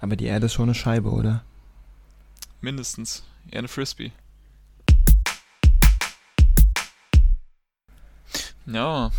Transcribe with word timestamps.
Aber 0.00 0.16
die 0.16 0.26
Erde 0.26 0.46
ist 0.46 0.54
schon 0.54 0.64
eine 0.64 0.74
Scheibe, 0.74 1.10
oder? 1.10 1.42
Mindestens. 2.60 3.24
Eher 3.50 3.60
eine 3.60 3.68
Frisbee. 3.68 4.12
Ja. 8.66 9.10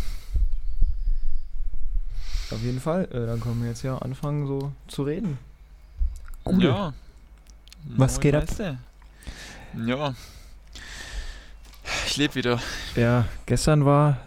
Auf 2.50 2.62
jeden 2.62 2.80
Fall. 2.80 3.04
Äh, 3.10 3.26
dann 3.26 3.40
können 3.40 3.60
wir 3.62 3.68
jetzt 3.68 3.82
ja 3.82 3.98
anfangen, 3.98 4.46
so 4.46 4.72
zu 4.86 5.02
reden. 5.02 5.38
Gute. 6.44 6.66
Ja. 6.66 6.94
Was 7.84 8.14
Moin, 8.14 8.20
geht 8.20 8.34
ab? 8.34 8.44
Meister. 8.46 8.78
Ja. 9.86 10.14
Ich 12.06 12.16
lebe 12.16 12.34
wieder. 12.34 12.60
Ja, 12.96 13.26
gestern 13.46 13.84
war, 13.84 14.18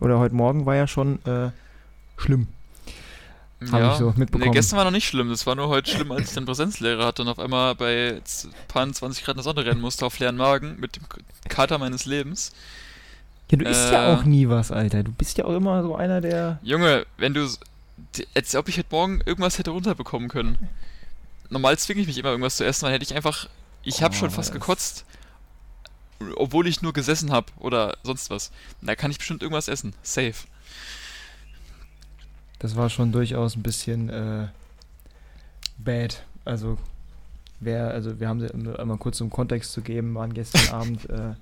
oder 0.00 0.18
heute 0.18 0.34
Morgen 0.34 0.66
war 0.66 0.74
ja 0.74 0.86
schon 0.86 1.24
äh, 1.24 1.50
schlimm. 2.16 2.48
Hab 3.70 3.80
ja. 3.80 3.92
ich 3.92 3.98
so 3.98 4.12
mitbekommen. 4.16 4.44
Nee, 4.50 4.54
gestern 4.54 4.78
war 4.78 4.84
noch 4.84 4.90
nicht 4.90 5.06
schlimm. 5.06 5.28
Das 5.28 5.46
war 5.46 5.54
nur 5.54 5.68
heute 5.68 5.90
schlimm, 5.90 6.10
als 6.12 6.28
ich 6.28 6.34
dann 6.34 6.46
Präsenzlehre 6.46 7.04
hatte 7.04 7.22
und 7.22 7.28
auf 7.28 7.38
einmal 7.38 7.74
bei 7.74 8.20
paar 8.68 8.90
20 8.90 9.24
Grad 9.24 9.34
in 9.34 9.38
der 9.38 9.44
Sonne 9.44 9.64
rennen 9.66 9.80
musste 9.82 10.06
auf 10.06 10.18
leeren 10.18 10.36
Magen 10.36 10.80
mit 10.80 10.96
dem 10.96 11.02
Kater 11.48 11.78
meines 11.78 12.06
Lebens. 12.06 12.52
Ja, 13.50 13.58
du 13.58 13.64
isst 13.66 13.90
ja 13.92 14.12
Äh. 14.12 14.16
auch 14.16 14.24
nie 14.24 14.48
was, 14.48 14.70
Alter. 14.70 15.02
Du 15.02 15.12
bist 15.12 15.36
ja 15.36 15.44
auch 15.44 15.54
immer 15.54 15.82
so 15.82 15.94
einer, 15.96 16.20
der. 16.20 16.58
Junge, 16.62 17.04
wenn 17.18 17.34
du. 17.34 17.48
Als 18.34 18.54
ob 18.56 18.68
ich 18.68 18.78
heute 18.78 18.88
Morgen 18.90 19.20
irgendwas 19.26 19.58
hätte 19.58 19.72
runterbekommen 19.72 20.28
können. 20.28 20.56
Normal 21.50 21.76
zwinge 21.78 22.00
ich 22.00 22.06
mich 22.06 22.16
immer, 22.16 22.30
irgendwas 22.30 22.56
zu 22.56 22.64
essen, 22.64 22.86
weil 22.86 22.92
hätte 22.94 23.04
ich 23.04 23.14
einfach. 23.14 23.48
Ich 23.82 24.02
habe 24.02 24.14
Oh, 24.14 24.18
schon 24.18 24.30
fast 24.30 24.52
gekotzt. 24.52 25.04
Obwohl 26.36 26.66
ich 26.66 26.82
nur 26.82 26.92
gesessen 26.92 27.32
habe 27.32 27.46
oder 27.58 27.96
sonst 28.04 28.30
was. 28.30 28.52
Da 28.82 28.94
kann 28.94 29.10
ich 29.10 29.18
bestimmt 29.18 29.42
irgendwas 29.42 29.68
essen. 29.68 29.94
Safe. 30.02 30.34
Das 32.60 32.76
war 32.76 32.88
schon 32.90 33.10
durchaus 33.10 33.56
ein 33.56 33.62
bisschen 33.62 34.08
äh, 34.10 34.46
bad. 35.78 36.22
Also, 36.44 36.78
wer, 37.58 37.88
also 37.90 38.20
wir 38.20 38.28
haben 38.28 38.40
sie 38.40 38.48
um 38.52 38.76
einmal 38.76 38.98
kurz 38.98 39.20
um 39.20 39.30
Kontext 39.30 39.72
zu 39.72 39.80
geben, 39.82 40.14
waren 40.14 40.32
gestern 40.34 40.68
Abend 40.74 41.10
äh, 41.10 41.34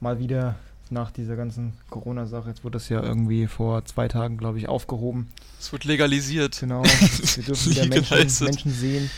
mal 0.00 0.18
wieder 0.18 0.54
nach 0.90 1.10
dieser 1.10 1.34
ganzen 1.34 1.72
Corona-Sache. 1.90 2.50
Jetzt 2.50 2.62
wurde 2.62 2.74
das 2.74 2.88
ja 2.90 3.02
irgendwie 3.02 3.46
vor 3.46 3.84
zwei 3.86 4.06
Tagen, 4.06 4.36
glaube 4.36 4.58
ich, 4.58 4.68
aufgehoben. 4.68 5.28
Es 5.58 5.72
wird 5.72 5.84
legalisiert. 5.84 6.60
Genau. 6.60 6.82
Wir 7.34 7.42
dürfen 7.42 7.72
wieder 7.72 7.86
Menschen. 7.86 8.44
Menschen 8.44 8.70
sehen. 8.72 9.10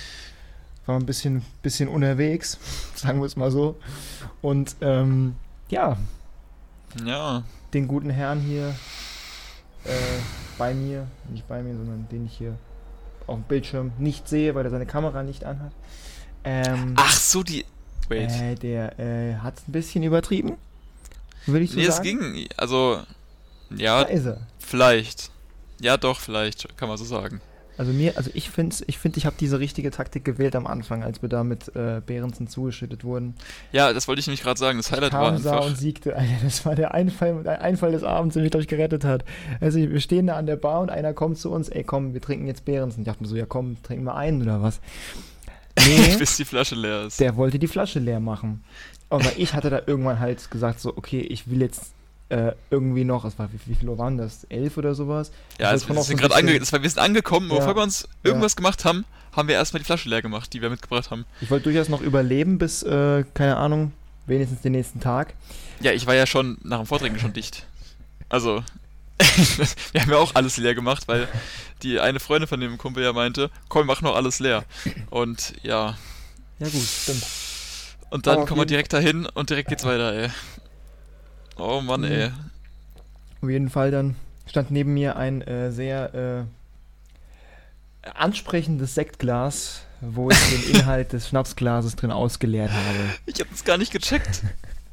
War 0.86 0.97
ein 0.97 1.06
bisschen, 1.06 1.42
bisschen 1.62 1.88
unterwegs, 1.88 2.58
sagen 2.94 3.19
wir 3.19 3.27
es 3.27 3.34
mal 3.34 3.50
so. 3.50 3.77
Und 4.42 4.77
ähm, 4.80 5.34
ja, 5.69 5.97
Ja. 7.04 7.42
den 7.74 7.88
guten 7.88 8.10
Herrn 8.10 8.41
hier 8.41 8.72
äh, 9.86 10.20
bei 10.58 10.74
mir, 10.74 11.06
nicht 11.30 11.46
bei 11.48 11.62
mir, 11.62 11.74
sondern 11.76 12.06
den 12.10 12.26
ich 12.26 12.36
hier 12.38 12.56
auf 13.26 13.36
dem 13.36 13.44
Bildschirm 13.44 13.92
nicht 13.98 14.28
sehe, 14.28 14.54
weil 14.54 14.64
er 14.64 14.70
seine 14.70 14.86
Kamera 14.86 15.22
nicht 15.22 15.44
anhat. 15.44 15.72
Ähm, 16.44 16.94
Ach 16.96 17.12
so, 17.12 17.42
die. 17.42 17.64
Wait. 18.08 18.30
äh, 18.30 18.54
der 18.54 18.98
äh, 19.00 19.34
hat 19.36 19.58
es 19.58 19.68
ein 19.68 19.72
bisschen 19.72 20.02
übertrieben, 20.04 20.56
würde 21.46 21.64
ich 21.64 21.72
so 21.72 21.76
nee, 21.78 21.86
es 21.86 21.96
sagen. 21.96 22.04
ging. 22.34 22.48
Also. 22.56 23.02
Da 23.70 23.76
Ja, 23.76 24.02
ist 24.02 24.26
er. 24.26 24.46
vielleicht. 24.60 25.30
Ja, 25.80 25.96
doch, 25.96 26.20
vielleicht, 26.20 26.76
kann 26.78 26.88
man 26.88 26.96
so 26.98 27.04
sagen. 27.04 27.40
Also 27.78 27.92
mir, 27.92 28.16
also 28.16 28.30
ich 28.32 28.50
finde, 28.50 28.74
ich 28.86 28.98
finde, 28.98 29.19
ich 29.19 29.27
habe 29.27 29.36
diese 29.38 29.58
richtige 29.58 29.91
Taktik 29.91 30.24
gewählt 30.24 30.56
am 30.56 30.66
Anfang, 30.66 31.02
als 31.02 31.20
wir 31.20 31.28
da 31.28 31.44
mit 31.44 31.74
äh, 31.77 32.00
Behrensen 32.05 32.48
zugeschüttet 32.48 33.05
wurden. 33.05 33.34
Ja, 33.72 33.92
das 33.92 34.08
wollte 34.08 34.20
ich 34.20 34.27
nämlich 34.27 34.42
gerade 34.42 34.58
sagen. 34.58 34.78
Das 34.78 34.91
Highlight 34.91 35.12
war 35.12 35.32
kam, 35.32 35.38
sah 35.38 35.56
einfach. 35.56 35.66
und 35.66 35.77
siegte. 35.77 36.16
Alter, 36.16 36.32
das 36.42 36.64
war 36.64 36.74
der 36.74 36.94
Einfall, 36.94 37.42
der 37.42 37.60
Einfall 37.60 37.92
des 37.92 38.02
Abends, 38.02 38.34
der 38.34 38.42
mich, 38.42 38.54
ich, 38.54 38.69
gerettet 38.69 39.04
hat. 39.04 39.24
Also 39.60 39.78
wir 39.78 40.00
stehen 40.00 40.27
da 40.27 40.36
an 40.36 40.47
der 40.47 40.56
Bar 40.56 40.80
und 40.80 40.91
einer 40.91 41.12
kommt 41.12 41.38
zu 41.38 41.50
uns, 41.50 41.69
ey 41.69 41.84
komm, 41.84 42.14
wir 42.14 42.20
trinken 42.20 42.47
jetzt 42.47 42.64
Behrensen. 42.64 43.02
Ich 43.02 43.06
dachte 43.06 43.22
mir 43.22 43.28
so, 43.28 43.36
ja 43.36 43.47
komm, 43.47 43.82
trinken 43.82 44.04
wir 44.04 44.14
einen 44.14 44.42
oder 44.42 44.62
was? 44.62 44.80
Nee, 45.78 46.16
bis 46.19 46.38
die 46.38 46.47
Flasche 46.47 46.74
leer 46.74 47.04
ist. 47.04 47.20
der 47.20 47.36
wollte 47.36 47.58
die 47.58 47.66
Flasche 47.66 47.98
leer 47.98 48.19
machen. 48.19 48.64
Aber 49.10 49.30
ich 49.36 49.52
hatte 49.52 49.69
da 49.69 49.82
irgendwann 49.86 50.19
halt 50.20 50.50
gesagt, 50.50 50.80
so, 50.80 50.97
okay, 50.97 51.20
ich 51.20 51.50
will 51.50 51.60
jetzt 51.60 51.92
äh, 52.28 52.52
irgendwie 52.70 53.04
noch, 53.04 53.25
es 53.25 53.38
war, 53.38 53.48
wie, 53.53 53.59
wie 53.66 53.75
viel 53.75 53.88
Uhr 53.88 53.98
waren 53.98 54.16
das? 54.19 54.44
Elf 54.48 54.76
oder 54.76 54.94
sowas? 54.94 55.31
ja, 55.59 55.69
also 55.69 55.84
wollte 55.88 56.00
wir 56.00 56.04
schon 56.04 56.19
sind 56.19 56.31
so 56.32 56.34
ange 56.37 56.59
das 56.59 56.72
war, 56.72 56.82
wir 56.82 56.91
sind 56.91 56.98
angekommen, 57.00 57.50
Ja. 57.50 57.59
bevor 57.59 57.76
wir 57.76 57.82
uns 57.82 58.09
irgendwas 58.22 58.56
gemacht 58.56 58.84
haben, 58.84 59.04
haben 59.32 59.48
wir 59.48 59.54
erstmal 59.54 59.78
die 59.81 59.84
Flasche 59.84 60.09
leer 60.09 60.22
gemacht, 60.22 60.53
die 60.53 60.62
wir 60.62 60.70
mitgebracht 60.70 61.10
haben. 61.10 61.25
Ich 61.41 61.50
wollte 61.50 61.64
durchaus 61.64 61.88
noch 61.88 62.00
überleben 62.00 62.59
bis, 62.59 62.82
äh, 62.82 63.25
keine 63.34 63.56
Ahnung, 63.56 63.92
wenigstens 64.26 64.62
den 64.62 64.72
nächsten 64.72 64.98
Tag. 65.00 65.34
Ja, 65.81 65.92
ich 65.92 66.06
war 66.06 66.14
ja 66.14 66.26
schon 66.26 66.59
nach 66.62 66.78
dem 66.78 66.87
Vortrinken 66.87 67.20
schon 67.20 67.32
dicht. 67.34 67.64
Also, 68.28 68.64
wir 69.93 70.00
haben 70.03 70.10
ja 70.10 70.16
auch 70.19 70.34
alles 70.34 70.56
leer 70.56 70.75
gemacht, 70.75 71.06
weil 71.08 71.28
die 71.82 72.00
eine 72.00 72.19
Freundin 72.19 72.48
von 72.48 72.60
dem 72.60 72.76
Kumpel 72.78 73.04
ja 73.04 73.12
meinte, 73.12 73.50
komm, 73.69 73.87
mach 73.87 74.03
noch 74.03 74.16
alles 74.16 74.41
leer. 74.41 74.64
Und 75.10 75.53
ja, 75.62 75.97
Ja 76.58 76.69
gut, 76.69 76.82
stimmt. 76.82 77.25
und 78.10 78.26
dann 78.26 78.47
kommen 78.47 78.60
wir 78.62 78.66
direkt 78.66 78.93
dahin 78.94 79.26
und 79.26 79.50
direkt 79.50 79.69
geht's 79.69 79.84
weiter, 79.84 80.12
ey. 80.14 80.31
Oh 81.56 81.81
Mann, 81.81 82.00
Mhm. 82.03 82.06
ey. 82.06 82.31
Auf 83.43 83.49
jeden 83.50 83.71
Fall 83.71 83.91
dann 83.91 84.17
stand 84.47 84.71
neben 84.71 84.94
mir 84.94 85.17
ein 85.17 85.43
äh, 85.43 85.71
sehr 85.72 86.47
äh, 88.05 88.09
ansprechendes 88.15 88.94
Sektglas, 88.94 89.83
wo 90.00 90.31
ich 90.31 90.39
den 90.50 90.75
Inhalt 90.77 91.12
des 91.12 91.28
Schnapsglases 91.28 91.97
drin 91.97 92.11
ausgeleert 92.11 92.71
habe. 92.71 92.99
Ich 93.27 93.41
hab 93.41 93.50
das 93.50 93.65
gar 93.65 93.78
nicht 93.78 93.93
gecheckt. 93.93 94.43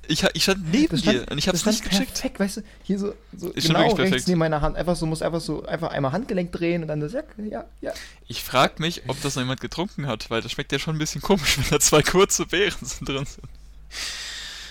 Ich, 0.08 0.22
ich 0.34 0.44
stand 0.44 0.70
neben 0.72 0.98
stand- 0.98 1.18
dir 1.20 1.32
und 1.32 1.38
ich 1.38 1.48
hab's 1.48 1.64
das 1.64 1.76
nicht 1.76 1.90
gecheckt. 1.90 2.14
Perfekt, 2.14 2.40
weißt 2.40 2.58
du, 2.58 2.62
hier 2.84 3.00
so, 3.00 3.14
so 3.38 3.48
schon 3.54 3.62
genau 3.62 3.80
rechts 3.84 3.96
perfekt. 3.96 4.28
neben 4.28 4.40
meiner 4.40 4.60
Hand, 4.60 4.76
einfach 4.76 4.98
so, 4.98 5.06
muss 5.06 5.22
einfach 5.22 5.40
so, 5.40 5.66
einfach 5.66 5.92
einmal 5.92 6.12
Handgelenk 6.12 6.52
drehen 6.52 6.82
und 6.82 6.90
dann 6.90 7.00
das, 7.00 7.14
ja, 7.14 7.22
ja, 7.50 7.64
ja. 7.80 7.94
Ich 8.28 8.44
frag 8.44 8.80
mich, 8.82 9.04
ob 9.08 9.22
das 9.22 9.36
noch 9.36 9.44
jemand 9.44 9.62
getrunken 9.62 10.08
hat, 10.08 10.30
weil 10.30 10.42
das 10.42 10.52
schmeckt 10.52 10.74
ja 10.74 10.80
schon 10.80 10.96
ein 10.98 11.00
bisschen 11.00 11.22
komisch, 11.22 11.58
wenn 11.60 11.70
da 11.70 11.80
zwei 11.80 12.02
kurze 12.02 12.46
Beeren 12.46 12.86
drin 13.06 13.26
sind. 13.26 13.44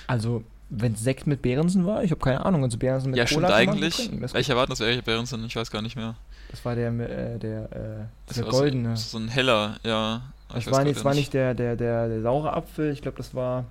Also, 0.06 0.44
wenn 0.74 0.96
Sekt 0.96 1.26
mit 1.26 1.42
Behrensen 1.42 1.84
war, 1.84 2.02
ich 2.02 2.10
habe 2.10 2.20
keine 2.20 2.44
Ahnung, 2.46 2.64
also 2.64 2.78
Behrensen 2.78 3.10
mit 3.10 3.18
ja, 3.18 3.26
Cola 3.26 3.48
stimmt 3.48 3.66
kann 3.68 3.80
man 3.80 3.84
eigentlich. 3.84 4.32
Welcher 4.32 4.56
war 4.56 4.66
das? 4.66 4.78
Beeren 4.78 5.26
sind? 5.26 5.44
Ich 5.44 5.54
weiß 5.54 5.70
gar 5.70 5.82
nicht 5.82 5.96
mehr. 5.96 6.14
das 6.50 6.64
war 6.64 6.74
der, 6.74 6.88
äh, 6.88 7.38
der, 7.38 7.64
äh, 7.72 8.04
Das 8.26 8.36
der 8.36 8.44
war 8.46 8.52
goldene. 8.52 8.96
So, 8.96 9.18
so 9.18 9.18
ein 9.18 9.28
heller, 9.28 9.76
ja. 9.84 10.22
Ich 10.56 10.64
Das 10.64 10.72
war 10.72 10.84
nicht, 10.84 10.96
das 10.96 11.04
war 11.04 11.14
nicht 11.14 11.34
der, 11.34 11.54
der, 11.54 11.76
der, 11.76 12.08
der 12.08 12.22
saure 12.22 12.54
Apfel, 12.54 12.90
ich 12.90 13.02
glaube, 13.02 13.18
das 13.18 13.34
war 13.34 13.66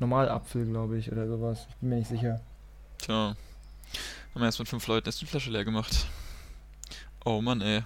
Normalapfel, 0.00 0.66
glaube 0.66 0.98
ich, 0.98 1.10
oder 1.12 1.28
sowas. 1.28 1.66
Ich 1.68 1.76
bin 1.76 1.90
mir 1.90 1.96
nicht 1.96 2.08
sicher. 2.08 2.40
Tja. 2.98 3.36
Haben 4.34 4.40
wir 4.40 4.44
erst 4.44 4.58
mit 4.58 4.68
fünf 4.68 4.86
Leuten 4.88 5.06
erst 5.06 5.20
die 5.20 5.26
Flasche 5.26 5.50
leer 5.50 5.64
gemacht. 5.64 6.06
Oh 7.24 7.40
Mann, 7.40 7.60
ey. 7.60 7.82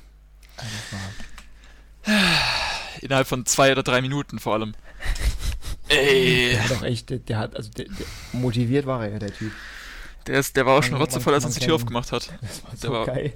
Innerhalb 3.03 3.27
von 3.27 3.45
zwei 3.45 3.73
oder 3.73 3.83
drei 3.83 4.01
Minuten 4.01 4.39
vor 4.39 4.55
allem. 4.55 4.75
Ey. 5.91 6.51
Der 6.53 6.65
hat 6.65 6.71
doch 6.71 6.83
echt, 6.83 7.11
der, 7.11 7.19
der 7.19 7.39
hat, 7.39 7.57
also 7.57 7.71
der, 7.71 7.87
der, 7.87 8.07
motiviert 8.33 8.87
war 8.87 9.05
er 9.05 9.13
ja, 9.13 9.19
der 9.19 9.33
Typ. 9.35 9.53
Der, 10.27 10.39
ist, 10.39 10.57
der 10.57 10.67
war 10.67 10.79
auch 10.79 10.83
schon 10.83 10.93
Man- 10.93 11.01
rotzevoll, 11.03 11.35
als 11.35 11.45
er 11.45 11.49
uns 11.49 11.59
die 11.59 11.65
Tür 11.65 11.75
aufgemacht 11.75 12.13
hat. 12.13 12.31
Das 12.41 12.63
war 12.63 12.71
Der 12.71 12.79
so 12.79 12.93
war- 12.93 13.07
geil. 13.07 13.33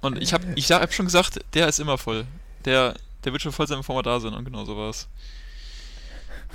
Und 0.00 0.20
ich 0.22 0.32
hab, 0.34 0.42
ich 0.54 0.70
hab 0.70 0.92
schon 0.92 1.06
gesagt, 1.06 1.40
der 1.54 1.66
ist 1.68 1.80
immer 1.80 1.96
voll. 1.96 2.26
Der, 2.66 2.94
der 3.24 3.32
wird 3.32 3.40
schon 3.42 3.52
voll 3.52 3.66
sein, 3.66 3.78
bevor 3.78 3.96
wir 3.96 4.02
da 4.02 4.20
sind. 4.20 4.34
Und 4.34 4.44
genau 4.44 4.64
so 4.64 4.76
war's. 4.76 5.08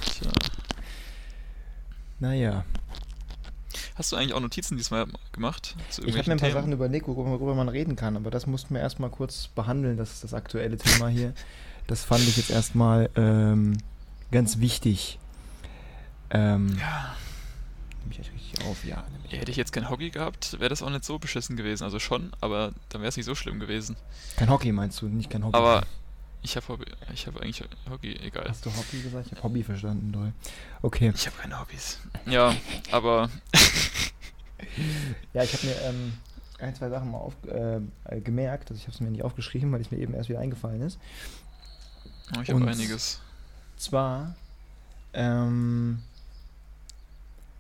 Tja. 0.02 0.32
Naja. 2.20 2.64
Hast 3.96 4.12
du 4.12 4.16
eigentlich 4.16 4.34
auch 4.34 4.40
Notizen 4.40 4.78
diesmal 4.78 5.08
gemacht? 5.32 5.76
Zu 5.90 6.04
Ich 6.04 6.16
habe 6.16 6.28
mir 6.30 6.34
ein 6.34 6.38
paar 6.38 6.48
irgendwelchen 6.48 6.54
Sachen 6.54 6.72
überlegt, 6.74 7.08
worüber 7.08 7.56
man 7.56 7.70
reden 7.70 7.96
kann, 7.96 8.16
aber 8.16 8.32
das 8.32 8.48
mussten 8.48 8.74
wir 8.74 8.82
erstmal 8.82 9.10
kurz 9.10 9.48
behandeln, 9.48 9.98
das 9.98 10.14
ist 10.14 10.24
das 10.24 10.34
aktuelle 10.34 10.78
Thema 10.78 11.10
hier. 11.10 11.34
Das 11.88 12.04
fand 12.06 12.22
ich 12.28 12.38
jetzt 12.38 12.50
erstmal 12.50 13.10
ähm, 13.16 13.78
ganz 14.32 14.60
wichtig. 14.60 15.20
Ähm, 16.30 16.78
Ja. 16.80 17.16
Nehme 18.02 18.12
ich 18.12 18.20
euch 18.22 18.34
richtig 18.34 18.66
auf, 18.66 18.84
ja. 18.86 19.04
Ja, 19.30 19.38
hätte 19.40 19.52
ich 19.52 19.58
jetzt 19.58 19.74
kein 19.74 19.90
Hockey 19.90 20.10
gehabt, 20.10 20.60
wäre 20.60 20.70
das 20.70 20.82
auch 20.82 20.90
nicht 20.90 21.04
so 21.04 21.20
beschissen 21.20 21.56
gewesen. 21.58 21.84
Also 21.84 22.00
schon, 22.00 22.32
aber 22.42 22.74
dann 22.90 23.02
wäre 23.02 23.10
es 23.10 23.18
nicht 23.18 23.26
so 23.26 23.36
schlimm 23.36 23.60
gewesen. 23.60 23.96
Kein 24.38 24.50
Hockey 24.50 24.72
meinst 24.72 25.02
du, 25.02 25.08
nicht 25.08 25.30
kein 25.30 25.44
Hockey. 25.44 25.58
Aber 25.58 25.84
ich 26.42 26.56
habe 26.56 26.68
Hobby, 26.70 26.86
ich 27.14 27.28
habe 27.28 27.42
eigentlich 27.42 27.64
Hockey, 27.90 28.16
egal. 28.24 28.46
Hast 28.48 28.66
du 28.66 28.70
Hockey 28.76 29.02
gesagt? 29.02 29.26
Ich 29.28 29.32
habe 29.34 29.44
Hobby 29.44 29.64
verstanden, 29.64 30.12
doll. 30.12 30.32
Okay. 30.82 31.12
Ich 31.14 31.28
habe 31.28 31.36
keine 31.38 31.60
Hobbys. 31.60 32.00
Ja, 32.26 32.56
aber 32.92 33.30
Ja, 35.34 35.44
ich 35.44 35.54
habe 35.54 35.68
mir 35.68 35.82
ähm, 35.84 36.14
ein, 36.60 36.76
zwei 36.76 36.90
Sachen 36.90 37.12
mal 37.12 37.18
auf, 37.20 37.34
äh, 37.48 37.80
äh, 38.06 38.22
gemerkt, 38.22 38.70
also 38.72 38.80
ich 38.80 38.84
habe 38.84 38.94
es 38.94 39.00
mir 39.02 39.12
nicht 39.12 39.24
aufgeschrieben, 39.24 39.72
weil 39.72 39.82
es 39.82 39.92
mir 39.92 39.98
eben 39.98 40.14
erst 40.14 40.30
wieder 40.30 40.40
eingefallen 40.40 40.82
ist. 40.82 41.00
oh, 42.38 42.42
ich 42.42 42.50
habe 42.50 42.66
einiges. 42.68 43.22
Zwar, 43.80 44.36
ähm, 45.14 46.00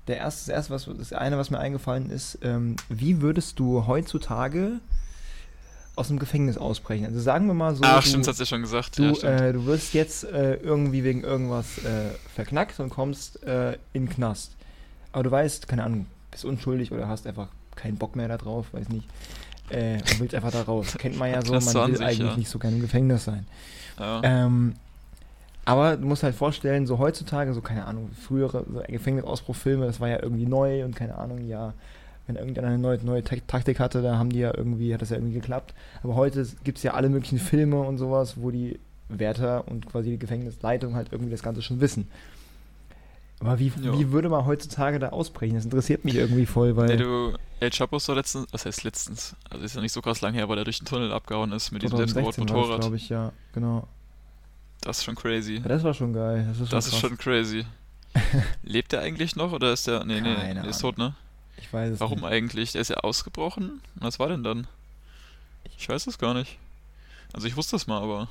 der 0.07 0.17
erste, 0.17 0.51
das 0.51 0.69
erste, 0.69 0.73
was, 0.73 0.97
das 0.97 1.13
eine, 1.13 1.37
was 1.37 1.49
mir 1.49 1.59
eingefallen 1.59 2.09
ist, 2.09 2.39
ähm, 2.41 2.75
wie 2.89 3.21
würdest 3.21 3.57
du 3.57 3.87
heutzutage 3.87 4.79
aus 5.95 6.09
dem 6.09 6.19
Gefängnis 6.19 6.57
ausbrechen? 6.57 7.05
Also 7.05 7.21
sagen 7.21 7.47
wir 7.47 7.53
mal 7.53 7.73
so, 7.73 7.83
Ach, 7.85 8.03
du, 8.03 8.09
stimmt, 8.09 8.27
das 8.27 8.33
hast 8.33 8.39
du 8.39 8.43
ja 8.43 8.47
schon 8.47 8.61
gesagt. 8.61 8.97
du, 8.99 9.03
ja, 9.03 9.29
äh, 9.29 9.53
du 9.53 9.65
wirst 9.65 9.93
jetzt 9.93 10.25
äh, 10.25 10.55
irgendwie 10.55 11.05
wegen 11.05 11.23
irgendwas 11.23 11.77
äh, 11.85 12.11
verknackt 12.35 12.81
und 12.81 12.89
kommst 12.89 13.41
äh, 13.43 13.73
in 13.93 14.05
den 14.05 14.09
Knast. 14.09 14.51
Aber 15.13 15.23
du 15.23 15.31
weißt, 15.31 15.69
keine 15.69 15.85
Ahnung, 15.85 16.05
bist 16.31 16.43
unschuldig 16.43 16.91
oder 16.91 17.07
hast 17.07 17.27
einfach 17.27 17.47
keinen 17.75 17.97
Bock 17.97 18.17
mehr 18.17 18.27
da 18.27 18.37
drauf, 18.37 18.67
weiß 18.73 18.89
nicht. 18.89 19.07
Äh, 19.69 19.99
und 19.99 20.19
willst 20.19 20.35
einfach 20.35 20.51
da 20.51 20.63
raus. 20.63 20.95
Kennt 20.97 21.17
man 21.17 21.31
ja 21.31 21.41
so, 21.45 21.53
man 21.53 21.63
will 21.87 21.97
sich, 21.97 22.05
eigentlich 22.05 22.19
ja. 22.19 22.35
nicht 22.35 22.49
so 22.49 22.59
gerne 22.59 22.75
im 22.75 22.81
Gefängnis 22.81 23.23
sein. 23.23 23.47
Ja. 23.97 24.21
Ähm, 24.23 24.75
aber 25.71 25.97
du 25.97 26.05
musst 26.07 26.23
halt 26.23 26.35
vorstellen, 26.35 26.85
so 26.87 26.97
heutzutage, 26.99 27.53
so 27.53 27.61
keine 27.61 27.85
Ahnung, 27.85 28.09
frühere 28.11 28.65
so 28.71 28.81
Gefängnisausbruchfilme, 28.87 29.85
das 29.85 29.99
war 29.99 30.09
ja 30.09 30.21
irgendwie 30.21 30.45
neu 30.45 30.83
und 30.85 30.95
keine 30.95 31.17
Ahnung, 31.17 31.45
ja, 31.47 31.73
wenn 32.27 32.35
irgendeiner 32.35 32.67
eine 32.67 32.77
neue, 32.77 32.97
neue 33.03 33.23
Tak- 33.23 33.47
Taktik 33.47 33.79
hatte, 33.79 34.01
da 34.01 34.17
haben 34.17 34.29
die 34.29 34.39
ja 34.39 34.53
irgendwie, 34.55 34.93
hat 34.93 35.01
das 35.01 35.09
ja 35.09 35.15
irgendwie 35.17 35.33
geklappt. 35.33 35.73
Aber 36.03 36.15
heute 36.15 36.47
gibt 36.63 36.77
es 36.77 36.83
ja 36.83 36.93
alle 36.93 37.09
möglichen 37.09 37.39
Filme 37.39 37.79
und 37.81 37.97
sowas, 37.97 38.35
wo 38.37 38.51
die 38.51 38.79
Wärter 39.09 39.67
und 39.67 39.87
quasi 39.87 40.11
die 40.11 40.19
Gefängnisleitung 40.19 40.95
halt 40.95 41.07
irgendwie 41.11 41.31
das 41.31 41.41
Ganze 41.41 41.61
schon 41.63 41.81
wissen. 41.81 42.07
Aber 43.39 43.57
wie, 43.57 43.71
Ja. 43.81 43.97
wie 43.97 44.11
würde 44.11 44.27
man 44.29 44.45
heutzutage 44.45 44.99
da 44.99 45.09
ausbrechen? 45.09 45.55
Das 45.55 45.63
interessiert 45.63 46.03
mich 46.03 46.15
irgendwie 46.15 46.45
voll, 46.45 46.75
weil 46.75 46.87
Nee, 46.87 46.97
du, 46.97 47.33
El 47.61 47.69
Chapo 47.71 47.95
ist 47.97 48.07
doch 48.09 48.15
letztens, 48.15 48.47
was 48.51 48.65
heißt 48.65 48.83
letztens? 48.83 49.35
Also 49.49 49.63
ist 49.63 49.75
ja 49.75 49.81
nicht 49.81 49.93
so 49.93 50.01
krass 50.01 50.19
lang 50.21 50.33
her, 50.33 50.49
weil 50.49 50.57
er 50.57 50.65
durch 50.65 50.79
den 50.79 50.85
Tunnel 50.85 51.11
abgehauen 51.13 51.51
ist 51.53 51.71
mit 51.71 51.81
diesem 51.81 51.97
2016 51.97 52.23
selbstgebauten 52.23 52.55
Motorrad. 52.61 52.81
glaube 52.81 52.95
ich, 52.97 53.07
ja, 53.09 53.31
genau. 53.53 53.87
Das 54.81 54.99
ist 54.99 55.03
schon 55.03 55.15
crazy. 55.15 55.61
Das 55.61 55.83
war 55.83 55.93
schon 55.93 56.13
geil. 56.13 56.45
Das 56.47 56.59
ist 56.59 56.69
schon, 56.69 56.77
Das 56.77 56.87
ist 56.87 56.97
schon 56.99 57.17
crazy. 57.17 57.65
Lebt 58.63 58.93
er 58.93 59.01
eigentlich 59.01 59.35
noch 59.35 59.51
oder 59.51 59.73
ist 59.73 59.87
der. 59.87 60.03
Nee, 60.05 60.21
nee, 60.21 60.35
Keine 60.35 60.61
der 60.61 60.69
ist 60.71 60.79
tot, 60.79 60.97
ne? 60.97 61.15
Ich 61.57 61.71
weiß 61.71 61.93
es 61.93 61.99
Warum 61.99 62.19
nicht. 62.21 62.29
eigentlich? 62.29 62.71
Der 62.71 62.81
ist 62.81 62.89
ja 62.89 62.97
ausgebrochen? 62.97 63.81
Was 63.95 64.19
war 64.19 64.29
denn 64.29 64.43
dann? 64.43 64.67
Ich 65.77 65.87
weiß 65.89 66.07
es 66.07 66.17
gar 66.17 66.33
nicht. 66.33 66.57
Also 67.33 67.47
ich 67.47 67.55
wusste 67.55 67.75
es 67.75 67.85
mal, 67.87 68.01
aber 68.01 68.29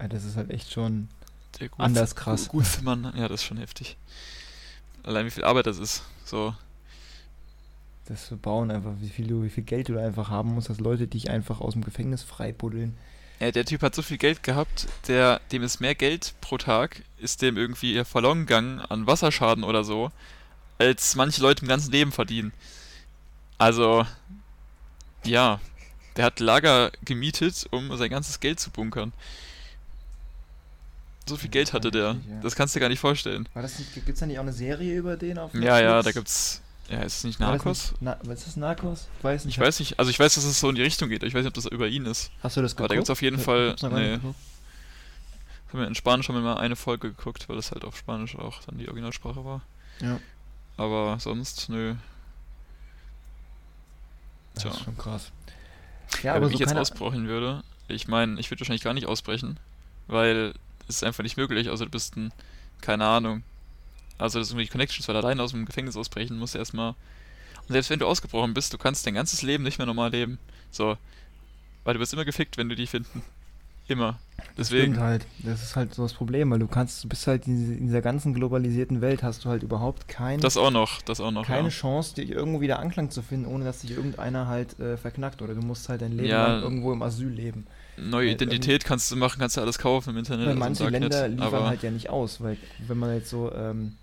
Ja, 0.00 0.08
das 0.08 0.24
ist 0.24 0.36
halt 0.36 0.50
echt 0.50 0.72
schon 0.72 1.08
der 1.60 1.68
gut, 1.68 1.80
anders 1.80 2.14
krass. 2.14 2.48
Gut, 2.48 2.80
Mann, 2.82 3.12
ja, 3.16 3.28
das 3.28 3.42
ist 3.42 3.46
schon 3.46 3.58
heftig. 3.58 3.96
Allein 5.02 5.26
wie 5.26 5.30
viel 5.30 5.44
Arbeit 5.44 5.66
das 5.66 5.78
ist. 5.78 6.02
So, 6.24 6.54
Das 8.06 8.26
zu 8.28 8.36
bauen, 8.36 8.70
einfach, 8.70 8.92
wie 9.00 9.08
viel, 9.10 9.26
du, 9.26 9.42
wie 9.42 9.50
viel 9.50 9.64
Geld 9.64 9.88
du 9.88 9.94
da 9.94 10.00
einfach 10.06 10.30
haben 10.30 10.54
musst, 10.54 10.70
dass 10.70 10.78
Leute 10.80 11.06
dich 11.08 11.28
einfach 11.28 11.60
aus 11.60 11.72
dem 11.74 11.84
Gefängnis 11.84 12.22
freibuddeln. 12.22 12.96
Ja, 13.42 13.50
der 13.50 13.64
Typ 13.64 13.82
hat 13.82 13.92
so 13.92 14.02
viel 14.02 14.18
Geld 14.18 14.44
gehabt, 14.44 14.86
der, 15.08 15.40
dem 15.50 15.64
ist 15.64 15.80
mehr 15.80 15.96
Geld 15.96 16.32
pro 16.40 16.58
Tag, 16.58 17.02
ist 17.18 17.42
dem 17.42 17.56
irgendwie 17.56 18.04
verloren 18.04 18.46
gegangen 18.46 18.78
an 18.78 19.08
Wasserschaden 19.08 19.64
oder 19.64 19.82
so, 19.82 20.12
als 20.78 21.16
manche 21.16 21.42
Leute 21.42 21.62
im 21.62 21.68
ganzen 21.68 21.90
Leben 21.90 22.12
verdienen. 22.12 22.52
Also, 23.58 24.06
ja, 25.24 25.58
der 26.14 26.26
hat 26.26 26.38
Lager 26.38 26.92
gemietet, 27.04 27.66
um 27.72 27.96
sein 27.96 28.10
ganzes 28.10 28.38
Geld 28.38 28.60
zu 28.60 28.70
bunkern. 28.70 29.12
So 31.26 31.36
viel 31.36 31.50
Geld 31.50 31.72
hatte 31.72 31.90
der. 31.90 32.18
Das 32.42 32.54
kannst 32.54 32.76
du 32.76 32.78
dir 32.78 32.82
gar 32.82 32.90
nicht 32.90 33.00
vorstellen. 33.00 33.48
War 33.54 33.62
das 33.62 33.76
nicht, 33.76 33.92
gibt's 33.92 34.20
da 34.20 34.26
nicht 34.26 34.38
auch 34.38 34.42
eine 34.42 34.52
Serie 34.52 34.96
über 34.96 35.16
den 35.16 35.38
auf 35.38 35.52
Ja, 35.52 35.80
ja, 35.80 35.88
da 35.88 35.96
Netflix? 35.96 36.14
gibt's. 36.14 36.62
Ja, 36.88 37.00
ist 37.02 37.18
es 37.18 37.24
nicht 37.24 37.40
das 37.40 37.46
Narcos? 37.48 37.94
Na, 38.00 38.18
was 38.24 38.40
ist 38.40 38.46
das 38.48 38.56
Narcos? 38.56 39.08
Ich 39.18 39.24
weiß 39.24 39.44
nicht. 39.44 39.56
Ich 39.56 39.60
weiß 39.62 39.78
nicht, 39.80 39.98
also 39.98 40.10
ich 40.10 40.18
weiß, 40.18 40.34
dass 40.34 40.44
es 40.44 40.60
so 40.60 40.68
in 40.68 40.74
die 40.74 40.82
Richtung 40.82 41.08
geht, 41.08 41.20
aber 41.22 41.28
ich 41.28 41.34
weiß 41.34 41.40
nicht, 41.44 41.48
ob 41.48 41.54
das 41.54 41.66
über 41.66 41.88
ihn 41.88 42.04
ist. 42.06 42.30
Hast 42.42 42.56
du 42.56 42.62
das 42.62 42.72
Aber 42.72 42.76
geguckt? 42.78 42.90
da 42.90 42.94
gibt's 42.96 43.10
auf 43.10 43.22
jeden 43.22 43.38
Ich 43.38 43.44
Fall- 43.44 43.76
nee. 43.82 44.16
geguckt. 44.16 44.36
Ich 45.66 45.68
habe 45.74 45.78
mir 45.84 45.86
in 45.86 45.94
Spanisch 45.94 46.26
schon 46.26 46.42
mal 46.42 46.56
eine 46.58 46.76
Folge 46.76 47.08
geguckt, 47.12 47.48
weil 47.48 47.56
das 47.56 47.70
halt 47.72 47.84
auf 47.84 47.96
Spanisch 47.96 48.36
auch 48.36 48.60
dann 48.64 48.76
die 48.78 48.88
Originalsprache 48.88 49.42
war. 49.44 49.62
Ja. 50.00 50.18
Aber 50.76 51.18
sonst, 51.18 51.68
nö. 51.70 51.94
Das 54.54 54.64
Tja. 54.64 54.72
ist 54.72 54.84
schon 54.84 54.98
krass. 54.98 55.30
Ja, 56.22 56.32
aber 56.32 56.42
wenn 56.42 56.48
so 56.48 56.54
ich 56.54 56.60
jetzt 56.60 56.74
ausbrechen 56.76 57.26
würde, 57.26 57.62
ich 57.88 58.06
meine, 58.06 58.38
ich 58.38 58.50
würde 58.50 58.60
wahrscheinlich 58.60 58.82
gar 58.82 58.92
nicht 58.92 59.06
ausbrechen, 59.06 59.58
weil 60.08 60.52
es 60.88 60.96
ist 60.96 61.04
einfach 61.04 61.22
nicht 61.22 61.38
möglich, 61.38 61.70
außer 61.70 61.86
du 61.86 61.90
bist 61.90 62.16
ein, 62.16 62.32
keine 62.82 63.06
Ahnung. 63.06 63.42
Also 64.22 64.38
das 64.38 64.48
sind 64.48 64.58
irgendwie 64.58 64.70
Connections, 64.72 65.06
weil 65.08 65.16
allein 65.16 65.38
aus 65.40 65.50
dem 65.52 65.64
Gefängnis 65.66 65.96
ausbrechen 65.96 66.38
musst 66.38 66.54
du 66.54 66.58
erstmal. 66.58 66.90
Und 66.90 67.68
selbst 67.72 67.90
wenn 67.90 67.98
du 67.98 68.06
ausgebrochen 68.06 68.54
bist, 68.54 68.72
du 68.72 68.78
kannst 68.78 69.06
dein 69.06 69.14
ganzes 69.14 69.42
Leben 69.42 69.62
nicht 69.64 69.78
mehr 69.78 69.86
normal 69.86 70.10
leben. 70.10 70.38
So. 70.70 70.96
Weil 71.84 71.94
du 71.94 72.00
wirst 72.00 72.12
immer 72.12 72.24
gefickt, 72.24 72.56
wenn 72.58 72.68
du 72.68 72.74
die 72.76 72.86
finden. 72.86 73.22
Immer. 73.88 74.18
Das 74.56 74.68
Deswegen. 74.68 74.92
stimmt 74.94 74.98
halt. 75.00 75.26
Das 75.40 75.62
ist 75.62 75.74
halt 75.74 75.92
so 75.92 76.02
das 76.04 76.12
Problem, 76.14 76.50
weil 76.50 76.60
du 76.60 76.68
kannst, 76.68 77.02
du 77.02 77.08
bist 77.08 77.26
halt 77.26 77.46
in, 77.48 77.58
diese- 77.58 77.74
in 77.74 77.86
dieser 77.86 78.00
ganzen 78.00 78.32
globalisierten 78.32 79.00
Welt, 79.00 79.22
hast 79.24 79.44
du 79.44 79.48
halt 79.48 79.64
überhaupt 79.64 80.06
kein, 80.06 80.40
Das 80.40 80.56
auch 80.56 80.70
noch, 80.70 81.02
das 81.02 81.20
auch 81.20 81.32
noch. 81.32 81.46
keine 81.46 81.64
ja. 81.68 81.74
Chance, 81.74 82.14
dir 82.14 82.24
irgendwo 82.28 82.60
wieder 82.60 82.78
Anklang 82.78 83.10
zu 83.10 83.22
finden, 83.22 83.46
ohne 83.46 83.64
dass 83.64 83.80
dich 83.80 83.90
irgendeiner 83.90 84.46
halt 84.46 84.78
äh, 84.78 84.96
verknackt. 84.96 85.42
Oder 85.42 85.54
du 85.54 85.62
musst 85.62 85.88
halt 85.88 86.00
dein 86.00 86.12
Leben 86.12 86.28
Ja. 86.28 86.46
lang 86.46 86.62
irgendwo 86.62 86.92
im 86.92 87.02
Asyl 87.02 87.28
leben. 87.28 87.66
Neue 87.96 88.26
Weil 88.28 88.32
Identität 88.34 88.84
kannst 88.84 89.10
du 89.10 89.16
machen, 89.16 89.40
kannst 89.40 89.56
du 89.56 89.60
alles 89.60 89.78
kaufen 89.78 90.10
im 90.10 90.16
Internet. 90.18 90.46
Weil 90.46 90.52
also 90.52 90.54
im 90.54 90.58
manche 90.60 90.82
Darknet, 90.84 91.12
Länder 91.12 91.44
liefern 91.44 91.64
halt 91.66 91.82
ja 91.82 91.90
nicht 91.90 92.08
aus, 92.08 92.40
weil 92.40 92.56
wenn 92.86 92.98
man 92.98 93.12
jetzt 93.14 93.30
so 93.30 93.52
ähm, 93.52 93.96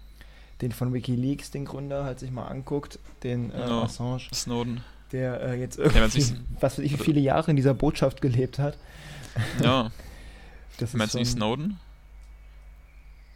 den 0.62 0.72
von 0.72 0.94
Wikileaks, 0.94 1.52
den 1.52 1.66
Gründer, 1.66 2.04
halt 2.04 2.20
sich 2.20 2.32
mal 2.32 2.48
anguckt, 2.48 3.00
den 3.24 3.52
äh, 3.52 3.60
Ja. 3.60 3.84
Assange, 3.84 4.28
Snowden. 4.34 4.82
der 5.12 5.42
äh, 5.42 5.60
jetzt 5.60 5.78
irgendwie, 5.80 6.18
nicht- 6.20 6.36
was 6.60 6.78
weiß 6.78 6.86
ich, 6.86 6.98
viele 6.98 7.20
Jahre 7.20 7.52
in 7.52 7.56
dieser 7.58 7.74
Botschaft 7.74 8.22
gelebt 8.22 8.60
hat. 8.60 8.78
Ja, 9.64 9.92
Das 10.78 10.94
meinst 10.94 11.14
du 11.14 11.20
nicht 11.20 11.32
Snowden? 11.32 11.78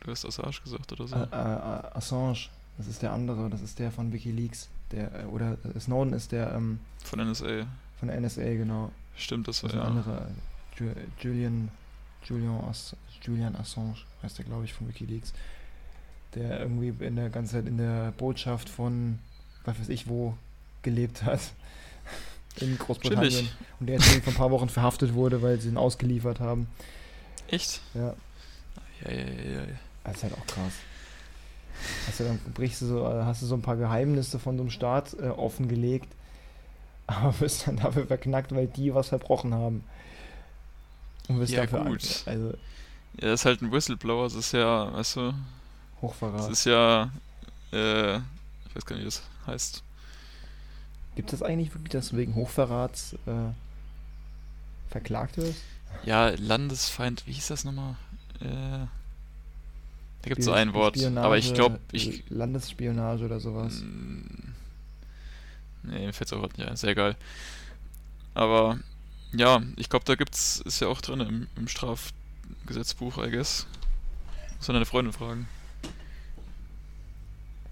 Du 0.01 0.11
hast 0.11 0.25
Assange 0.25 0.55
gesagt 0.63 0.91
oder 0.91 1.07
so. 1.07 1.15
Äh, 1.15 1.19
äh, 1.23 1.97
Assange, 1.97 2.49
das 2.77 2.87
ist 2.87 3.01
der 3.01 3.11
andere, 3.13 3.49
das 3.49 3.61
ist 3.61 3.79
der 3.79 3.91
von 3.91 4.11
Wikileaks. 4.11 4.69
Der, 4.91 5.23
äh, 5.23 5.25
oder 5.25 5.57
äh, 5.75 5.79
Snowden 5.79 6.13
ist 6.13 6.31
der 6.31 6.53
ähm, 6.53 6.79
Von 7.03 7.19
NSA. 7.19 7.65
von 7.99 8.09
NSA, 8.09 8.43
genau. 8.43 8.91
Stimmt, 9.15 9.47
das 9.47 9.61
Das 9.61 9.73
war 9.75 9.81
ein 9.87 9.93
ja. 9.95 10.01
anderer. 10.01 10.27
äh, 10.27 10.83
Ju 10.83 10.89
Julian, 11.21 11.69
Julian, 12.25 12.59
Julian 13.21 13.55
Assange 13.55 13.95
heißt 14.23 14.37
der, 14.39 14.45
glaube 14.45 14.65
ich, 14.65 14.73
von 14.73 14.87
Wikileaks. 14.89 15.33
Der 16.35 16.59
irgendwie 16.61 16.93
in 17.05 17.15
der 17.15 17.29
ganze 17.29 17.53
Zeit 17.53 17.67
in 17.67 17.77
der 17.77 18.11
Botschaft 18.17 18.69
von, 18.69 19.19
was 19.65 19.79
weiß 19.79 19.89
ich 19.89 20.07
wo, 20.07 20.35
gelebt 20.81 21.23
hat. 21.23 21.39
In 22.59 22.77
Großbritannien. 22.77 23.31
Chillig. 23.31 23.55
Und 23.79 23.87
der 23.87 23.95
jetzt 23.95 24.05
vor 24.23 24.33
ein 24.33 24.37
paar 24.37 24.51
Wochen 24.51 24.69
verhaftet 24.69 25.13
wurde, 25.15 25.41
weil 25.41 25.59
sie 25.59 25.69
ihn 25.69 25.77
ausgeliefert 25.77 26.39
haben. 26.39 26.67
Echt? 27.47 27.81
Ja, 27.93 28.15
Ja, 29.01 29.11
ja, 29.11 29.17
ja, 29.17 29.61
ja. 29.61 29.79
das 30.03 30.17
ist 30.17 30.23
halt 30.23 30.33
auch 30.33 30.47
krass. 30.47 30.73
Hast 32.07 32.19
du 32.19 32.23
dann 32.25 32.39
brichst 32.53 32.81
du 32.81 32.85
so, 32.85 33.07
hast 33.07 33.41
du 33.41 33.45
so 33.45 33.55
ein 33.55 33.61
paar 33.61 33.75
Geheimnisse 33.77 34.39
von 34.39 34.57
so 34.57 34.63
einem 34.63 34.69
Staat 34.71 35.13
äh, 35.19 35.27
offengelegt, 35.29 36.15
aber 37.07 37.39
wirst 37.39 37.67
dann 37.67 37.77
dafür 37.77 38.07
verknackt, 38.07 38.53
weil 38.53 38.67
die 38.67 38.93
was 38.93 39.09
verbrochen 39.09 39.53
haben. 39.53 39.83
Und 41.27 41.39
wirst 41.39 41.53
Ja, 41.53 41.61
dafür 41.61 41.85
gut. 41.85 42.23
also 42.25 42.49
Ja, 43.19 43.29
das 43.29 43.41
ist 43.41 43.45
halt 43.45 43.61
ein 43.61 43.71
Whistleblower, 43.71 44.23
das 44.25 44.35
ist 44.35 44.51
ja, 44.53 44.93
weißt 44.93 45.17
du, 45.17 45.33
das 46.35 46.47
Hochverrat. 46.47 46.49
ist 46.49 46.65
ja, 46.65 47.11
äh, 47.71 48.17
ich 48.17 48.75
weiß 48.75 48.85
gar 48.85 48.95
nicht, 48.95 49.03
wie 49.03 49.05
das 49.05 49.23
heißt. 49.47 49.83
Gibt 51.15 51.33
es 51.33 51.43
eigentlich 51.43 51.73
wirklich, 51.73 51.91
dass 51.91 52.09
du 52.09 52.17
wegen 52.17 52.35
Hochverrats 52.35 53.13
äh, 53.25 53.51
verklagt 54.89 55.37
wirst? 55.37 55.65
Ja, 56.03 56.29
Landesfeind, 56.29 57.25
wie 57.27 57.33
hieß 57.33 57.47
das 57.47 57.63
nochmal? 57.63 57.95
Äh, 58.41 58.87
da 60.21 60.29
gibt 60.29 60.39
es 60.39 60.45
so 60.45 60.53
ein 60.53 60.73
Wort, 60.73 60.97
aber 61.17 61.37
ich 61.37 61.53
glaube, 61.53 61.79
Spionage, 61.89 62.19
ich, 62.19 62.23
Landesspionage 62.29 63.25
oder 63.25 63.39
sowas. 63.39 63.81
Mm, 63.81 64.53
Nee, 65.83 66.05
mir 66.05 66.13
fällt 66.13 66.31
es 66.31 66.33
auch 66.33 66.41
nicht 66.41 66.59
ein, 66.67 66.75
ja 66.75 66.89
egal. 66.89 67.15
Aber 68.33 68.79
ja, 69.33 69.61
ich 69.75 69.89
glaube, 69.89 70.05
da 70.05 70.15
gibt's, 70.15 70.61
ist 70.61 70.79
ja 70.79 70.87
auch 70.87 71.01
drin 71.01 71.19
im, 71.19 71.47
im 71.55 71.67
Strafgesetzbuch, 71.67 73.17
I 73.17 73.29
guess. 73.31 73.67
Muss 74.57 74.67
man 74.67 74.75
deine 74.75 74.85
Freundin 74.85 75.13
fragen. 75.13 75.47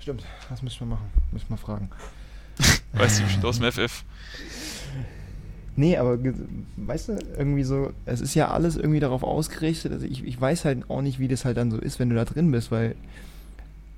Stimmt, 0.01 0.23
das 0.49 0.61
müssen 0.61 0.79
wir 0.81 0.87
machen. 0.87 1.09
Müssen 1.31 1.49
wir 1.49 1.57
fragen. 1.57 1.89
Weißt 2.93 3.19
du 3.19 3.23
bestimmt 3.23 3.45
aus 3.45 3.59
dem 3.59 3.71
FF. 3.71 4.03
Nee, 5.75 5.97
aber 5.97 6.17
weißt 6.75 7.09
du, 7.09 7.19
irgendwie 7.37 7.63
so, 7.63 7.93
es 8.05 8.19
ist 8.19 8.35
ja 8.35 8.49
alles 8.49 8.75
irgendwie 8.75 8.99
darauf 8.99 9.23
ausgerichtet. 9.23 9.93
Also 9.93 10.05
ich, 10.05 10.23
ich 10.25 10.39
weiß 10.39 10.65
halt 10.65 10.89
auch 10.89 11.01
nicht, 11.01 11.19
wie 11.19 11.27
das 11.27 11.45
halt 11.45 11.57
dann 11.57 11.71
so 11.71 11.77
ist, 11.77 11.99
wenn 11.99 12.09
du 12.09 12.15
da 12.15 12.25
drin 12.25 12.51
bist, 12.51 12.71
weil 12.71 12.95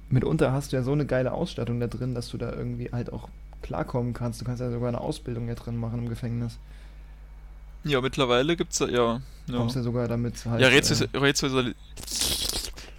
mitunter 0.09 0.51
hast 0.51 0.71
du 0.71 0.75
ja 0.75 0.83
so 0.83 0.91
eine 0.91 1.05
geile 1.05 1.31
Ausstattung 1.31 1.79
da 1.79 1.87
drin, 1.87 2.13
dass 2.13 2.29
du 2.29 2.37
da 2.37 2.51
irgendwie 2.53 2.89
halt 2.91 3.11
auch 3.11 3.27
klarkommen 3.63 4.13
kannst. 4.13 4.39
Du 4.41 4.45
kannst 4.45 4.61
ja 4.61 4.69
sogar 4.69 4.89
eine 4.89 5.01
Ausbildung 5.01 5.47
da 5.47 5.55
drin 5.55 5.77
machen 5.77 5.99
im 5.99 6.09
Gefängnis. 6.09 6.59
Ja, 7.83 7.99
mittlerweile 8.01 8.55
gibt's 8.55 8.77
da, 8.77 8.87
ja. 8.87 9.21
Du 9.47 9.53
Ja, 9.53 9.57
kommst 9.59 9.75
ja 9.75 9.81
sogar 9.81 10.07
damit 10.07 10.45
halt. 10.45 10.61
ja 10.61 10.67
äh, 10.67 10.73
Rätsel, 10.75 11.09
Rätsel, 11.13 11.75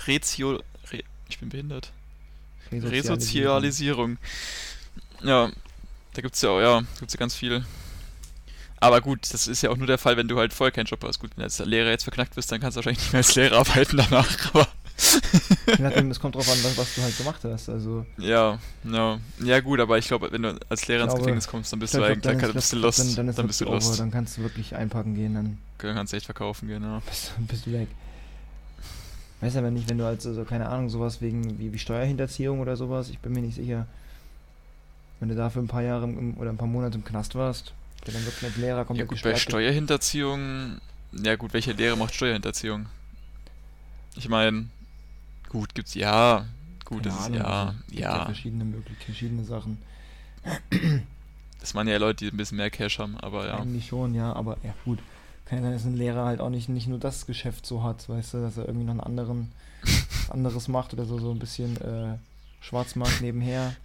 Rätsio, 0.06 0.60
Rä, 0.92 1.02
ich 1.28 1.38
bin 1.38 1.48
behindert. 1.48 1.92
Resozialisierung. 2.82 4.18
Ja, 5.22 5.50
da 6.14 6.22
gibt's 6.22 6.42
ja 6.42 6.50
auch, 6.50 6.60
ja, 6.60 6.82
gibt's 6.98 7.14
ja 7.14 7.18
ganz 7.18 7.34
viel. 7.34 7.64
Aber 8.80 9.00
gut, 9.00 9.20
das 9.32 9.46
ist 9.48 9.62
ja 9.62 9.70
auch 9.70 9.76
nur 9.76 9.86
der 9.86 9.98
Fall, 9.98 10.16
wenn 10.16 10.28
du 10.28 10.38
halt 10.38 10.52
vorher 10.52 10.70
keinen 10.72 10.86
Job 10.86 11.02
hast. 11.04 11.18
Gut, 11.18 11.30
wenn 11.30 11.38
du 11.40 11.44
als 11.44 11.58
Lehrer 11.58 11.90
jetzt 11.90 12.04
verknackt 12.04 12.34
bist, 12.34 12.52
dann 12.52 12.60
kannst 12.60 12.76
du 12.76 12.78
wahrscheinlich 12.78 13.00
nicht 13.02 13.12
mehr 13.12 13.20
als 13.20 13.34
Lehrer 13.34 13.56
arbeiten 13.60 13.96
danach. 13.96 14.54
Aber 14.54 14.68
nachdem, 15.78 16.10
es 16.10 16.20
kommt 16.20 16.34
drauf 16.34 16.48
an, 16.50 16.58
was, 16.62 16.76
was 16.76 16.94
du 16.94 17.02
halt 17.02 17.16
gemacht 17.16 17.40
hast. 17.44 17.68
Also, 17.68 18.04
ja, 18.18 18.58
ja. 18.84 19.18
Ja 19.42 19.60
gut, 19.60 19.80
aber 19.80 19.96
ich 19.98 20.06
glaube, 20.06 20.30
wenn 20.32 20.42
du 20.42 20.58
als 20.68 20.86
Lehrer 20.86 21.04
ins 21.04 21.14
Gefängnis 21.14 21.48
kommst, 21.48 21.72
dann 21.72 21.78
bist 21.80 21.94
du 21.94 22.02
eigentlich, 22.02 22.20
dann, 22.20 22.38
kann- 22.38 22.52
bist 22.52 22.72
du 22.72 22.76
lost. 22.76 22.98
Dann, 22.98 23.14
dann, 23.16 23.28
ist 23.28 23.36
bist 23.46 23.60
du 23.60 23.64
wirklich 23.64 23.82
over, 23.82 23.88
lost. 23.88 24.00
Dann 24.00 24.10
kannst 24.10 24.36
du 24.36 24.42
wirklich 24.42 24.74
einpacken 24.76 25.14
gehen, 25.14 25.34
dann 25.34 25.58
Dann 25.78 25.94
kannst 25.94 26.12
du 26.12 26.16
echt 26.16 26.26
verkaufen 26.26 26.68
gehen, 26.68 26.82
ja. 26.82 27.00
bist, 27.08 27.32
bist 27.38 27.66
du 27.66 27.72
weg. 27.72 27.88
Weiß 29.40 29.56
aber 29.56 29.70
nicht, 29.70 29.88
wenn 29.90 29.98
du 29.98 30.06
als, 30.06 30.26
also, 30.26 30.44
keine 30.44 30.68
Ahnung, 30.68 30.88
sowas 30.88 31.20
wegen 31.20 31.58
wie, 31.58 31.72
wie 31.72 31.78
Steuerhinterziehung 31.78 32.60
oder 32.60 32.76
sowas, 32.76 33.10
ich 33.10 33.18
bin 33.18 33.32
mir 33.32 33.42
nicht 33.42 33.56
sicher. 33.56 33.86
Wenn 35.20 35.28
du 35.28 35.34
dafür 35.34 35.62
ein 35.62 35.68
paar 35.68 35.82
Jahre 35.82 36.04
im, 36.04 36.36
oder 36.38 36.50
ein 36.50 36.56
paar 36.56 36.68
Monate 36.68 36.96
im 36.96 37.04
Knast 37.04 37.34
warst, 37.34 37.72
der 38.06 38.14
dann 38.14 38.24
wirklich 38.24 38.44
als 38.44 38.56
Lehrer 38.56 38.84
kommt 38.84 38.98
Ja 38.98 39.04
gut, 39.06 39.22
bei 39.22 39.34
Steuerhinterziehung, 39.34 40.80
Ja, 41.12 41.36
gut, 41.36 41.52
welche 41.52 41.72
Lehre 41.72 41.96
macht 41.96 42.14
Steuerhinterziehung? 42.14 42.86
Ich 44.16 44.28
meine, 44.28 44.66
gut, 45.48 45.74
gibt's 45.74 45.94
ja. 45.94 46.46
Gut, 46.84 47.06
das 47.06 47.18
ist 47.28 47.34
ja. 47.34 47.44
also, 47.44 47.78
gibt 47.88 48.00
Ja. 48.00 48.24
verschiedene 48.24 48.64
Möglichkeiten, 48.64 49.04
verschiedene 49.04 49.44
Sachen. 49.44 49.78
Das 51.60 51.74
waren 51.74 51.88
ja 51.88 51.96
Leute, 51.96 52.26
die 52.26 52.30
ein 52.30 52.36
bisschen 52.36 52.58
mehr 52.58 52.70
Cash 52.70 52.98
haben, 52.98 53.16
aber 53.18 53.46
ja. 53.46 53.58
Eigentlich 53.58 53.86
schon, 53.86 54.14
ja, 54.14 54.32
aber 54.32 54.58
ja 54.62 54.74
gut. 54.84 54.98
Kann 55.46 55.58
ja 55.58 55.64
sein, 55.64 55.72
dass 55.72 55.84
ein 55.84 55.96
Lehrer 55.96 56.24
halt 56.24 56.40
auch 56.40 56.50
nicht, 56.50 56.68
nicht 56.68 56.86
nur 56.86 56.98
das 56.98 57.26
Geschäft 57.26 57.66
so 57.66 57.82
hat, 57.82 58.08
weißt 58.08 58.34
du, 58.34 58.40
dass 58.40 58.56
er 58.56 58.66
irgendwie 58.66 58.86
noch 58.86 58.92
einen 58.92 59.00
anderen, 59.00 59.52
anderes 60.30 60.68
macht 60.68 60.94
oder 60.94 61.04
so, 61.04 61.18
so 61.18 61.30
ein 61.30 61.38
bisschen 61.38 61.76
äh, 61.80 62.16
Schwarzmarkt 62.60 63.20
nebenher. 63.20 63.76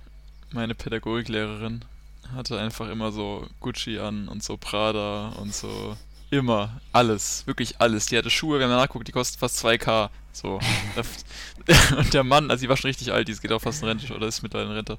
Meine 0.52 0.74
Pädagogiklehrerin 0.74 1.84
hatte 2.34 2.60
einfach 2.60 2.90
immer 2.90 3.12
so 3.12 3.46
Gucci 3.60 4.00
an 4.00 4.28
und 4.28 4.44
so 4.44 4.58
Prada 4.58 5.30
und 5.40 5.54
so. 5.54 5.98
Immer. 6.32 6.80
Alles. 6.92 7.46
Wirklich 7.48 7.82
alles. 7.82 8.06
Die 8.06 8.18
hatte 8.18 8.30
Schuhe, 8.30 8.60
wenn 8.60 8.70
man 8.70 8.78
nachguckt, 8.78 9.08
die 9.08 9.12
kosten 9.12 9.40
fast 9.40 9.64
2K. 9.66 10.10
So. 10.32 10.60
und 11.98 12.14
der 12.14 12.24
Mann, 12.24 12.52
also 12.52 12.62
die 12.62 12.70
war 12.70 12.78
schon 12.78 12.90
richtig 12.90 13.12
alt, 13.12 13.28
die 13.28 13.34
geht 13.34 13.52
auch 13.52 13.62
fast 13.62 13.82
in 13.82 13.88
Rente 13.88 14.14
oder 14.14 14.28
ist 14.28 14.44
mittlerweile 14.44 14.70
in 14.70 14.76
Rente. 14.76 14.98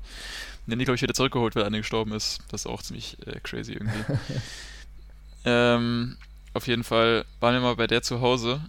Und 0.66 0.78
die, 0.78 0.84
glaube 0.84 0.96
ich, 0.96 1.02
wieder 1.02 1.14
zurückgeholt, 1.14 1.54
weil 1.54 1.64
eine 1.64 1.78
gestorben 1.78 2.12
ist. 2.12 2.40
Das 2.48 2.62
ist 2.62 2.66
auch 2.66 2.82
ziemlich 2.82 3.16
äh, 3.26 3.38
crazy 3.40 3.72
irgendwie. 3.72 4.04
ähm, 5.44 6.16
auf 6.54 6.66
jeden 6.66 6.84
Fall 6.84 7.24
waren 7.40 7.54
wir 7.54 7.60
mal 7.60 7.76
bei 7.76 7.86
der 7.86 8.02
zu 8.02 8.20
Hause, 8.20 8.60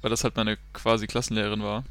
weil 0.00 0.10
das 0.10 0.24
halt 0.24 0.36
meine 0.36 0.58
quasi 0.72 1.06
Klassenlehrerin 1.06 1.62
war. 1.62 1.84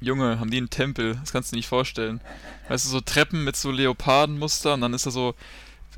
Junge, 0.00 0.40
haben 0.40 0.50
die 0.50 0.56
einen 0.56 0.70
Tempel, 0.70 1.16
das 1.16 1.32
kannst 1.32 1.50
du 1.50 1.56
dir 1.56 1.58
nicht 1.58 1.68
vorstellen. 1.68 2.20
Weißt 2.68 2.86
du, 2.86 2.88
so 2.88 3.00
Treppen 3.00 3.44
mit 3.44 3.56
so 3.56 3.70
Leopardenmuster 3.70 4.74
und 4.74 4.80
dann 4.80 4.94
ist 4.94 5.04
da 5.06 5.10
so 5.10 5.34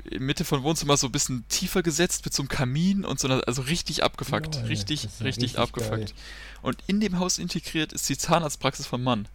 in 0.03 0.23
Mitte 0.25 0.43
von 0.43 0.63
Wohnzimmer 0.63 0.97
so 0.97 1.07
ein 1.07 1.11
bisschen 1.13 1.45
tiefer 1.47 1.81
gesetzt 1.83 2.25
mit 2.25 2.33
so 2.33 2.41
einem 2.43 2.49
Kamin 2.49 3.05
und 3.05 3.19
so, 3.19 3.27
einer- 3.29 3.47
also 3.47 3.61
richtig 3.61 4.03
abgefuckt. 4.03 4.55
Lol, 4.55 4.65
richtig, 4.65 5.03
das 5.03 5.13
ist 5.13 5.19
ja 5.21 5.25
richtig, 5.25 5.43
richtig 5.51 5.59
abgefuckt. 5.59 6.07
geil. 6.07 6.15
Und 6.61 6.77
in 6.87 6.99
dem 6.99 7.19
Haus 7.19 7.37
integriert 7.37 7.93
ist 7.93 8.09
die 8.09 8.17
Zahnarztpraxis 8.17 8.87
vom 8.87 9.03
Mann. 9.03 9.27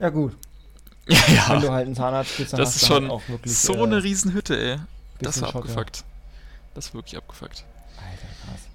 Ja 0.00 0.08
gut, 0.08 0.36
Ja, 1.08 1.50
wenn 1.50 1.60
du 1.60 1.66
ja. 1.66 1.72
halt 1.72 1.86
einen 1.86 1.94
Zahnarzt 1.94 2.36
bist, 2.38 2.52
dann 2.52 2.58
Das 2.60 2.70
hast 2.70 2.82
ist 2.82 2.90
halt 2.90 3.02
schon 3.02 3.10
auch 3.10 3.28
wirklich 3.28 3.56
So 3.56 3.74
äh, 3.74 3.82
eine 3.84 4.02
Riesenhütte, 4.02 4.58
ey. 4.60 4.78
Das 5.20 5.40
war 5.40 5.48
Schocker. 5.52 5.68
abgefuckt. 5.68 6.04
Das 6.74 6.88
war 6.88 7.00
wirklich 7.00 7.16
abgefuckt. 7.16 7.64
Alter, 7.98 8.26
krass. 8.44 8.68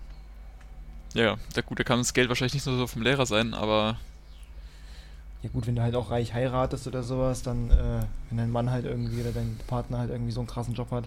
Ja, 1.13 1.37
da, 1.53 1.61
gut, 1.61 1.79
da 1.79 1.83
kann 1.83 1.99
das 1.99 2.13
Geld 2.13 2.29
wahrscheinlich 2.29 2.53
nicht 2.53 2.65
nur 2.65 2.77
so 2.77 2.87
vom 2.87 3.01
Lehrer 3.01 3.25
sein, 3.25 3.53
aber 3.53 3.97
Ja 5.41 5.49
gut, 5.49 5.67
wenn 5.67 5.75
du 5.75 5.81
halt 5.81 5.95
auch 5.95 6.11
reich 6.11 6.33
heiratest 6.33 6.87
oder 6.87 7.03
sowas, 7.03 7.41
dann, 7.41 7.71
äh, 7.71 8.05
wenn 8.29 8.37
dein 8.37 8.51
Mann 8.51 8.69
halt 8.69 8.85
irgendwie 8.85 9.21
oder 9.21 9.31
dein 9.31 9.59
Partner 9.67 9.99
halt 9.99 10.11
irgendwie 10.11 10.31
so 10.31 10.41
einen 10.41 10.47
krassen 10.47 10.75
Job 10.75 10.91
hat. 10.91 11.05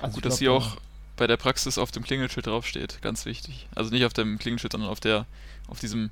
Also 0.00 0.14
gut, 0.14 0.24
dass 0.24 0.38
sie 0.38 0.48
auch 0.48 0.76
bei 1.16 1.26
der 1.26 1.36
Praxis 1.36 1.78
auf 1.78 1.90
dem 1.90 2.04
Klingelschild 2.04 2.46
draufsteht. 2.46 3.02
Ganz 3.02 3.26
wichtig. 3.26 3.68
Also 3.74 3.90
nicht 3.90 4.04
auf 4.04 4.12
dem 4.12 4.38
Klingelschild, 4.38 4.72
sondern 4.72 4.90
auf 4.90 5.00
der, 5.00 5.26
auf 5.68 5.78
diesem, 5.78 6.10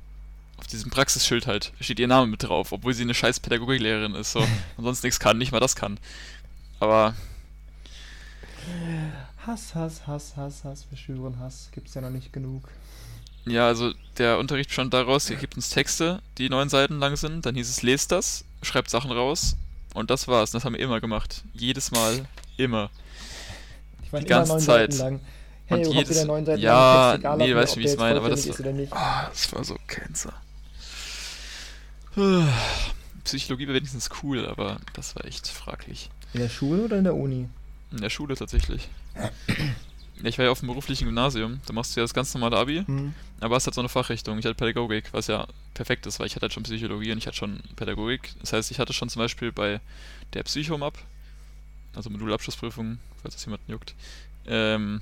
auf 0.59 0.67
diesem 0.67 0.91
Praxisschild 0.91 1.47
halt 1.47 1.73
steht 1.81 1.99
ihr 2.01 2.09
Name 2.09 2.27
mit 2.27 2.43
drauf, 2.43 2.73
obwohl 2.73 2.93
sie 2.93 3.03
eine 3.03 3.15
scheiß 3.15 3.41
Pädagogiklehrerin 3.41 4.15
ist, 4.15 4.33
so 4.33 4.41
und 4.77 4.85
sonst 4.85 5.03
nichts 5.03 5.21
kann, 5.21 5.39
nicht 5.39 5.53
mal 5.53 5.61
das 5.61 5.75
kann. 5.75 5.99
Aber 6.81 7.15
Hass, 9.47 9.75
Hass, 9.75 10.07
Hass, 10.07 10.37
Hass, 10.37 10.65
Hass, 10.65 10.87
wir 10.91 10.99
schwören 10.99 11.39
Hass, 11.39 11.69
gibt's 11.73 11.95
ja 11.95 12.01
noch 12.01 12.11
nicht 12.11 12.33
genug. 12.33 12.69
ja, 13.47 13.67
also 13.67 13.93
der 14.19 14.39
Unterricht 14.39 14.69
bestand 14.69 14.93
daraus, 14.95 15.31
ihr 15.31 15.37
gebt 15.37 15.57
uns 15.57 15.71
Texte, 15.71 16.21
die 16.39 16.49
neun 16.51 16.69
Seiten 16.69 16.99
lang 16.99 17.17
sind, 17.17 17.47
dann 17.47 17.55
hieß 17.55 17.69
es, 17.69 17.83
lest 17.83 18.13
das, 18.13 18.45
schreibt 18.63 18.91
Sachen 18.91 19.11
raus 19.11 19.57
und 19.95 20.11
das 20.11 20.29
war's. 20.29 20.51
Das 20.51 20.65
haben 20.65 20.75
wir 20.75 20.81
immer 20.81 21.01
gemacht. 21.01 21.43
Jedes 21.55 21.91
Mal, 21.91 22.27
immer. 22.59 22.91
Ich 24.05 24.13
war 24.13 24.21
Die 24.21 24.27
immer 24.27 24.37
ganze 24.37 24.53
neun 24.53 24.61
Zeit. 24.61 25.01
Und 25.01 25.21
Hey, 25.67 25.83
überhaupt 25.83 25.97
jedes- 25.99 26.17
wieder 26.17 26.27
neun 26.27 26.45
Seiten 26.45 26.61
ja, 26.63 27.15
lang, 27.15 27.39
nee, 27.39 27.55
weißt 27.55 27.77
du, 27.77 27.79
wie 27.79 27.83
ich's 27.85 27.93
jetzt 27.93 28.01
meine, 28.01 28.19
aber 28.19 28.29
das- 28.29 28.59
oder 28.61 28.73
nicht. 28.73 28.93
Ah, 28.93 29.29
das 29.31 29.53
war 29.53 29.63
so 29.65 29.77
Cancer. 29.87 30.33
Psychologie 33.25 33.69
war 33.69 33.75
wenigstens 33.75 34.11
cool, 34.23 34.47
aber 34.47 34.79
das 34.95 35.15
war 35.15 35.25
echt 35.25 35.47
fraglich. 35.47 36.11
In 36.35 36.41
der 36.41 36.49
Schule 36.49 36.85
oder 36.85 36.99
in 36.99 37.05
der 37.05 37.15
Uni? 37.15 37.49
In 37.93 37.99
der 38.01 38.11
Schule 38.11 38.37
tatsächlich. 38.37 38.89
Ich 40.23 40.37
war 40.39 40.45
ja 40.45 40.51
auf 40.51 40.59
dem 40.61 40.69
beruflichen 40.69 41.07
Gymnasium, 41.07 41.61
da 41.67 41.73
machst 41.73 41.97
du 41.97 42.01
ja 42.01 42.05
das 42.05 42.13
ganz 42.15 42.33
normale 42.35 42.57
Abi, 42.59 42.85
Hm. 42.87 43.15
aber 43.41 43.57
es 43.57 43.67
hat 43.67 43.73
so 43.75 43.81
eine 43.81 43.89
Fachrichtung. 43.89 44.39
Ich 44.39 44.45
hatte 44.45 44.55
Pädagogik, 44.55 45.13
was 45.13 45.29
ja 45.29 45.47
perfekt 45.73 46.05
ist, 46.07 46.21
weil 46.21 46.27
ich 46.27 46.35
hatte 46.35 46.43
halt 46.43 46.53
schon 46.53 46.63
Psychologie 46.65 47.13
und 47.13 47.19
ich 47.19 47.27
hatte 47.27 47.37
schon 47.39 47.61
Pädagogik. 47.77 48.33
Das 48.41 48.53
heißt, 48.53 48.71
ich 48.71 48.79
hatte 48.79 48.93
schon 48.93 49.09
zum 49.09 49.21
Beispiel 49.21 49.51
bei 49.51 49.81
der 50.35 50.43
Psychomap, 50.43 50.99
also 51.95 52.11
Modulabschlussprüfung, 52.11 52.99
falls 53.23 53.35
das 53.35 53.45
jemanden 53.47 53.71
juckt, 53.73 53.95
ähm, 54.47 55.01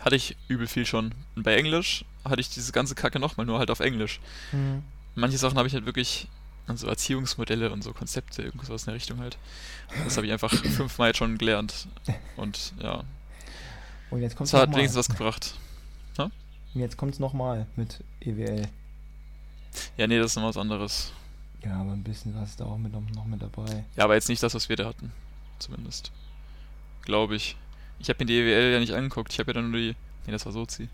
hatte 0.00 0.16
ich 0.16 0.36
übel 0.48 0.66
viel 0.66 0.84
schon. 0.84 1.14
Und 1.36 1.44
bei 1.44 1.56
Englisch 1.56 2.04
hatte 2.24 2.40
ich 2.40 2.48
diese 2.50 2.72
ganze 2.72 2.94
Kacke 2.96 3.18
nochmal, 3.20 3.46
nur 3.46 3.58
halt 3.60 3.70
auf 3.70 3.80
Englisch. 3.80 4.20
Hm. 4.50 4.82
manche 5.14 5.38
Sachen 5.38 5.56
habe 5.58 5.68
ich 5.68 5.74
halt 5.74 5.86
wirklich, 5.86 6.26
also 6.66 6.86
Erziehungsmodelle 6.88 7.70
und 7.70 7.82
so 7.82 7.92
Konzepte, 7.92 8.42
irgendwas 8.42 8.82
in 8.82 8.86
der 8.86 8.94
Richtung 8.94 9.20
halt. 9.20 9.38
Das 10.04 10.16
habe 10.16 10.26
ich 10.26 10.32
einfach 10.32 10.52
fünfmal 10.76 11.08
jetzt 11.08 11.18
schon 11.18 11.38
gelernt. 11.38 11.86
Und 12.36 12.72
ja, 12.80 13.04
Und 14.10 14.22
jetzt 14.22 14.36
kommt's 14.36 14.50
das 14.50 14.60
hat 14.60 14.68
nochmal. 14.70 14.80
wenigstens 14.80 15.08
was 15.08 15.16
gebracht. 15.16 15.54
Und 16.74 16.82
jetzt 16.82 16.98
kommt's 16.98 17.18
nochmal 17.18 17.66
mit 17.76 18.04
EWL. 18.20 18.68
Ja, 19.96 20.06
nee, 20.06 20.18
das 20.18 20.32
ist 20.32 20.36
noch 20.36 20.44
was 20.44 20.58
anderes. 20.58 21.10
Ja, 21.64 21.80
aber 21.80 21.92
ein 21.92 22.02
bisschen 22.02 22.38
was 22.38 22.50
ist 22.50 22.60
da 22.60 22.66
auch 22.66 22.76
mit, 22.76 22.92
noch, 22.92 23.24
mit 23.24 23.40
dabei. 23.40 23.84
Ja, 23.96 24.04
aber 24.04 24.14
jetzt 24.14 24.28
nicht 24.28 24.42
das, 24.42 24.52
was 24.52 24.68
wir 24.68 24.76
da 24.76 24.84
hatten. 24.84 25.10
Zumindest. 25.58 26.12
Glaube 27.00 27.34
ich. 27.36 27.56
Ich 27.98 28.10
habe 28.10 28.18
mir 28.22 28.26
die 28.26 28.38
EWL 28.40 28.72
ja 28.74 28.78
nicht 28.78 28.92
angeguckt. 28.92 29.32
Ich 29.32 29.38
habe 29.38 29.52
ja 29.52 29.54
dann 29.54 29.70
nur 29.70 29.80
die. 29.80 29.96
Nee, 30.26 30.32
das 30.32 30.44
war 30.44 30.52
Sozi. 30.52 30.90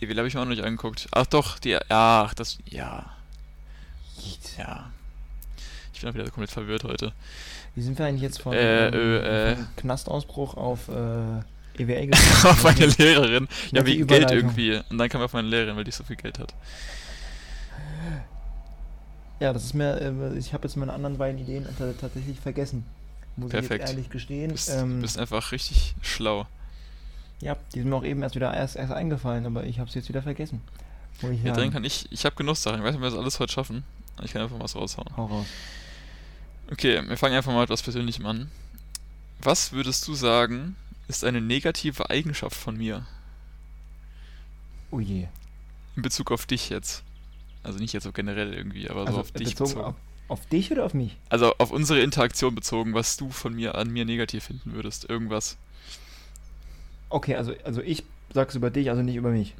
EWL 0.00 0.16
habe 0.18 0.26
ich 0.26 0.34
mir 0.34 0.40
auch 0.40 0.44
noch 0.44 0.50
nicht 0.50 0.64
angeguckt. 0.64 1.06
Ach 1.12 1.26
doch, 1.26 1.60
die. 1.60 1.70
Ja, 1.70 1.82
ach, 1.90 2.34
das. 2.34 2.58
Ja. 2.66 3.14
Ja. 4.58 4.90
Ich 5.92 6.00
bin 6.00 6.10
auch 6.10 6.14
wieder 6.14 6.24
komplett 6.30 6.50
verwirrt 6.50 6.84
heute. 6.84 7.12
Wie 7.74 7.82
sind 7.82 7.98
wir 7.98 8.06
eigentlich 8.06 8.22
jetzt 8.22 8.40
von, 8.42 8.52
Äh, 8.52 8.88
äh, 8.88 9.50
äh. 9.52 9.56
von 9.56 9.66
Knastausbruch 9.76 10.56
auf 10.56 10.88
äh, 10.88 11.82
EWL 11.82 12.10
auf 12.44 12.62
meine 12.64 12.86
Lehrerin. 12.86 13.48
Ja, 13.72 13.84
wegen 13.86 14.06
Geld 14.06 14.30
irgendwie. 14.30 14.80
Und 14.90 14.98
dann 14.98 15.08
kam 15.08 15.20
er 15.20 15.26
auf 15.26 15.32
meine 15.32 15.48
Lehrerin, 15.48 15.76
weil 15.76 15.84
die 15.84 15.90
so 15.90 16.04
viel 16.04 16.16
Geld 16.16 16.38
hat. 16.38 16.54
Ja, 19.40 19.52
das 19.52 19.64
ist 19.64 19.74
mir, 19.74 20.00
äh, 20.00 20.36
ich 20.38 20.52
habe 20.52 20.64
jetzt 20.66 20.76
meine 20.76 20.92
anderen 20.92 21.18
beiden 21.18 21.38
Ideen 21.40 21.66
tatsächlich 22.00 22.40
vergessen. 22.40 22.84
Muss 23.36 23.48
ich 23.48 23.52
Perfekt. 23.52 23.82
jetzt 23.82 23.90
ehrlich 23.90 24.10
gestehen. 24.10 24.48
Du 24.48 24.54
bist, 24.54 24.68
ähm, 24.70 25.00
bist 25.00 25.18
einfach 25.18 25.52
richtig 25.52 25.94
schlau. 26.02 26.46
ja, 27.40 27.56
die 27.72 27.80
sind 27.80 27.88
mir 27.90 27.96
auch 27.96 28.04
eben 28.04 28.20
erst 28.22 28.34
wieder 28.34 28.52
erst, 28.52 28.74
erst 28.74 28.92
eingefallen, 28.92 29.46
aber 29.46 29.62
ich 29.64 29.78
habe 29.78 29.88
es 29.88 29.94
jetzt 29.94 30.08
wieder 30.08 30.22
vergessen. 30.22 30.60
Ich 31.18 31.22
Ja, 31.22 31.36
sagen. 31.36 31.54
drin 31.54 31.72
kann 31.72 31.84
ich. 31.84 32.10
Ich 32.10 32.24
habe 32.24 32.34
genug 32.34 32.56
Sachen. 32.56 32.78
Ich 32.78 32.84
weiß 32.84 32.90
nicht, 32.94 32.98
ob 32.98 33.02
wir 33.02 33.10
das 33.10 33.18
alles 33.18 33.38
heute 33.38 33.52
schaffen. 33.52 33.84
Ich 34.24 34.32
kann 34.32 34.42
einfach 34.42 34.58
was 34.60 34.74
raushauen. 34.76 35.08
Hau 35.16 35.26
raus. 35.26 35.46
Okay, 36.70 37.02
wir 37.08 37.16
fangen 37.16 37.34
einfach 37.34 37.52
mal 37.52 37.60
mit 37.62 37.70
was 37.70 37.82
Persönlichem 37.82 38.26
an. 38.26 38.50
Was 39.40 39.72
würdest 39.72 40.06
du 40.08 40.14
sagen, 40.14 40.76
ist 41.06 41.24
eine 41.24 41.40
negative 41.40 42.10
Eigenschaft 42.10 42.56
von 42.56 42.76
mir? 42.76 43.06
Oh 44.90 45.00
je. 45.00 45.26
In 45.96 46.02
Bezug 46.02 46.30
auf 46.30 46.46
dich 46.46 46.68
jetzt. 46.70 47.02
Also 47.62 47.78
nicht 47.78 47.92
jetzt 47.92 48.04
so 48.04 48.12
generell 48.12 48.52
irgendwie, 48.54 48.88
aber 48.88 49.02
so 49.02 49.06
Also 49.06 49.20
auf 49.20 49.32
dich 49.32 49.50
bezogen 49.50 49.70
bezogen. 49.70 49.84
auf, 49.86 49.94
auf 50.28 50.46
dich 50.46 50.70
oder 50.72 50.84
auf 50.84 50.94
mich? 50.94 51.16
Also 51.28 51.54
auf 51.58 51.70
unsere 51.70 52.00
Interaktion 52.00 52.54
bezogen, 52.54 52.94
was 52.94 53.16
du 53.16 53.30
von 53.30 53.54
mir 53.54 53.74
an 53.74 53.90
mir 53.90 54.04
negativ 54.04 54.44
finden 54.44 54.72
würdest. 54.74 55.08
Irgendwas. 55.08 55.56
Okay, 57.10 57.34
also, 57.36 57.54
also 57.64 57.80
ich 57.82 58.04
sag's 58.34 58.54
über 58.54 58.70
dich, 58.70 58.90
also 58.90 59.02
nicht 59.02 59.16
über 59.16 59.30
mich. 59.30 59.54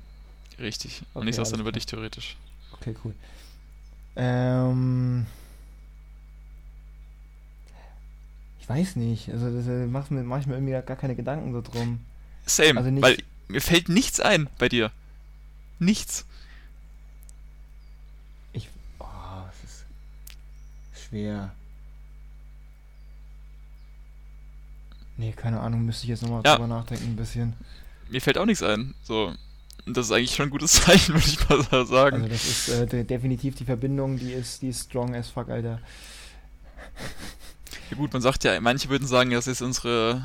Richtig. 0.58 1.02
Und 1.14 1.22
Okay, 1.22 1.30
ich 1.30 1.36
sag's 1.36 1.50
dann 1.50 1.60
über 1.60 1.70
klar. 1.70 1.78
dich 1.78 1.86
theoretisch. 1.86 2.36
Okay, 2.72 2.94
cool. 3.04 3.14
Ähm. 4.18 5.26
Ich 8.60 8.68
weiß 8.68 8.96
nicht. 8.96 9.30
Also 9.30 9.50
das 9.56 9.66
äh, 9.66 9.87
macht 9.87 10.10
mir, 10.10 10.22
mach 10.22 10.40
ich 10.40 10.46
mir 10.46 10.54
irgendwie 10.54 10.72
gar 10.72 10.96
keine 10.96 11.14
Gedanken 11.16 11.52
so 11.52 11.62
drum. 11.62 12.00
Same, 12.44 12.78
Also 12.78 12.90
nicht- 12.90 13.02
weil 13.02 13.16
mir 13.48 13.60
fällt 13.62 13.88
nichts 13.88 14.20
ein 14.20 14.48
bei 14.58 14.68
dir. 14.68 14.90
Nichts. 15.78 16.26
Ich. 18.52 18.68
Oh, 18.98 19.04
es 19.52 19.70
ist 19.70 21.06
schwer. 21.08 21.52
Nee, 25.16 25.32
keine 25.32 25.60
Ahnung, 25.60 25.84
müsste 25.84 26.04
ich 26.04 26.10
jetzt 26.10 26.22
nochmal 26.22 26.42
Ja. 26.44 26.54
drüber 26.56 26.68
nachdenken 26.68 27.06
ein 27.06 27.16
bisschen. 27.16 27.54
Mir 28.10 28.20
fällt 28.20 28.38
auch 28.38 28.46
nichts 28.46 28.62
ein. 28.62 28.94
So. 29.02 29.34
Und 29.88 29.97
das 29.97 30.07
ist 30.07 30.12
eigentlich 30.12 30.35
schon 30.35 30.49
ein 30.49 30.50
gutes 30.50 30.73
Zeichen, 30.85 31.14
würde 31.14 31.26
ich 31.26 31.49
mal 31.49 31.87
sagen. 31.87 32.16
Also 32.16 32.28
das 32.28 32.45
ist 32.45 32.68
äh, 32.68 32.87
de 32.87 33.04
definitiv 33.04 33.54
die 33.54 33.64
Verbindung, 33.64 34.18
die 34.18 34.33
ist, 34.33 34.61
die 34.61 34.68
ist 34.68 34.85
strong 34.85 35.14
as 35.14 35.30
fuck, 35.30 35.49
Alter. 35.49 35.80
Ja 37.90 37.97
gut, 37.97 38.12
man 38.12 38.21
sagt 38.21 38.45
ja, 38.45 38.61
manche 38.61 38.90
würden 38.90 39.09
sagen, 39.09 39.30
dass 39.30 39.47
jetzt 39.47 39.62
unsere, 39.62 40.23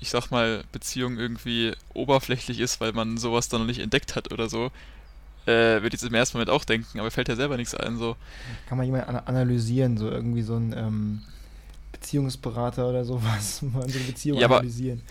ich 0.00 0.10
sag 0.10 0.32
mal, 0.32 0.64
Beziehung 0.72 1.16
irgendwie 1.16 1.74
oberflächlich 1.92 2.58
ist, 2.58 2.80
weil 2.80 2.92
man 2.92 3.16
sowas 3.16 3.48
dann 3.48 3.60
noch 3.60 3.68
nicht 3.68 3.78
entdeckt 3.78 4.16
hat 4.16 4.32
oder 4.32 4.48
so. 4.48 4.72
Äh, 5.46 5.82
würde 5.82 5.88
ich 5.88 5.92
jetzt 5.92 6.04
im 6.04 6.14
ersten 6.14 6.36
Moment 6.36 6.50
auch 6.50 6.64
denken, 6.64 6.98
aber 6.98 7.10
fällt 7.12 7.28
ja 7.28 7.36
selber 7.36 7.56
nichts 7.56 7.74
ein, 7.74 7.96
so. 7.98 8.16
Kann 8.68 8.78
man 8.78 8.86
jemand 8.86 9.06
ana 9.06 9.20
analysieren, 9.26 9.96
so 9.96 10.10
irgendwie 10.10 10.42
so 10.42 10.56
ein, 10.56 10.74
ähm, 10.76 11.22
Beziehungsberater 12.04 12.86
oder 12.88 13.04
sowas, 13.04 13.62
mal 13.72 13.82
unsere 13.82 14.04
Beziehung 14.04 14.38
Ja, 14.38 14.46
aber- 14.46 14.58
analysieren. 14.58 15.02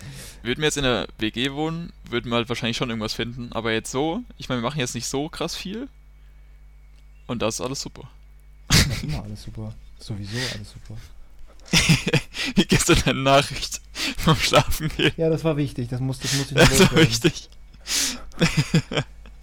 Würden 0.42 0.60
wir 0.60 0.66
jetzt 0.66 0.76
in 0.76 0.84
der 0.84 1.08
WG 1.18 1.52
wohnen, 1.52 1.92
würden 2.08 2.30
wir 2.30 2.36
halt 2.36 2.48
wahrscheinlich 2.48 2.76
schon 2.76 2.88
irgendwas 2.90 3.14
finden. 3.14 3.50
Aber 3.52 3.72
jetzt 3.72 3.90
so, 3.90 4.20
ich 4.38 4.48
meine, 4.48 4.60
wir 4.62 4.68
machen 4.68 4.78
jetzt 4.78 4.94
nicht 4.94 5.06
so 5.06 5.28
krass 5.28 5.56
viel. 5.56 5.88
Und 7.26 7.42
das 7.42 7.56
ist 7.56 7.60
alles 7.62 7.80
super. 7.80 8.08
Das 8.68 8.86
ist 8.86 9.02
immer 9.04 9.22
alles 9.24 9.42
super. 9.42 9.74
Sowieso 9.98 10.36
alles 10.54 10.70
super. 10.72 11.00
Wie 12.54 12.64
gestern 12.66 12.98
eine 13.06 13.20
Nachricht 13.22 13.80
vom 14.18 14.36
Schlafen 14.36 14.88
gehen. 14.96 15.12
Ja, 15.16 15.30
das 15.30 15.42
war 15.44 15.56
wichtig. 15.56 15.88
Das 15.88 16.00
muss, 16.00 16.18
das 16.20 16.32
muss 16.34 16.50
ich 16.50 16.56
Das 16.56 16.70
ist 16.70 16.80
loswerden. 16.80 17.08
wichtig. 17.08 17.48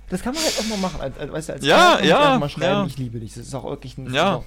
Das 0.09 0.21
kann 0.21 0.33
man 0.35 0.43
halt 0.43 0.59
auch 0.59 0.65
mal 0.67 0.77
machen. 0.77 1.01
Als, 1.01 1.17
als, 1.17 1.31
weißt 1.31 1.49
du, 1.49 1.53
als 1.53 1.65
Ja, 1.65 1.99
ja, 2.03 2.37
mal 2.37 2.49
schreiben, 2.49 2.81
ja. 2.81 2.85
ich 2.85 2.97
liebe 2.97 3.19
dich. 3.19 3.33
Das 3.33 3.47
ist 3.47 3.55
auch 3.55 3.63
wirklich 3.65 3.97
ein, 3.97 4.05
das 4.05 4.13
Ja. 4.13 4.35
auch 4.35 4.43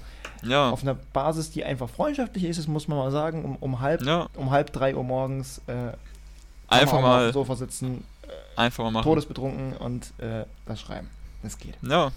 Ja, 0.47 0.69
auf 0.69 0.81
einer 0.83 0.93
Basis, 0.95 1.51
die 1.51 1.63
einfach 1.63 1.89
freundschaftlich 1.89 2.43
ist, 2.43 2.57
das 2.59 2.67
muss 2.67 2.87
man 2.87 2.97
mal 2.97 3.11
sagen, 3.11 3.43
um, 3.43 3.55
um, 3.57 3.79
halb, 3.79 4.01
ja. 4.03 4.27
um 4.35 4.51
halb 4.51 4.71
drei 4.73 4.95
Uhr 4.95 5.03
morgens 5.03 5.59
äh, 5.67 5.91
Einfach 6.67 6.93
auch 6.93 6.97
auf 6.97 6.99
dem 6.99 7.01
mal, 7.03 7.33
Sofa 7.33 7.55
sitzen, 7.55 8.03
einfach 8.55 8.83
mal 8.85 8.91
machen. 8.91 9.03
todesbetrunken 9.03 9.77
und 9.77 10.13
äh, 10.19 10.45
das 10.65 10.81
schreiben. 10.81 11.09
Das 11.43 11.57
geht. 11.57 11.75
Ja, 11.81 12.11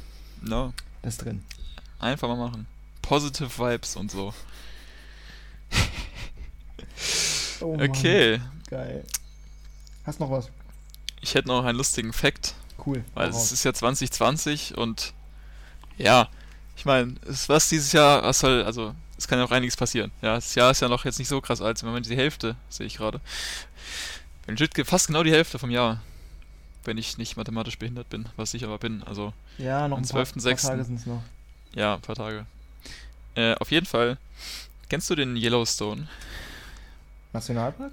ja. 0.46 0.72
Das 1.02 1.14
ist 1.14 1.24
drin. 1.24 1.44
Einfach 1.98 2.28
mal 2.28 2.36
machen. 2.36 2.66
Positive 3.02 3.50
Vibes 3.58 3.96
und 3.96 4.10
so. 4.10 4.32
Oh 7.60 7.74
Okay. 7.80 8.40
Geil. 8.70 9.04
Hast 10.04 10.20
noch 10.20 10.30
was? 10.30 10.48
Ich 11.20 11.34
hätte 11.34 11.48
noch 11.48 11.64
einen 11.64 11.76
lustigen 11.76 12.12
Fact, 12.12 12.54
Cool. 12.86 13.04
weil 13.14 13.28
es 13.30 13.50
ist 13.52 13.64
ja 13.64 13.72
2020 13.72 14.78
und 14.78 15.12
ja, 15.96 16.28
ich 16.78 16.84
meine, 16.84 17.16
es 17.26 17.48
was 17.48 17.68
dieses 17.68 17.90
Jahr, 17.90 18.22
was 18.22 18.38
soll, 18.38 18.62
also 18.62 18.94
es 19.16 19.26
kann 19.26 19.40
ja 19.40 19.44
auch 19.44 19.50
einiges 19.50 19.76
passieren. 19.76 20.12
Ja, 20.22 20.36
das 20.36 20.54
Jahr 20.54 20.70
ist 20.70 20.80
ja 20.80 20.88
noch 20.88 21.04
jetzt 21.04 21.18
nicht 21.18 21.26
so 21.26 21.40
krass 21.40 21.60
alt, 21.60 21.82
wenn 21.82 21.90
man 21.90 22.04
die 22.04 22.16
Hälfte, 22.16 22.54
sehe 22.68 22.86
ich 22.86 22.98
gerade. 22.98 23.20
Wenn 24.46 24.56
legit 24.56 24.86
fast 24.86 25.08
genau 25.08 25.24
die 25.24 25.32
Hälfte 25.32 25.58
vom 25.58 25.72
Jahr. 25.72 26.00
Wenn 26.84 26.96
ich 26.96 27.18
nicht 27.18 27.36
mathematisch 27.36 27.78
behindert 27.78 28.08
bin, 28.10 28.28
was 28.36 28.54
ich 28.54 28.62
aber 28.62 28.78
bin. 28.78 29.02
Also 29.02 29.32
ja, 29.58 29.88
noch 29.88 29.96
am 29.96 30.04
ein 30.04 30.08
paar, 30.08 30.22
12.06.. 30.22 30.44
paar 30.44 30.70
Tage 30.70 30.84
sind 30.84 31.00
es 31.00 31.06
noch. 31.06 31.22
ja, 31.74 31.94
ein 31.96 32.00
paar 32.00 32.14
Tage. 32.14 32.46
Äh, 33.34 33.56
auf 33.56 33.72
jeden 33.72 33.86
Fall. 33.86 34.16
Kennst 34.88 35.10
du 35.10 35.16
den 35.16 35.36
Yellowstone? 35.36 36.06
Nationalpark? 37.32 37.90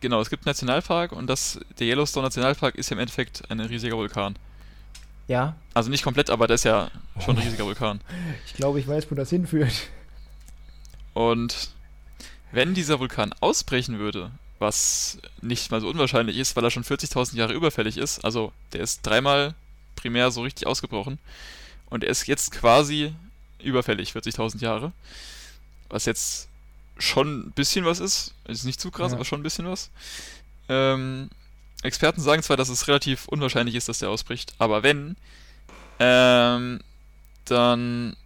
Genau, 0.00 0.20
es 0.20 0.30
gibt 0.30 0.44
einen 0.44 0.50
Nationalpark 0.50 1.12
und 1.12 1.28
das, 1.28 1.60
der 1.78 1.86
Yellowstone 1.86 2.26
Nationalpark 2.26 2.74
ist 2.74 2.90
ja 2.90 2.94
im 2.96 3.00
Endeffekt 3.00 3.48
ein 3.48 3.60
riesiger 3.60 3.96
Vulkan. 3.96 4.34
Ja. 5.26 5.56
Also 5.72 5.90
nicht 5.90 6.02
komplett, 6.04 6.30
aber 6.30 6.46
der 6.46 6.54
ist 6.56 6.64
ja 6.64 6.90
schon 7.24 7.36
ein 7.36 7.42
riesiger 7.42 7.64
Vulkan. 7.64 8.00
Ich 8.46 8.54
glaube, 8.54 8.78
ich 8.80 8.86
weiß, 8.86 9.10
wo 9.10 9.14
das 9.14 9.30
hinführt. 9.30 9.72
Und 11.14 11.70
wenn 12.52 12.74
dieser 12.74 13.00
Vulkan 13.00 13.32
ausbrechen 13.40 13.98
würde, 13.98 14.30
was 14.58 15.18
nicht 15.40 15.70
mal 15.70 15.80
so 15.80 15.88
unwahrscheinlich 15.88 16.36
ist, 16.36 16.56
weil 16.56 16.64
er 16.64 16.70
schon 16.70 16.84
40.000 16.84 17.36
Jahre 17.36 17.52
überfällig 17.52 17.96
ist, 17.96 18.24
also 18.24 18.52
der 18.72 18.80
ist 18.82 19.02
dreimal 19.02 19.54
primär 19.96 20.30
so 20.30 20.42
richtig 20.42 20.66
ausgebrochen 20.66 21.18
und 21.90 22.04
er 22.04 22.10
ist 22.10 22.26
jetzt 22.26 22.50
quasi 22.52 23.14
überfällig, 23.62 24.10
40.000 24.12 24.60
Jahre, 24.60 24.92
was 25.88 26.04
jetzt 26.04 26.48
schon 26.98 27.48
ein 27.48 27.50
bisschen 27.52 27.84
was 27.84 27.98
ist, 28.00 28.34
ist 28.46 28.64
nicht 28.64 28.80
zu 28.80 28.90
krass, 28.90 29.10
Ja. 29.12 29.16
aber 29.16 29.24
schon 29.24 29.40
ein 29.40 29.44
bisschen 29.44 29.66
was. 29.66 29.90
Ähm, 30.68 31.30
Experten 31.84 32.20
sagen 32.20 32.42
zwar, 32.42 32.56
dass 32.56 32.70
es 32.70 32.88
relativ 32.88 33.28
unwahrscheinlich 33.28 33.74
ist, 33.74 33.88
dass 33.88 33.98
der 33.98 34.08
ausbricht, 34.08 34.54
aber 34.58 34.82
wenn, 34.82 35.16
ähm, 35.98 36.80
dann 37.44 38.16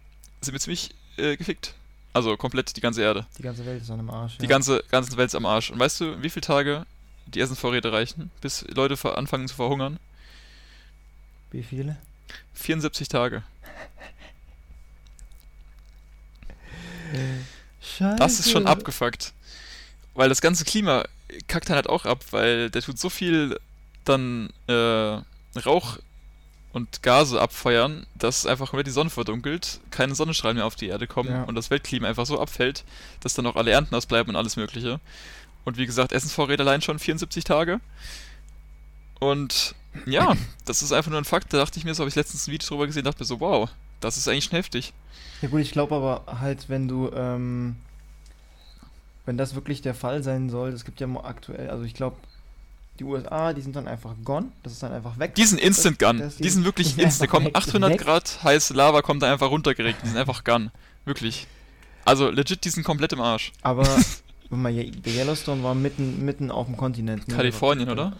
sind 0.41 0.53
wir 0.53 0.59
ziemlich 0.59 0.91
äh, 1.17 1.35
gefickt. 1.35 1.75
Also 2.13 2.37
komplett 2.37 2.75
die 2.75 2.81
ganze 2.81 3.01
Erde. 3.01 3.27
Die 3.37 3.43
ganze 3.43 3.65
Welt 3.65 3.81
ist 3.81 3.91
an 3.91 3.99
einem 3.99 4.09
Arsch. 4.09 4.37
Die 4.37 4.43
ja. 4.43 4.49
ganze, 4.49 4.83
ganze 4.89 5.15
Welt 5.17 5.27
ist 5.27 5.35
am 5.35 5.45
Arsch. 5.45 5.69
Und 5.69 5.79
weißt 5.79 5.99
du, 5.99 6.23
wie 6.23 6.29
viele 6.29 6.41
Tage 6.41 6.85
die 7.27 7.41
Essensvorräte 7.41 7.91
reichen, 7.91 8.31
bis 8.41 8.65
Leute 8.69 8.97
anfangen 9.15 9.47
zu 9.47 9.55
verhungern? 9.55 9.99
Wie 11.51 11.63
viele? 11.63 11.97
74 12.53 13.09
Tage. 13.09 13.43
Scheiße. 17.81 18.15
Das 18.17 18.39
ist 18.39 18.51
schon 18.51 18.67
abgefuckt. 18.67 19.33
Weil 20.13 20.29
das 20.29 20.41
ganze 20.41 20.63
Klima 20.65 21.05
kackt 21.47 21.69
dann 21.69 21.75
halt 21.75 21.89
auch 21.89 22.05
ab, 22.05 22.23
weil 22.31 22.69
der 22.69 22.81
tut 22.81 22.99
so 22.99 23.09
viel 23.09 23.59
dann 24.05 24.49
äh, 24.67 25.19
Rauch 25.59 25.97
und 26.71 27.01
Gase 27.01 27.41
abfeuern, 27.41 28.05
dass 28.15 28.45
einfach 28.45 28.69
komplett 28.69 28.87
die 28.87 28.91
Sonne 28.91 29.09
verdunkelt, 29.09 29.79
keine 29.91 30.13
Sonnenstrahlen 30.15 30.57
mehr 30.57 30.65
auf 30.65 30.75
die 30.75 30.87
Erde 30.87 31.07
kommen 31.07 31.29
Ja. 31.29 31.43
und 31.43 31.55
das 31.55 31.69
Weltklima 31.71 32.07
einfach 32.07 32.25
so 32.27 32.39
abfällt, 32.39 32.83
dass 33.21 33.33
dann 33.33 33.47
auch 33.47 33.55
alle 33.55 33.71
Ernten 33.71 33.95
ausbleiben 33.95 34.29
und 34.29 34.35
alles 34.35 34.55
mögliche. 34.55 34.99
Und 35.65 35.77
wie 35.77 35.85
gesagt, 35.85 36.11
Essensvorräte 36.11 36.63
allein 36.63 36.81
schon 36.81 36.99
74 36.99 37.43
Tage. 37.43 37.79
Und 39.19 39.75
ja, 40.05 40.35
das 40.65 40.81
ist 40.81 40.91
einfach 40.91 41.11
nur 41.11 41.19
ein 41.19 41.25
Fakt. 41.25 41.51
Da 41.53 41.57
dachte 41.57 41.77
ich 41.79 41.85
mir 41.85 41.93
so, 41.95 42.01
habe 42.01 42.09
ich 42.09 42.15
letztens 42.15 42.47
ein 42.47 42.51
Video 42.51 42.67
drüber 42.67 42.87
gesehen, 42.87 43.03
dachte 43.03 43.21
mir 43.21 43.25
so, 43.27 43.39
wow, 43.39 43.69
das 43.99 44.17
ist 44.17 44.27
eigentlich 44.27 44.45
schon 44.45 44.55
heftig. 44.57 44.93
Ja 45.41 45.49
gut, 45.49 45.61
ich 45.61 45.71
glaube 45.71 45.95
aber 45.95 46.39
halt, 46.39 46.69
wenn 46.69 46.87
du, 46.87 47.09
ähm, 47.13 47.75
wenn 49.29 49.37
das 49.37 49.53
wirklich 49.53 49.83
der 49.83 49.93
Fall 49.93 50.23
sein 50.23 50.49
soll, 50.49 50.69
es 50.69 50.85
gibt 50.85 50.99
ja 50.99 51.07
aktuell, 51.23 51.69
also 51.69 51.83
ich 51.83 51.93
glaube, 51.93 52.15
die 52.97 53.03
USA, 53.03 53.53
die 53.53 53.61
sind 53.61 53.75
dann 53.75 53.87
einfach 53.87 54.15
gone, 54.25 54.47
das 54.63 54.73
ist 54.73 54.81
dann 54.81 54.91
einfach 54.91 55.19
weg. 55.19 55.35
Die 55.35 55.45
sind 55.45 55.61
Instant 55.61 55.99
Gun. 55.99 56.17
das- 56.17 56.37
Die 56.37 56.49
sind 56.49 56.65
wirklich 56.65 56.95
die 56.95 57.01
instant. 57.03 57.29
Da 57.29 57.31
kommen 57.31 57.45
weg- 57.45 57.55
800 57.55 57.91
weg. 57.91 57.99
Grad 58.01 58.43
heiße 58.43 58.73
Lava, 58.73 59.03
kommt 59.03 59.21
da 59.21 59.31
einfach 59.31 59.51
runtergeregt. 59.51 59.99
Die 60.03 60.07
sind 60.07 60.17
einfach 60.17 60.43
Gun. 60.43 60.71
Wirklich. 61.05 61.45
Also 62.05 62.31
legit, 62.31 62.65
die 62.65 62.69
sind 62.71 62.83
komplett 62.83 63.13
im 63.13 63.21
Arsch. 63.21 63.51
Aber, 63.61 63.87
mal, 64.49 64.71
Ye- 64.71 64.89
der 64.89 65.13
Yellowstone 65.13 65.61
war 65.61 65.75
mitten, 65.75 66.25
mitten 66.25 66.49
auf 66.49 66.65
dem 66.65 66.75
Kontinent. 66.75 67.27
ne? 67.27 67.35
Kalifornien, 67.35 67.85
Der- 67.85 67.93
oder? 67.93 68.13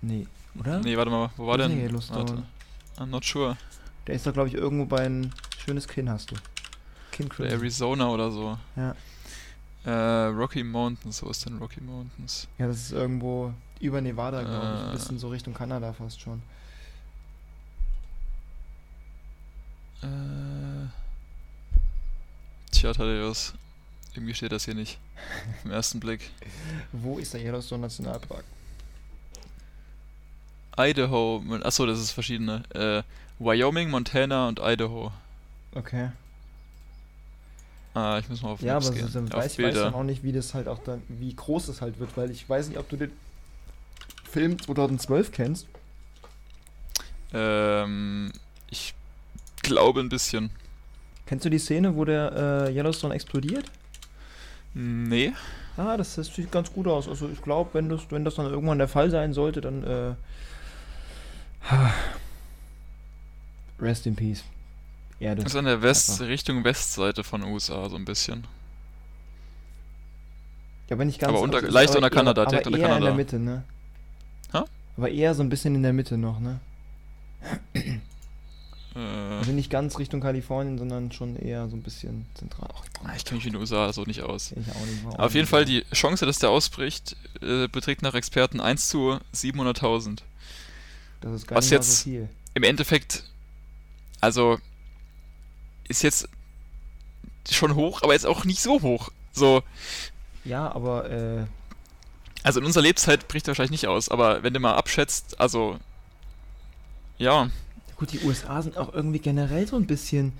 Nee, 0.00 0.28
oder? 0.60 0.78
Nee, 0.78 0.96
warte 0.96 1.10
mal, 1.10 1.30
wo 1.36 1.48
war 1.48 1.58
denn? 1.58 1.74
der 1.76 1.86
Yellowstone? 1.88 2.20
Warte. 2.30 2.42
I'm 2.98 3.06
not 3.06 3.24
sure. 3.24 3.56
Der 4.06 4.14
ist 4.14 4.24
doch, 4.26 4.32
glaube 4.32 4.48
ich, 4.48 4.54
irgendwo 4.54 4.86
bei 4.86 5.04
ein 5.06 5.32
schönes 5.64 5.88
Kinn 5.88 6.08
hast 6.08 6.30
du. 6.30 6.36
Kinn. 7.10 7.28
Arizona 7.40 8.08
oder 8.08 8.30
so. 8.30 8.56
Ja. 8.76 8.94
Äh, 9.84 9.90
Rocky 9.90 10.62
Mountains, 10.62 11.22
wo 11.22 11.30
ist 11.30 11.44
denn 11.44 11.58
Rocky 11.58 11.80
Mountains? 11.80 12.46
Ja, 12.58 12.66
das 12.68 12.76
ist 12.76 12.92
irgendwo 12.92 13.52
über 13.80 14.00
Nevada, 14.00 14.42
glaube 14.42 14.64
ich. 14.76 14.82
Ein 14.84 14.88
Äh. 14.90 14.92
bisschen 14.92 15.18
so 15.18 15.28
Richtung 15.28 15.54
Kanada 15.54 15.92
fast 15.92 16.20
schon. 16.20 16.40
Äh. 20.02 20.86
Tja, 22.70 22.92
Thaddeus. 22.92 23.54
Irgendwie 24.14 24.34
steht 24.34 24.52
das 24.52 24.64
hier 24.66 24.74
nicht. 24.74 24.98
Im 25.64 25.70
ersten 25.72 26.00
Blick. 26.00 26.30
Wo 26.92 27.18
ist 27.18 27.34
der 27.34 27.40
Yellowstone 27.42 27.82
Nationalpark? 27.82 28.44
Idaho. 30.78 31.42
Achso, 31.62 31.86
das 31.86 31.98
ist 31.98 32.12
verschiedene. 32.12 32.62
Äh, 32.74 33.02
Wyoming, 33.38 33.90
Montana 33.90 34.48
und 34.48 34.60
Idaho. 34.62 35.12
Okay. 35.74 36.10
Ah, 37.94 38.18
ich 38.18 38.28
muss 38.28 38.42
mal 38.42 38.50
auf 38.50 38.62
Ja, 38.62 38.74
Maps 38.74 38.86
aber 38.86 38.96
gehen. 38.96 39.08
so, 39.08 39.20
dann 39.20 39.32
weiß, 39.32 39.58
ich 39.58 39.64
weiß 39.64 39.74
dann 39.74 39.94
auch 39.94 40.02
nicht, 40.02 40.22
wie 40.24 40.32
das 40.32 40.54
halt 40.54 40.66
auch 40.68 40.78
dann, 40.82 41.02
wie 41.08 41.34
groß 41.34 41.66
das 41.66 41.82
halt 41.82 41.98
wird, 41.98 42.16
weil 42.16 42.30
ich 42.30 42.48
weiß 42.48 42.68
nicht, 42.68 42.78
ob 42.78 42.88
du 42.88 42.96
den 42.96 43.12
Film 44.30 44.60
2012 44.60 45.30
kennst. 45.30 45.66
Ähm, 47.34 48.32
ich 48.70 48.94
glaube 49.62 50.00
ein 50.00 50.08
bisschen. 50.08 50.50
Kennst 51.26 51.44
du 51.44 51.50
die 51.50 51.58
Szene, 51.58 51.94
wo 51.96 52.04
der 52.04 52.66
äh, 52.68 52.74
Yellowstone 52.74 53.14
explodiert? 53.14 53.70
Nee. 54.74 55.32
Ah, 55.76 55.96
das, 55.96 56.14
das 56.14 56.34
sieht 56.34 56.50
ganz 56.50 56.72
gut 56.72 56.86
aus. 56.86 57.08
Also 57.08 57.28
ich 57.30 57.42
glaube, 57.42 57.70
wenn 57.74 57.88
das, 57.90 58.02
wenn 58.10 58.24
das 58.24 58.36
dann 58.36 58.46
irgendwann 58.46 58.78
der 58.78 58.88
Fall 58.88 59.10
sein 59.10 59.32
sollte, 59.34 59.60
dann 59.60 59.84
äh, 59.84 60.14
Rest 63.80 64.06
in 64.06 64.16
Peace. 64.16 64.44
Erde. 65.22 65.42
Das 65.42 65.52
ist 65.52 65.58
an 65.58 65.64
der 65.64 65.80
West 65.82 66.10
Einfach. 66.10 66.26
Richtung 66.26 66.64
Westseite 66.64 67.24
von 67.24 67.42
USA 67.44 67.88
so 67.88 67.96
ein 67.96 68.04
bisschen. 68.04 68.44
Ja, 70.88 70.96
aber 70.96 71.04
nicht 71.04 71.18
ganz. 71.20 71.30
Aber 71.30 71.40
unter- 71.40 71.58
also, 71.58 71.68
leicht 71.70 71.90
aber 71.90 71.98
unter 71.98 72.10
Kanada, 72.10 72.42
aber 72.42 72.50
direkt 72.50 72.66
unter 72.66 72.78
eher 72.78 72.84
in 72.86 72.90
Kanada. 72.92 73.06
der 73.06 73.14
Mitte, 73.14 73.38
ne? 73.38 73.64
Hä? 74.52 74.60
Aber 74.96 75.08
eher 75.10 75.34
so 75.34 75.42
ein 75.42 75.48
bisschen 75.48 75.74
in 75.74 75.82
der 75.82 75.92
Mitte 75.92 76.18
noch, 76.18 76.38
ne? 76.40 76.60
Äh, 78.94 78.98
Also 78.98 79.52
nicht 79.52 79.70
ganz 79.70 79.98
Richtung 79.98 80.20
Kalifornien, 80.20 80.76
sondern 80.78 81.10
schon 81.12 81.36
eher 81.36 81.66
so 81.68 81.76
ein 81.76 81.82
bisschen 81.82 82.26
zentral. 82.34 82.68
Ich 83.16 83.24
kenne 83.24 83.38
mich 83.38 83.46
in 83.46 83.52
den 83.54 83.60
USA 83.60 83.90
so 83.92 84.02
nicht 84.04 84.20
aus. 84.22 84.52
ich 84.52 84.70
auch 84.70 84.86
nicht. 84.86 85.18
Auf 85.18 85.34
jeden 85.34 85.46
Fall 85.46 85.64
die 85.64 85.82
Chance, 85.94 86.26
dass 86.26 86.38
der 86.38 86.50
ausbricht, 86.50 87.16
äh, 87.40 87.68
beträgt 87.68 88.02
nach 88.02 88.14
Experten 88.14 88.60
1 88.60 88.88
zu 88.88 89.18
700.000. 89.32 90.22
Das 91.22 91.32
ist 91.32 91.46
gar 91.46 91.56
was 91.56 91.64
nicht 91.66 91.70
jetzt- 91.72 91.98
so 92.00 92.04
viel. 92.04 92.28
Im 92.54 92.64
Endeffekt, 92.64 93.24
also 94.20 94.58
ist 95.88 96.02
jetzt 96.02 96.28
schon 97.50 97.74
hoch, 97.74 98.02
aber 98.02 98.12
jetzt 98.12 98.26
auch 98.26 98.44
nicht 98.44 98.60
so 98.62 98.82
hoch. 98.82 99.10
So, 99.32 99.62
Ja, 100.44 100.70
aber 100.72 101.10
äh, 101.10 101.44
also 102.42 102.60
in 102.60 102.66
unserer 102.66 102.82
Lebzeit 102.82 103.28
bricht 103.28 103.46
er 103.46 103.48
wahrscheinlich 103.48 103.82
nicht 103.82 103.86
aus, 103.88 104.08
aber 104.08 104.42
wenn 104.42 104.54
du 104.54 104.60
mal 104.60 104.74
abschätzt, 104.74 105.40
also 105.40 105.78
ja, 107.18 107.50
gut, 107.96 108.12
die 108.12 108.24
USA 108.24 108.62
sind 108.62 108.76
auch 108.76 108.92
irgendwie 108.92 109.20
generell 109.20 109.66
so 109.66 109.76
ein 109.76 109.86
bisschen 109.86 110.32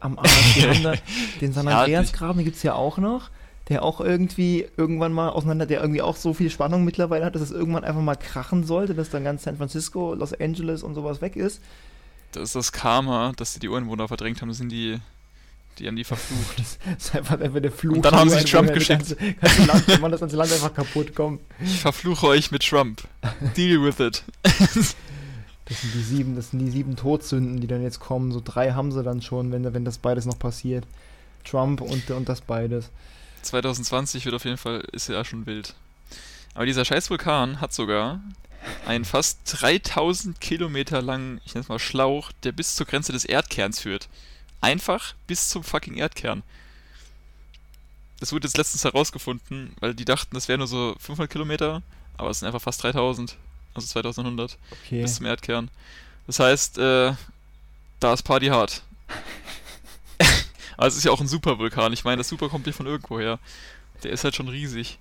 am 0.00 0.18
Arsch. 0.18 0.54
Die 0.54 0.68
haben 0.68 0.82
da 0.82 0.94
den 1.40 1.52
San 1.52 1.66
Andreas-Graben, 1.66 2.44
gibt 2.44 2.56
es 2.56 2.62
ja 2.62 2.74
auch 2.74 2.98
noch. 2.98 3.30
der 3.68 3.82
auch 3.82 4.00
irgendwie 4.00 4.66
irgendwann 4.76 5.12
mal 5.12 5.28
auseinander, 5.28 5.66
der 5.66 5.80
irgendwie 5.80 6.00
auch 6.00 6.16
so 6.16 6.32
viel 6.32 6.48
Spannung 6.48 6.84
mittlerweile 6.84 7.24
hat, 7.24 7.34
dass 7.34 7.42
es 7.42 7.50
irgendwann 7.50 7.84
einfach 7.84 8.00
mal 8.00 8.16
krachen 8.16 8.64
sollte, 8.64 8.94
dass 8.94 9.10
dann 9.10 9.24
ganz 9.24 9.42
San 9.42 9.56
Francisco, 9.56 10.14
Los 10.14 10.32
Angeles 10.32 10.82
und 10.82 10.94
sowas 10.94 11.20
weg 11.20 11.36
ist. 11.36 11.60
Das 12.32 12.44
ist 12.44 12.54
das 12.54 12.72
Karma, 12.72 13.32
dass 13.36 13.54
sie 13.54 13.60
die 13.60 13.68
Ureinwohner 13.68 14.08
verdrängt 14.08 14.40
haben, 14.40 14.48
das 14.48 14.58
sind 14.58 14.70
die, 14.70 14.98
die 15.78 15.86
haben 15.86 15.96
die 15.96 16.04
verflucht. 16.04 16.58
Das 16.86 17.06
ist 17.06 17.14
einfach, 17.14 17.40
einfach 17.40 17.60
der 17.60 17.72
Fluch. 17.72 17.96
Und 17.96 18.04
dann 18.04 18.14
haben 18.14 18.30
sie 18.30 18.44
Trump 18.44 18.72
geschickt. 18.72 19.16
Das 19.40 19.56
ganze, 19.56 19.64
Land, 19.64 20.00
man 20.00 20.10
das 20.10 20.20
ganze 20.20 20.36
Land 20.36 20.52
einfach 20.52 20.74
kaputt 20.74 21.14
kommt. 21.14 21.40
Ich 21.64 21.80
verfluche 21.80 22.26
euch 22.26 22.50
mit 22.50 22.62
Trump. 22.62 23.02
Deal 23.56 23.82
with 23.82 24.00
it. 24.00 24.24
Das 25.68 25.82
sind 25.82 25.92
die 25.94 26.02
sieben, 26.02 26.34
das 26.34 26.50
sind 26.50 26.60
die 26.60 26.70
sieben 26.70 26.96
Todsünden, 26.96 27.60
die 27.60 27.66
dann 27.66 27.82
jetzt 27.82 28.00
kommen. 28.00 28.32
So 28.32 28.40
drei 28.42 28.72
haben 28.72 28.90
sie 28.90 29.02
dann 29.02 29.20
schon, 29.20 29.52
wenn, 29.52 29.74
wenn 29.74 29.84
das 29.84 29.98
beides 29.98 30.24
noch 30.24 30.38
passiert. 30.38 30.86
Trump 31.44 31.82
und, 31.82 32.10
und 32.10 32.26
das 32.26 32.40
beides. 32.40 32.88
2020 33.42 34.24
wird 34.24 34.34
auf 34.34 34.46
jeden 34.46 34.56
Fall, 34.56 34.82
ist 34.92 35.08
ja 35.08 35.22
schon 35.24 35.44
wild. 35.44 35.74
Aber 36.54 36.64
dieser 36.64 36.84
scheiß 36.84 37.10
Vulkan 37.10 37.60
hat 37.60 37.74
sogar 37.74 38.20
einen 38.86 39.04
fast 39.04 39.40
3000 39.46 40.40
Kilometer 40.40 41.02
langen, 41.02 41.40
ich 41.44 41.54
nenne 41.54 41.62
es 41.62 41.68
mal 41.68 41.78
Schlauch, 41.78 42.32
der 42.42 42.52
bis 42.52 42.74
zur 42.74 42.86
Grenze 42.86 43.12
des 43.12 43.24
Erdkerns 43.24 43.80
führt. 43.80 44.08
Einfach 44.60 45.14
bis 45.26 45.48
zum 45.48 45.62
fucking 45.62 45.96
Erdkern. 45.96 46.42
Das 48.20 48.32
wurde 48.32 48.46
jetzt 48.48 48.56
letztens 48.56 48.84
herausgefunden, 48.84 49.74
weil 49.80 49.94
die 49.94 50.04
dachten, 50.04 50.34
das 50.34 50.48
wäre 50.48 50.58
nur 50.58 50.66
so 50.66 50.96
500 50.98 51.30
Kilometer, 51.30 51.82
aber 52.16 52.30
es 52.30 52.40
sind 52.40 52.46
einfach 52.46 52.60
fast 52.62 52.82
3000, 52.82 53.36
also 53.74 53.86
2100 53.86 54.58
Okay. 54.84 55.02
bis 55.02 55.16
zum 55.16 55.26
Erdkern. 55.26 55.70
Das 56.26 56.40
heißt, 56.40 56.78
äh, 56.78 57.12
da 58.00 58.12
ist 58.12 58.22
Party 58.22 58.46
hart. 58.46 58.82
Aber 60.76 60.86
es 60.88 60.96
ist 60.96 61.04
ja 61.04 61.12
auch 61.12 61.20
ein 61.20 61.28
Supervulkan. 61.28 61.92
Ich 61.92 62.04
meine, 62.04 62.18
das 62.18 62.28
Super 62.28 62.48
kommt 62.48 62.66
nicht 62.66 62.76
von 62.76 62.86
irgendwoher. 62.86 63.38
Der 64.02 64.10
ist 64.10 64.24
halt 64.24 64.34
schon 64.34 64.48
riesig. 64.48 64.98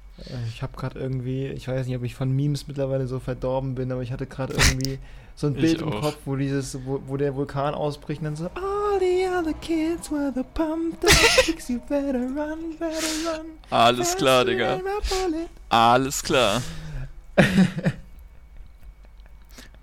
Ich 0.50 0.62
habe 0.64 0.76
gerade 0.76 1.00
irgendwie, 1.00 1.48
ich 1.48 1.68
weiß 1.68 1.86
nicht, 1.86 1.96
ob 1.96 2.04
ich 2.04 2.16
von 2.16 2.32
Memes 2.32 2.68
mittlerweile 2.68 3.08
so 3.08 3.20
verdorben 3.20 3.76
bin, 3.76 3.92
aber 3.92 4.02
ich 4.02 4.12
hatte 4.12 4.26
gerade 4.26 4.54
irgendwie 4.54 4.98
so 5.36 5.48
ein 5.48 5.54
Bild 5.54 5.82
im. 5.82 5.92
Kopf, 5.92 6.18
wo 6.26 6.36
dieses, 6.36 6.80
wo, 6.86 7.02
wo 7.06 7.18
der 7.18 7.36
Vulkan 7.36 7.76
ausbricht 7.76 8.22
und 8.22 8.26
dann 8.26 8.36
so 8.36 8.46
All 8.56 9.00
the 9.00 9.28
other 9.28 9.54
kids 9.62 10.12
were 10.12 10.32
the 10.34 10.44
pumped 10.56 11.06
up 11.06 11.12
chicks, 11.12 11.70
you 11.70 11.80
better 11.88 12.22
run, 12.22 12.76
better 12.80 12.98
run. 13.26 13.46
Alles 13.70 14.16
klar, 14.16 14.44
Digga. 14.44 14.78
than 14.78 14.88
a 14.88 15.00
bullet." 15.08 15.50
Alles 15.70 16.24
klar. 16.24 16.62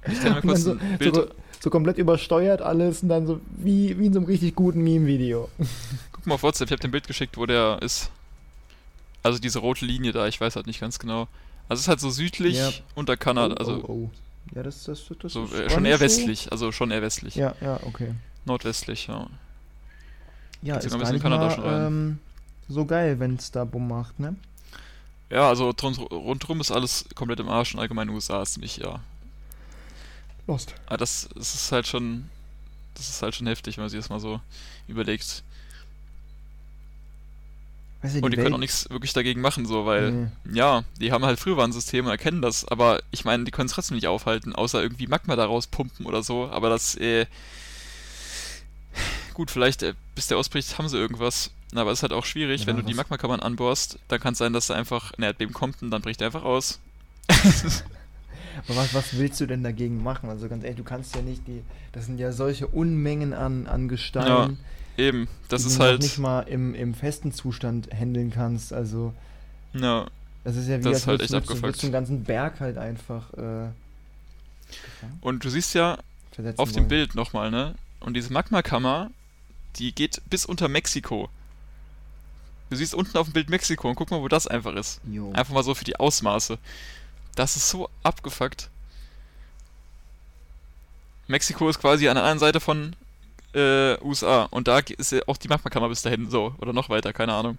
Ich 0.07 0.20
kann 0.20 0.35
dann 0.35 0.42
kurz 0.42 0.61
so, 0.64 0.73
ein 0.73 0.99
Bild. 0.99 1.14
so, 1.14 1.27
so 1.61 1.70
komplett 1.70 1.99
übersteuert 1.99 2.61
alles 2.61 3.03
und 3.03 3.09
dann 3.09 3.27
so 3.27 3.40
wie, 3.57 3.99
wie 3.99 4.07
in 4.07 4.12
so 4.12 4.18
einem 4.18 4.27
richtig 4.27 4.55
guten 4.55 4.83
Meme-Video. 4.83 5.49
Guck 6.12 6.27
mal 6.27 6.35
auf 6.35 6.42
WhatsApp, 6.42 6.68
ich 6.68 6.73
habe 6.73 6.81
dir 6.81 6.88
ein 6.88 6.90
Bild 6.90 7.07
geschickt, 7.07 7.38
wo 7.38 7.47
der 7.47 7.79
ist. 7.81 8.11
Also 9.24 9.40
diese 9.40 9.58
rote 9.58 9.84
Linie 9.84 10.12
da, 10.12 10.28
ich 10.28 10.40
weiß 10.40 10.54
halt 10.54 10.68
nicht 10.68 10.80
ganz 10.80 11.00
genau. 11.00 11.26
Also 11.68 11.80
es 11.80 11.80
ist 11.80 11.88
halt 11.88 12.00
so 12.00 12.10
südlich 12.10 12.56
Ja. 12.58 12.70
unter 12.94 13.16
Kanada, 13.16 13.54
oh, 13.54 13.58
also 13.58 13.84
oh, 13.84 13.92
oh. 13.92 14.10
Ja, 14.54 14.62
das, 14.62 14.84
das, 14.84 15.04
das 15.18 15.32
so, 15.32 15.44
ist 15.44 15.54
äh, 15.54 15.70
schon 15.70 15.82
nicht 15.82 15.92
eher 15.92 16.00
westlich, 16.00 16.52
also 16.52 16.70
schon 16.70 16.90
eher 16.90 17.02
westlich. 17.02 17.34
Ja, 17.34 17.54
ja, 17.60 17.80
okay. 17.82 18.14
Nordwestlich, 18.44 19.06
ja. 19.06 19.26
Ja, 20.62 20.76
ist 20.76 20.84
gar 20.84 20.94
ein 20.94 21.00
bisschen 21.00 21.14
nicht 21.14 21.22
Kanada 21.22 21.56
mal 21.56 21.87
ähm, 21.87 22.18
so 22.68 22.84
geil, 22.84 23.18
wenn 23.18 23.37
es 23.37 23.50
da 23.50 23.64
Bumm 23.64 23.88
macht, 23.88 24.20
ne? 24.20 24.37
Ja, 25.30 25.48
also 25.48 25.70
rund, 25.70 25.98
rundherum 26.10 26.60
ist 26.60 26.70
alles 26.70 27.06
komplett 27.14 27.40
im 27.40 27.48
Arsch 27.48 27.74
und 27.74 27.80
allgemein 27.80 28.08
USA 28.10 28.42
ist 28.42 28.54
ziemlich, 28.54 28.76
ja. 28.76 29.00
Lost. 30.46 30.74
Aber 30.87 30.98
das, 30.98 31.28
das 31.34 31.54
ist 31.54 31.72
halt 31.72 31.87
schon. 31.87 32.28
Das 32.94 33.08
ist 33.08 33.22
halt 33.22 33.34
schon 33.34 33.46
heftig, 33.46 33.76
wenn 33.76 33.84
man 33.84 33.88
sich 33.90 33.98
das 33.98 34.08
mal 34.08 34.20
so 34.20 34.40
überlegt. 34.87 35.42
Weißt 38.04 38.16
du, 38.16 38.20
Und 38.20 38.32
die 38.32 38.36
Welt- 38.36 38.44
können 38.44 38.54
auch 38.56 38.58
nichts 38.58 38.88
wirklich 38.90 39.14
dagegen 39.14 39.40
machen, 39.40 39.64
so, 39.64 39.86
weil, 39.86 40.10
Nee. 40.12 40.28
ja, 40.52 40.84
die 41.00 41.10
haben 41.10 41.24
halt 41.24 41.40
Frühwarnsysteme 41.40 42.06
und 42.08 42.10
erkennen 42.12 42.42
das, 42.42 42.66
aber 42.68 43.02
ich 43.10 43.24
meine, 43.24 43.44
die 43.44 43.50
können 43.50 43.66
es 43.66 43.72
trotzdem 43.72 43.94
nicht 43.94 44.06
aufhalten, 44.08 44.54
außer 44.54 44.82
irgendwie 44.82 45.06
Magma 45.06 45.36
daraus 45.36 45.66
pumpen 45.66 46.04
oder 46.04 46.22
so, 46.22 46.50
aber 46.50 46.68
das, 46.68 46.96
äh, 46.96 47.24
gut, 49.32 49.50
vielleicht, 49.50 49.82
äh, 49.82 49.94
bis 50.14 50.26
der 50.28 50.36
ausbricht, 50.38 50.76
haben 50.78 50.88
sie 50.88 50.98
irgendwas, 50.98 51.50
aber 51.74 51.90
es 51.90 51.98
ist 52.00 52.02
halt 52.02 52.12
auch 52.12 52.24
schwierig, 52.24 52.62
Ja, 52.62 52.66
wenn 52.68 52.76
du 52.76 52.82
die 52.82 52.92
was- 52.92 52.98
Magmakammern 52.98 53.40
anbohrst, 53.40 53.98
dann 54.08 54.20
kann 54.20 54.32
es 54.32 54.38
sein, 54.38 54.52
dass 54.52 54.68
da 54.68 54.74
einfach 54.74 55.12
ein 55.18 55.22
Erdbeben 55.22 55.54
kommt 55.54 55.82
und 55.82 55.90
dann 55.90 56.02
bricht 56.02 56.20
er 56.20 56.26
einfach 56.26 56.44
aus. 56.44 56.80
Aber 58.68 58.76
was, 58.76 58.94
was 58.94 59.18
willst 59.18 59.40
du 59.40 59.46
denn 59.46 59.64
dagegen 59.64 60.02
machen? 60.02 60.28
Also 60.28 60.48
ganz 60.48 60.62
ehrlich, 60.62 60.76
du 60.78 60.84
kannst 60.84 61.16
ja 61.16 61.22
nicht 61.22 61.46
die. 61.48 61.62
Das 61.90 62.06
sind 62.06 62.18
ja 62.20 62.30
solche 62.30 62.68
Unmengen 62.68 63.32
an, 63.32 63.66
an 63.66 63.88
Gestein, 63.88 64.58
Eben, 64.96 65.28
das 65.48 65.64
ist 65.64 65.80
halt, 65.80 66.02
nicht 66.02 66.18
mal 66.18 66.42
im, 66.42 66.74
im 66.74 66.94
festen 66.94 67.33
Zustand 67.33 67.88
handeln 67.92 68.30
kannst. 68.30 68.72
Also, 68.72 69.12
ja, 69.72 70.07
das 70.44 70.57
ist 70.57 70.68
ja 70.68 70.78
wie 70.78 70.83
Das 70.85 70.98
ist 70.98 71.07
halt 71.07 71.22
echt 71.22 71.35
abgefuckt. 71.35 71.83
du 71.83 71.90
ganzen 71.90 72.22
Berg 72.24 72.61
halt 72.61 72.78
einfach 72.78 73.33
äh, 73.35 73.68
und 75.20 75.44
du 75.44 75.50
siehst 75.50 75.74
ja, 75.74 75.98
versetzen 76.30 76.61
auf 76.61 76.70
dem 76.70 76.76
wollen. 76.76 76.88
Bild 76.88 77.14
nochmal, 77.14 77.50
ne? 77.50 77.74
Und 78.00 78.14
diese 78.14 78.33
Magmakammer, 78.33 79.11
die 79.76 79.94
geht 79.94 80.22
bis 80.28 80.44
unter 80.44 80.68
Mexiko. 80.68 81.28
Du 82.70 82.76
siehst 82.76 82.94
unten 82.94 83.16
auf 83.16 83.26
dem 83.26 83.33
Bild 83.33 83.50
Mexiko 83.50 83.88
und 83.88 83.94
guck 83.94 84.11
mal, 84.11 84.20
wo 84.20 84.28
das 84.28 84.46
einfach 84.46 84.74
ist. 84.74 85.00
Jo. 85.11 85.33
Einfach 85.33 85.54
mal 85.54 85.64
so 85.64 85.74
für 85.74 85.85
die 85.85 85.96
Ausmaße. 85.96 86.59
Das 87.35 87.57
ist 87.57 87.68
so 87.68 87.88
abgefuckt. 88.02 88.68
Mexiko 91.26 91.68
ist 91.68 91.80
quasi 91.80 92.09
an 92.09 92.16
der 92.16 92.24
anderen 92.24 92.38
Seite 92.38 92.61
von 92.61 92.94
äh, 93.54 93.98
USA 94.02 94.44
und 94.44 94.68
da 94.68 94.78
ist 94.78 95.12
ja 95.12 95.20
auch 95.26 95.36
die 95.36 95.48
Magmakammer 95.48 95.88
bis 95.88 96.02
dahin 96.02 96.30
so 96.30 96.54
oder 96.58 96.72
noch 96.72 96.88
weiter, 96.88 97.12
keine 97.12 97.34
Ahnung. 97.34 97.58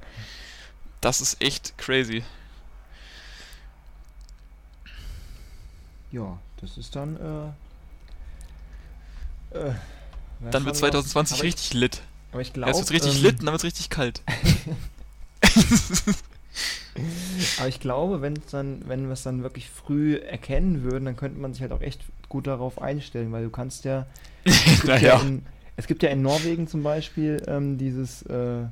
Das 1.02 1.22
ist 1.22 1.42
echt 1.42 1.78
crazy. 1.78 2.24
Ja, 6.12 6.40
das 6.62 6.78
ist 6.78 6.96
dann. 6.96 7.54
Äh, 9.54 9.58
äh, 9.58 9.74
Dann 10.52 10.66
wird 10.66 10.76
was. 10.76 10.80
2020 10.80 11.38
aber 11.38 11.44
richtig 11.44 11.74
lit. 11.74 11.96
Ich, 11.96 12.02
aber 12.32 12.42
ich 12.42 12.54
glaube. 12.54 12.70
Erst 12.70 12.80
wird's 12.80 12.92
richtig 12.92 13.18
ähm, 13.18 13.24
lit 13.24 13.40
und 13.40 13.46
dann 13.46 13.54
wird's 13.54 13.64
richtig 13.64 13.90
kalt. 13.90 14.22
Aber 17.60 17.68
ich 17.68 17.80
glaube, 17.80 18.22
wenn 18.22 18.38
es 18.38 18.52
dann, 18.52 18.82
wenn 18.88 19.06
wir 19.06 19.14
es 19.14 19.24
dann 19.24 19.44
wirklich 19.44 19.70
früh 19.70 20.16
erkennen 20.16 20.84
würden, 20.84 21.06
dann 21.06 21.18
könnte 21.18 21.40
man 21.40 21.54
sich 21.54 21.62
halt 21.62 21.72
auch 21.72 21.82
echt 21.82 22.02
gut 22.30 22.48
darauf 22.48 22.82
einstellen, 22.82 23.32
weil 23.32 23.44
du 23.44 23.50
kannst 23.50 23.86
ja. 23.86 24.06
Es 24.46 24.64
gibt, 24.64 24.84
ja, 24.86 24.96
naja. 24.96 25.22
in, 25.22 25.46
es 25.78 25.88
gibt 25.88 26.04
ja 26.04 26.10
in 26.10 26.22
Norwegen 26.22 26.68
zum 26.68 26.84
Beispiel 26.84 27.42
ähm, 27.48 27.78
dieses 27.78 28.22
äh, 28.24 28.64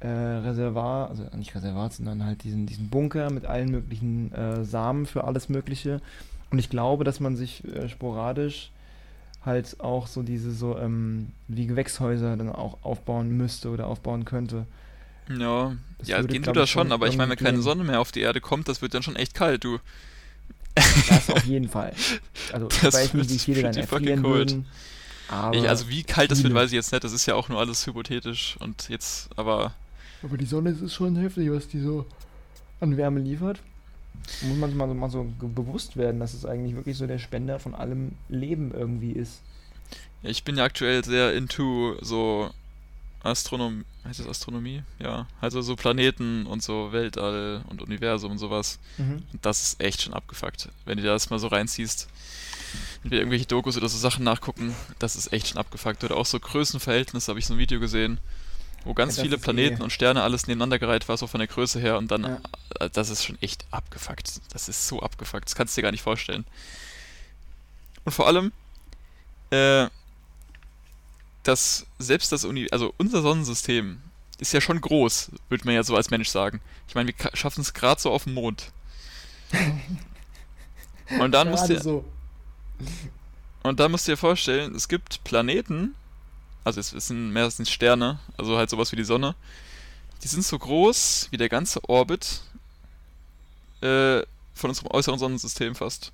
äh, 0.00 0.08
Reservat, 0.08 1.10
also 1.10 1.24
nicht 1.36 1.54
Reservat, 1.54 1.92
sondern 1.92 2.24
halt 2.24 2.42
diesen, 2.44 2.66
diesen 2.66 2.88
Bunker 2.88 3.30
mit 3.30 3.44
allen 3.44 3.70
möglichen 3.70 4.32
äh, 4.32 4.64
Samen 4.64 5.06
für 5.06 5.24
alles 5.24 5.48
Mögliche. 5.48 6.00
Und 6.50 6.58
ich 6.58 6.70
glaube, 6.70 7.04
dass 7.04 7.20
man 7.20 7.36
sich 7.36 7.64
äh, 7.64 7.88
sporadisch 7.88 8.70
halt 9.44 9.80
auch 9.80 10.06
so 10.06 10.22
diese 10.22 10.52
so 10.52 10.78
ähm, 10.78 11.28
wie 11.48 11.66
Gewächshäuser 11.66 12.36
dann 12.36 12.50
auch 12.50 12.78
aufbauen 12.82 13.30
müsste 13.36 13.70
oder 13.70 13.86
aufbauen 13.86 14.24
könnte. 14.24 14.66
Ja, 15.28 15.76
Das 15.98 16.08
ja, 16.08 16.22
gehen 16.22 16.42
tut 16.42 16.56
ich, 16.56 16.60
das 16.62 16.70
schon, 16.70 16.92
aber 16.92 17.06
ich 17.06 17.16
meine, 17.16 17.30
wenn 17.30 17.38
keine. 17.38 17.62
Sonne 17.62 17.84
mehr 17.84 18.00
auf 18.00 18.12
die 18.12 18.20
Erde 18.20 18.40
kommt, 18.40 18.68
das 18.68 18.82
wird 18.82 18.94
dann 18.94 19.02
schon 19.02 19.16
echt 19.16 19.34
kalt, 19.34 19.64
du. 19.64 19.78
Das 21.08 21.30
auf 21.30 21.44
jeden 21.44 21.68
Fall. 21.68 21.92
Also 22.52 22.68
ich 22.70 22.80
Das 22.80 22.94
weiß 22.94 23.14
nicht, 23.14 23.30
wie 23.30 23.38
viele 23.38 23.62
dann 23.62 23.74
erfrieren 23.74 24.22
cold. 24.22 24.58
Aber, 25.30 25.56
Ich, 25.56 25.68
also 25.68 25.88
wie 25.88 26.02
kalt 26.02 26.30
das 26.30 26.42
wird, 26.42 26.54
weiß 26.54 26.70
ich 26.70 26.74
jetzt 26.74 26.92
nicht, 26.92 27.04
das 27.04 27.12
ist 27.12 27.26
ja 27.26 27.34
auch 27.34 27.48
nur 27.48 27.58
alles 27.60 27.86
hypothetisch 27.86 28.56
und 28.58 28.88
jetzt, 28.88 29.30
aber 29.36 29.72
aber 30.22 30.36
die 30.36 30.44
Sonne 30.44 30.70
ist 30.70 30.92
schon 30.94 31.16
heftig, 31.16 31.50
was 31.50 31.68
die 31.68 31.80
so 31.80 32.04
an 32.80 32.96
Wärme 32.96 33.20
liefert. 33.20 33.60
Muss 34.42 34.58
man 34.58 34.70
sich 34.70 34.78
mal 34.78 34.88
so, 34.88 34.94
mal 34.94 35.10
so 35.10 35.26
bewusst 35.40 35.96
werden, 35.96 36.20
dass 36.20 36.34
es 36.34 36.44
eigentlich 36.44 36.76
wirklich 36.76 36.96
so 36.96 37.06
der 37.06 37.18
Spender 37.18 37.58
von 37.58 37.74
allem 37.74 38.12
Leben 38.28 38.72
irgendwie 38.74 39.12
ist. 39.12 39.40
ich 40.22 40.44
bin 40.44 40.56
ja 40.56 40.64
aktuell 40.64 41.02
sehr 41.04 41.34
into 41.34 41.96
so 42.02 42.50
Astronom, 43.22 43.84
heißt 44.04 44.20
das 44.20 44.28
Astronomie? 44.28 44.82
Ja, 44.98 45.26
also 45.40 45.62
so 45.62 45.76
Planeten 45.76 46.46
und 46.46 46.62
so 46.62 46.92
Weltall 46.92 47.62
und 47.68 47.82
Universum 47.82 48.32
und 48.32 48.38
sowas. 48.38 48.78
Und 49.32 49.44
das 49.44 49.62
ist 49.62 49.80
echt 49.80 50.02
schon 50.02 50.14
abgefuckt. 50.14 50.68
Wenn 50.84 50.98
du 50.98 51.04
das 51.04 51.30
mal 51.30 51.38
so 51.38 51.46
reinziehst, 51.46 52.08
wenn 53.02 53.10
wir 53.10 53.18
irgendwelche 53.18 53.46
Dokus 53.46 53.76
oder 53.76 53.88
so 53.88 53.98
Sachen 53.98 54.24
nachgucken, 54.24 54.74
das 54.98 55.16
ist 55.16 55.32
echt 55.32 55.48
schon 55.48 55.58
abgefuckt. 55.58 56.04
Oder 56.04 56.16
auch 56.16 56.26
so 56.26 56.38
Größenverhältnisse, 56.40 57.28
habe 57.30 57.38
ich 57.38 57.46
so 57.46 57.54
ein 57.54 57.58
Video 57.58 57.80
gesehen, 57.80 58.18
wo 58.84 58.94
ganz 58.94 59.16
Ja, 59.16 59.22
viele 59.24 59.38
Planeten 59.38 59.80
eh- 59.80 59.84
und 59.84 59.90
Sterne 59.92 60.22
alles 60.22 60.46
nebeneinander 60.46 60.78
gereiht 60.78 61.08
war, 61.08 61.16
so 61.16 61.26
von 61.26 61.38
der 61.38 61.48
Größe 61.48 61.80
her 61.80 61.98
und 61.98 62.10
dann, 62.10 62.22
Ja. 62.22 62.40
äh, 62.80 62.90
das 62.90 63.10
ist 63.10 63.24
schon 63.24 63.40
echt 63.42 63.64
abgefuckt. 63.70 64.40
Das 64.52 64.68
ist 64.68 64.86
so 64.88 65.00
abgefuckt, 65.00 65.44
das 65.46 65.54
kannst 65.54 65.76
du 65.76 65.80
dir 65.80 65.84
gar 65.84 65.92
nicht 65.92 66.02
vorstellen. 66.02 66.46
Und 68.04 68.12
vor 68.12 68.26
allem, 68.26 68.52
äh, 69.50 69.88
dass 71.42 71.86
selbst 71.98 72.32
das 72.32 72.44
Uni, 72.44 72.68
also 72.70 72.94
unser 72.98 73.22
Sonnensystem 73.22 74.00
ist 74.38 74.52
ja 74.52 74.60
schon 74.60 74.80
groß, 74.80 75.30
würde 75.48 75.64
man 75.64 75.74
ja 75.74 75.82
so 75.82 75.96
als 75.96 76.10
Mensch 76.10 76.28
sagen. 76.28 76.60
Ich 76.88 76.94
meine, 76.94 77.08
wir 77.08 77.30
schaffen 77.34 77.60
es 77.60 77.74
gerade 77.74 78.00
so 78.00 78.10
auf 78.10 78.24
dem 78.24 78.34
Mond. 78.34 78.72
Und 81.20 81.32
dann 81.32 81.50
musst 81.50 81.68
du, 81.68 81.78
so. 81.80 82.04
Und 83.62 83.80
dann 83.80 83.90
musst 83.90 84.06
du 84.06 84.12
dir 84.12 84.16
vorstellen, 84.16 84.74
es 84.74 84.88
gibt 84.88 85.22
Planeten, 85.24 85.94
also 86.64 86.80
es 86.80 86.92
es 86.92 87.08
sind 87.08 87.32
meistens 87.32 87.70
Sterne, 87.70 88.18
also 88.36 88.56
halt 88.56 88.70
sowas 88.70 88.92
wie 88.92 88.96
die 88.96 89.04
Sonne, 89.04 89.34
die 90.22 90.28
sind 90.28 90.44
so 90.44 90.58
groß 90.58 91.28
wie 91.30 91.36
der 91.36 91.48
ganze 91.48 91.80
Orbit 91.88 92.42
äh, 93.80 94.22
von 94.54 94.70
unserem 94.70 94.90
äußeren 94.90 95.18
Sonnensystem 95.18 95.74
fast. 95.74 96.12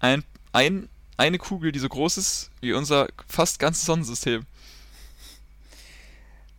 Ein, 0.00 0.24
ein, 0.52 0.88
eine 1.16 1.38
Kugel, 1.38 1.72
die 1.72 1.78
so 1.78 1.88
groß 1.88 2.16
ist 2.16 2.50
wie 2.60 2.72
unser 2.72 3.08
fast 3.26 3.58
ganzes 3.58 3.84
Sonnensystem. 3.84 4.46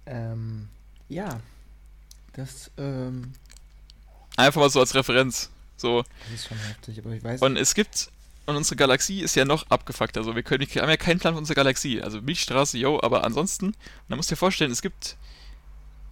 Ähm, 0.06 0.70
ja. 1.08 1.40
Das, 2.34 2.72
ähm, 2.78 3.34
Einfach 4.36 4.62
mal 4.62 4.70
so 4.70 4.80
als 4.80 4.96
Referenz. 4.96 5.50
So. 5.78 6.04
das 6.24 6.34
ist 6.34 6.48
schon 6.48 6.58
heftig, 6.58 7.00
aber 7.00 7.12
ich 7.12 7.24
weiß 7.24 7.42
Und 7.42 7.58
es 7.58 7.74
gibt. 7.74 8.10
Und 8.50 8.56
unsere 8.56 8.78
Galaxie 8.78 9.22
ist 9.22 9.36
ja 9.36 9.46
noch 9.46 9.70
abgefuckt. 9.70 10.18
Also 10.18 10.36
wir, 10.36 10.42
können, 10.42 10.66
wir 10.68 10.82
haben 10.82 10.90
ja 10.90 10.98
keinen 10.98 11.20
Plan 11.20 11.36
für 11.36 11.38
unsere 11.38 11.54
Galaxie. 11.54 12.02
Also 12.02 12.20
Milchstraße, 12.20 12.80
yo, 12.80 13.00
aber 13.00 13.24
ansonsten, 13.24 13.76
da 14.08 14.16
musst 14.16 14.32
du 14.32 14.34
dir 14.34 14.40
vorstellen, 14.40 14.72
es 14.72 14.82
gibt 14.82 15.18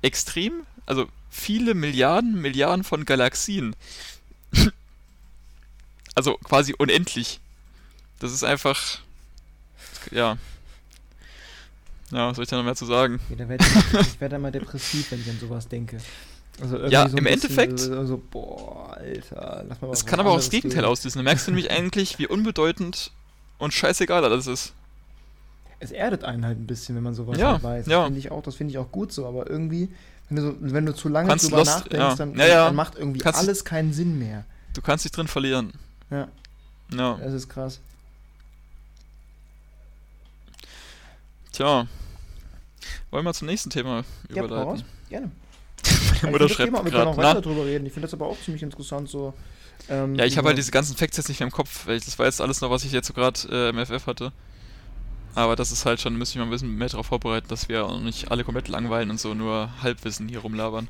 extrem, 0.04 0.68
also 0.86 1.08
viele 1.32 1.74
Milliarden, 1.74 2.40
Milliarden 2.40 2.84
von 2.84 3.06
Galaxien. 3.06 3.76
also 6.14 6.38
quasi 6.44 6.76
unendlich. 6.78 7.40
Das 8.20 8.32
ist 8.32 8.44
einfach. 8.44 9.00
Ja. 10.12 10.38
Ja, 12.12 12.28
was 12.28 12.36
soll 12.36 12.44
ich 12.44 12.50
da 12.52 12.58
noch 12.58 12.66
mehr 12.66 12.76
zu 12.76 12.86
sagen? 12.86 13.20
Ja, 13.36 13.50
werd 13.50 13.64
ich, 13.64 14.00
ich 14.00 14.22
werde 14.22 14.36
immer 14.36 14.52
depressiv, 14.52 15.10
wenn 15.10 15.22
ich 15.22 15.30
an 15.32 15.40
sowas 15.40 15.68
denke. 15.68 15.98
Also 16.62 16.78
Ja, 16.88 17.08
so 17.08 17.18
im 17.18 17.26
Endeffekt- 17.28 17.80
So, 17.80 18.06
so, 18.06 18.18
boah, 18.32 18.96
Alter, 18.98 19.66
lass 19.68 19.82
mal 19.82 19.92
Es 19.92 20.06
kann 20.06 20.20
aber 20.20 20.32
auch 20.32 20.38
das 20.38 20.50
Gegenteil 20.50 20.86
auslösen. 20.86 21.20
Da 21.20 21.24
merkst 21.24 21.48
du 21.48 21.52
nämlich 21.52 21.70
eigentlich, 21.72 22.18
wie 22.20 22.28
unbedeutend 22.28 23.12
und 23.60 23.74
scheißegal 23.74 24.24
alles 24.26 24.48
ist. 24.48 24.74
Es 25.80 25.92
erdet 25.92 26.24
einen 26.24 26.44
halt 26.46 26.60
ein 26.60 26.66
bisschen, 26.66 26.96
wenn 26.96 27.04
man 27.04 27.14
sowas 27.14 27.38
Ja, 27.38 27.54
halt 27.54 27.64
weiß. 27.64 27.86
ja. 27.88 27.98
Das 28.00 28.06
finde 28.06 28.20
ich 28.20 28.32
auch, 28.32 28.42
das 28.42 28.56
finde 28.56 28.72
ich 28.72 28.78
auch 28.80 28.92
gut 28.92 29.14
so, 29.14 29.28
aber 29.28 29.48
irgendwie, 29.48 29.90
wenn 30.30 30.38
du, 30.38 30.42
so, 30.42 30.56
wenn 30.60 30.86
du 30.88 30.96
zu 30.96 31.08
lange 31.10 31.30
Kannst 31.30 31.46
drüber 31.46 31.58
lost- 31.58 31.68
nachdenkst, 31.68 31.96
ja. 31.98 32.16
dann, 32.16 32.36
Ja, 32.40 32.48
ja. 32.48 32.66
dann 32.66 32.76
macht 32.76 32.96
irgendwie 32.96 33.20
Kannst- 33.20 33.40
alles 33.40 33.64
keinen 33.64 33.94
Sinn 33.94 34.18
mehr. 34.18 34.44
Du 34.74 34.82
kannst 34.82 35.06
dich 35.06 35.12
drin 35.12 35.28
verlieren. 35.28 35.74
Ja, 36.10 36.28
Ja. 36.92 37.20
das 37.24 37.34
ist 37.34 37.50
krass. 37.50 37.80
Tja. 41.52 41.88
Wollen 43.12 43.26
wir 43.26 43.34
zum 43.34 43.48
nächsten 43.48 43.70
Thema 43.70 44.04
Ja, 44.34 44.44
überleiten? 44.44 44.84
Gerne. 45.10 45.32
Meine 46.24 46.36
Ich 46.36 46.42
Mutter 46.42 46.54
schreibt 46.54 46.72
gerade, 46.72 47.18
weiter 47.18 47.34
na? 47.36 47.42
drüber 47.42 47.66
reden. 47.66 47.86
Ich 47.86 47.94
finde 47.94 48.08
das 48.08 48.14
aber 48.14 48.28
auch 48.28 48.38
ziemlich 48.40 48.64
interessant 48.64 49.10
so. 49.10 49.34
ähm, 49.90 50.16
Ja, 50.16 50.26
ich 50.26 50.38
habe 50.38 50.48
halt 50.48 50.58
diese 50.58 50.72
ganzen 50.72 50.96
Facts 50.96 51.18
jetzt 51.18 51.30
nicht 51.30 51.40
mehr 51.40 51.48
im 51.48 51.52
Kopf, 51.54 51.88
weil 51.88 51.98
ich, 51.98 52.06
das 52.06 52.18
war 52.20 52.26
jetzt 52.26 52.42
alles 52.42 52.62
noch, 52.62 52.70
was 52.70 52.84
ich 52.84 52.92
jetzt 52.92 53.08
so 53.08 53.14
gerade 53.14 53.40
äh, 53.52 53.70
im 53.70 53.86
FF 53.86 54.08
hatte. 54.08 54.32
Aber 55.36 55.56
das 55.56 55.72
ist 55.72 55.86
halt 55.86 56.02
schon, 56.02 56.16
müsste 56.18 56.34
ich 56.34 56.40
mal 56.40 56.46
ein 56.46 56.50
bisschen 56.50 56.76
mehr 56.76 56.88
darauf 56.90 57.06
vorbereiten, 57.08 57.48
dass 57.48 57.70
wir 57.70 57.86
auch 57.86 58.00
nicht 58.00 58.32
alle 58.32 58.44
komplett 58.44 58.68
langweilen 58.70 59.12
und 59.12 59.20
so 59.20 59.34
nur 59.36 59.70
Halbwissen 59.84 60.28
hier 60.28 60.40
rumlabern. 60.40 60.88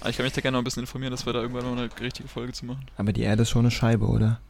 Aber 0.00 0.10
ich 0.10 0.16
kann 0.16 0.24
mich 0.24 0.34
da 0.34 0.40
gerne 0.42 0.56
noch 0.56 0.60
ein 0.60 0.64
bisschen 0.64 0.82
informieren, 0.82 1.10
dass 1.12 1.24
wir 1.24 1.32
da 1.32 1.40
irgendwann 1.40 1.64
mal 1.64 1.78
eine 1.84 2.00
richtige 2.00 2.28
Folge 2.28 2.52
zu 2.52 2.66
machen. 2.66 2.84
Aber 2.98 3.12
die 3.12 3.22
Erde 3.22 3.42
ist 3.42 3.50
schon 3.50 3.60
eine 3.60 3.70
Scheibe, 3.70 4.06
oder? 4.06 4.40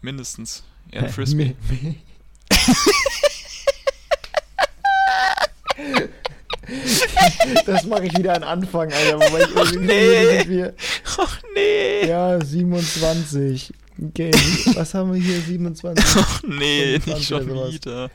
Mindestens. 0.00 0.62
Ja, 0.92 1.02
ein 1.02 1.08
Frisbee. 1.10 1.56
Das 7.64 7.84
mache 7.84 8.06
ich 8.06 8.16
wieder 8.16 8.34
an 8.34 8.42
Anfang, 8.42 8.92
Alter. 8.92 9.16
Wobei 9.20 9.42
ich 9.42 9.54
irgendwie 9.54 10.62
nee. 10.62 10.70
Ach 11.18 11.42
nee! 11.54 12.06
Ja, 12.08 12.44
27. 12.44 13.72
Okay, 14.08 14.30
was 14.74 14.92
haben 14.94 15.12
wir 15.14 15.20
hier? 15.20 15.40
27. 15.40 16.04
Ach 16.18 16.42
nee, 16.42 16.98
25 17.00 17.14
nicht 17.14 17.28
schon 17.28 17.48
sowas. 17.48 17.72
wieder. 17.72 18.10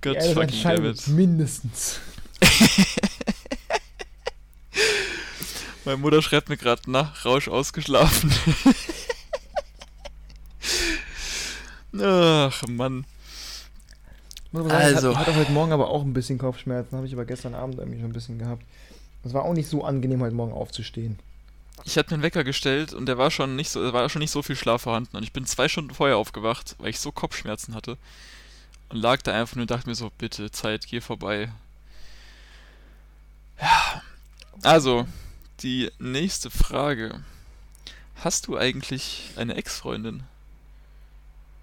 Gott 0.00 0.16
eine 0.16 0.34
fucking 0.34 0.62
David. 0.62 1.08
mindestens. 1.08 2.00
Meine 5.84 5.96
Mutter 5.96 6.22
schreibt 6.22 6.48
mir 6.48 6.56
gerade 6.56 6.90
nach, 6.90 7.24
Rausch 7.24 7.48
ausgeschlafen. 7.48 8.32
Ach 12.00 12.62
Mann. 12.68 13.04
Sagen, 14.52 14.70
Also. 14.70 15.10
Ich 15.12 15.16
hatte 15.18 15.34
heute 15.36 15.52
Morgen 15.52 15.72
aber 15.72 15.88
auch 15.88 16.02
ein 16.02 16.14
bisschen 16.14 16.38
Kopfschmerzen, 16.38 16.96
habe 16.96 17.06
ich 17.06 17.12
aber 17.12 17.24
gestern 17.24 17.54
Abend 17.54 17.78
irgendwie 17.78 18.00
schon 18.00 18.10
ein 18.10 18.14
bisschen 18.14 18.38
gehabt. 18.38 18.62
Es 19.24 19.34
war 19.34 19.44
auch 19.44 19.52
nicht 19.52 19.68
so 19.68 19.84
angenehm, 19.84 20.20
heute 20.22 20.34
Morgen 20.34 20.52
aufzustehen. 20.52 21.18
Ich 21.84 21.96
hatte 21.98 22.10
mir 22.10 22.14
einen 22.14 22.22
Wecker 22.22 22.44
gestellt 22.44 22.92
und 22.92 23.06
der 23.06 23.18
war 23.18 23.30
schon 23.30 23.54
nicht 23.56 23.70
so, 23.70 23.92
war 23.92 24.08
schon 24.08 24.20
nicht 24.20 24.30
so 24.30 24.42
viel 24.42 24.56
Schlaf 24.56 24.82
vorhanden. 24.82 25.16
Und 25.16 25.22
ich 25.22 25.32
bin 25.32 25.44
zwei 25.44 25.68
Stunden 25.68 25.94
vorher 25.94 26.16
aufgewacht, 26.16 26.76
weil 26.78 26.90
ich 26.90 26.98
so 27.00 27.12
Kopfschmerzen 27.12 27.74
hatte. 27.74 27.96
Und 28.88 28.98
lag 29.00 29.20
da 29.22 29.32
einfach 29.34 29.56
nur 29.56 29.62
und 29.64 29.70
dachte 29.70 29.88
mir 29.88 29.94
so, 29.94 30.10
bitte, 30.18 30.50
Zeit, 30.50 30.86
geh 30.86 31.00
vorbei. 31.00 31.50
Ja. 33.60 34.02
Also, 34.62 35.06
die 35.60 35.90
nächste 35.98 36.50
Frage. 36.50 37.22
Hast 38.16 38.46
du 38.48 38.56
eigentlich 38.56 39.30
eine 39.36 39.54
Ex-Freundin? 39.54 40.22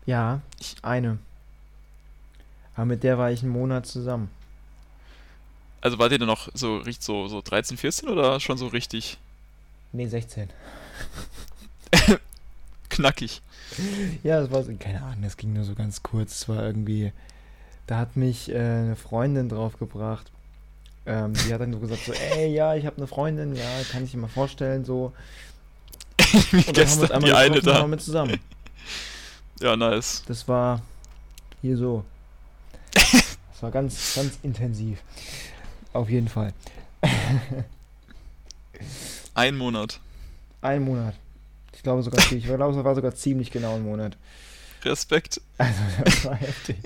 Ja, 0.05 0.41
Ich- 0.59 0.75
eine. 0.83 1.17
Aber 2.75 2.85
mit 2.85 3.03
der 3.03 3.17
war 3.17 3.31
ich 3.31 3.41
einen 3.41 3.51
Monat 3.51 3.85
zusammen. 3.85 4.29
Also 5.81 5.99
war 5.99 6.09
dir 6.09 6.17
denn 6.17 6.27
noch 6.27 6.49
so 6.53 6.77
richtig 6.77 7.05
so, 7.05 7.27
so 7.27 7.41
13, 7.41 7.77
14 7.77 8.09
oder 8.09 8.39
schon 8.39 8.57
so 8.57 8.67
richtig 8.67 9.17
Nee, 9.95 10.07
16. 10.07 10.49
knackig? 12.89 13.41
Ja, 14.23 14.41
das 14.41 14.51
war 14.51 14.61
so, 14.63 14.73
keine 14.77 15.01
Ahnung, 15.01 15.21
das 15.23 15.37
ging 15.37 15.53
nur 15.53 15.63
so 15.63 15.73
ganz 15.73 16.03
kurz. 16.03 16.41
Es 16.41 16.49
war 16.49 16.63
irgendwie, 16.63 17.13
da 17.87 17.97
hat 17.99 18.17
mich 18.17 18.51
äh, 18.51 18.57
eine 18.57 18.97
Freundin 18.97 19.47
draufgebracht. 19.47 20.29
Ähm, 21.05 21.33
die 21.33 21.53
hat 21.53 21.61
dann 21.61 21.71
so 21.71 21.79
gesagt, 21.79 22.03
so, 22.03 22.11
ey, 22.35 22.53
ja, 22.53 22.75
ich 22.75 22.85
habe 22.85 22.97
eine 22.97 23.07
Freundin, 23.07 23.55
ja, 23.55 23.63
kann 23.89 24.03
ich 24.03 24.11
dir 24.11 24.17
mal 24.17 24.27
vorstellen, 24.27 24.83
so. 24.83 25.13
Wie 26.51 26.57
Und 26.57 26.57
dann 26.57 26.57
haben 26.57 26.65
wir 26.65 26.73
gestern 26.73 27.23
die 27.23 27.31
eine 27.31 27.61
da. 27.61 27.87
wir 27.87 27.97
zusammen. 27.97 28.39
Ja, 29.61 29.77
nice. 29.77 30.23
Das 30.27 30.45
war 30.49 30.81
hier 31.61 31.77
so. 31.77 32.03
War 33.65 33.71
ganz, 33.71 34.13
ganz 34.13 34.37
intensiv. 34.43 34.99
Auf 35.91 36.07
jeden 36.07 36.27
Fall. 36.27 36.53
Ein 39.33 39.57
Monat. 39.57 39.99
Ein 40.61 40.83
Monat. 40.83 41.15
Ich 41.73 41.81
glaube 41.81 42.03
sogar, 42.03 42.19
ich 42.31 42.43
glaube, 42.43 42.77
es 42.77 42.83
war 42.83 42.93
sogar 42.93 43.15
ziemlich 43.15 43.49
genau 43.49 43.73
ein 43.73 43.81
Monat. 43.81 44.17
Respekt. 44.83 45.41
Also, 45.57 45.79
das 46.03 46.25
war 46.25 46.35
heftig. 46.35 46.77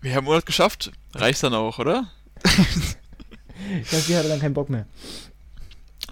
Wir 0.00 0.12
haben 0.12 0.20
einen 0.20 0.28
Monat 0.28 0.46
geschafft. 0.46 0.92
Reicht 1.12 1.42
dann 1.42 1.52
auch, 1.52 1.78
oder? 1.78 2.10
Ich 3.82 3.88
glaube, 3.90 4.04
die 4.08 4.16
hatte 4.16 4.28
dann 4.28 4.40
keinen 4.40 4.54
Bock 4.54 4.70
mehr. 4.70 4.86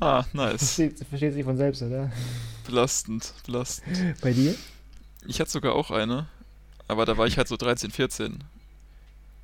Ah, 0.00 0.24
nice. 0.35 0.59
Versteht, 0.59 1.09
versteht 1.09 1.32
sich 1.32 1.44
von 1.44 1.56
selbst, 1.56 1.80
oder? 1.80 2.12
Belastend, 2.66 3.32
belastend. 3.46 4.20
Bei 4.20 4.35
dir? 4.35 4.54
Ich 5.26 5.40
hatte 5.40 5.50
sogar 5.50 5.74
auch 5.74 5.90
eine, 5.90 6.26
aber 6.87 7.06
da 7.06 7.16
war 7.16 7.26
ich 7.26 7.38
halt 7.38 7.48
so 7.48 7.56
13, 7.56 7.92
14. 7.92 8.44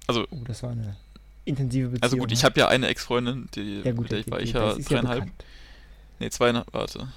Also, 0.07 0.27
Oh, 0.31 0.41
das 0.45 0.63
war 0.63 0.71
eine 0.71 0.97
intensive 1.45 1.89
Beziehung. 1.89 2.03
also 2.03 2.17
gut, 2.17 2.33
ich 2.33 2.41
ne? 2.41 2.45
habe 2.45 2.61
ja 2.61 2.69
eine 2.69 2.89
Ex-Freundin, 2.89 3.49
die, 3.55 3.81
ja, 3.85 3.93
gut, 3.93 4.03
mit 4.03 4.13
der 4.13 4.19
ich 4.21 4.31
war 4.31 4.41
ich 4.41 4.53
ja 4.53 4.75
dreieinhalb. 4.75 5.21
bekannt. 5.25 5.45
nee, 6.19 6.31
zweieinhalb, 6.31 6.73
warte. 6.73 7.09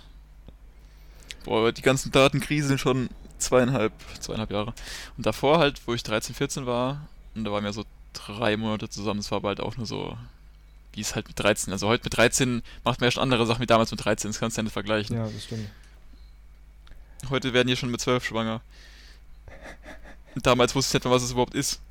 Boah, 1.43 1.71
die 1.71 1.81
ganzen 1.81 2.11
Daten 2.11 2.39
kriseln 2.39 2.77
schon 2.79 3.09
zweieinhalb, 3.37 3.93
zweieinhalb 4.19 4.51
Jahre. 4.51 4.73
Und 5.17 5.25
davor 5.25 5.59
halt, 5.59 5.81
wo 5.85 5.93
ich 5.93 6.01
13, 6.03 6.33
14 6.35 6.65
war, 6.65 7.07
und 7.35 7.43
da 7.43 7.51
waren 7.51 7.63
wir 7.63 7.73
so 7.73 7.85
drei 8.13 8.57
Monate 8.57 8.89
zusammen, 8.89 9.19
das 9.19 9.29
war 9.31 9.37
aber 9.37 9.49
halt 9.49 9.59
auch 9.59 9.77
nur 9.77 9.85
so, 9.85 10.17
wie 10.93 11.01
es 11.01 11.13
halt 11.15 11.27
mit 11.27 11.37
13, 11.37 11.71
also 11.73 11.87
heute 11.87 12.03
mit 12.05 12.15
13 12.17 12.63
macht 12.83 13.01
man 13.01 13.07
ja 13.07 13.11
schon 13.11 13.21
andere 13.23 13.45
Sachen 13.45 13.61
wie 13.61 13.65
damals 13.67 13.91
mit 13.91 14.03
13, 14.03 14.31
das 14.31 14.39
kannst 14.39 14.57
du 14.57 14.61
ja 14.61 14.63
nicht 14.63 14.73
vergleichen. 14.73 15.15
Ja, 15.15 15.25
das 15.27 15.43
stimmt. 15.43 15.69
Heute 17.29 17.53
werden 17.53 17.67
die 17.67 17.75
schon 17.75 17.91
mit 17.91 18.01
12 18.01 18.23
schwanger. 18.25 18.61
Und 20.35 20.45
damals 20.47 20.73
wusste 20.75 20.91
ich 20.97 21.03
nicht 21.03 21.09
mal, 21.09 21.15
was 21.15 21.23
es 21.23 21.31
überhaupt 21.31 21.53
ist. 21.55 21.81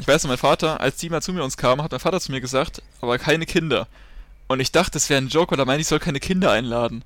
Ich 0.00 0.08
weiß 0.08 0.22
noch, 0.22 0.28
mein 0.28 0.38
Vater, 0.38 0.80
als 0.80 0.96
die 0.96 1.10
mal 1.10 1.22
zu 1.22 1.32
mir 1.32 1.42
uns 1.42 1.56
kamen, 1.56 1.82
hat 1.82 1.90
mein 1.90 2.00
Vater 2.00 2.20
zu 2.20 2.32
mir 2.32 2.40
gesagt, 2.40 2.82
aber 3.00 3.18
keine 3.18 3.46
Kinder. 3.46 3.88
Und 4.48 4.60
ich 4.60 4.72
dachte, 4.72 4.92
das 4.92 5.10
wäre 5.10 5.20
ein 5.20 5.28
Joke, 5.28 5.52
weil 5.52 5.58
er 5.58 5.66
meinte, 5.66 5.82
ich 5.82 5.88
soll 5.88 5.98
keine 5.98 6.20
Kinder 6.20 6.50
einladen. 6.50 7.04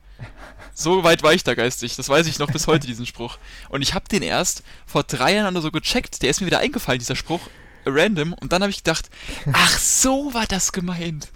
So 0.74 1.02
weit 1.04 1.22
war 1.22 1.34
ich 1.34 1.44
da 1.44 1.54
geistig. 1.54 1.96
Das 1.96 2.08
weiß 2.08 2.26
ich 2.26 2.38
noch 2.38 2.50
bis 2.50 2.66
heute, 2.66 2.86
diesen 2.86 3.04
Spruch. 3.04 3.36
Und 3.68 3.82
ich 3.82 3.94
habe 3.94 4.08
den 4.08 4.22
erst 4.22 4.62
vor 4.86 5.02
drei 5.02 5.34
Jahren 5.34 5.54
oder 5.54 5.62
so 5.62 5.70
gecheckt. 5.72 6.22
Der 6.22 6.30
ist 6.30 6.40
mir 6.40 6.46
wieder 6.46 6.60
eingefallen, 6.60 7.00
dieser 7.00 7.16
Spruch. 7.16 7.40
Random. 7.84 8.32
Und 8.34 8.52
dann 8.52 8.62
habe 8.62 8.70
ich 8.70 8.78
gedacht, 8.78 9.10
ach, 9.52 9.76
so 9.76 10.32
war 10.34 10.46
das 10.46 10.70
gemeint. 10.72 11.30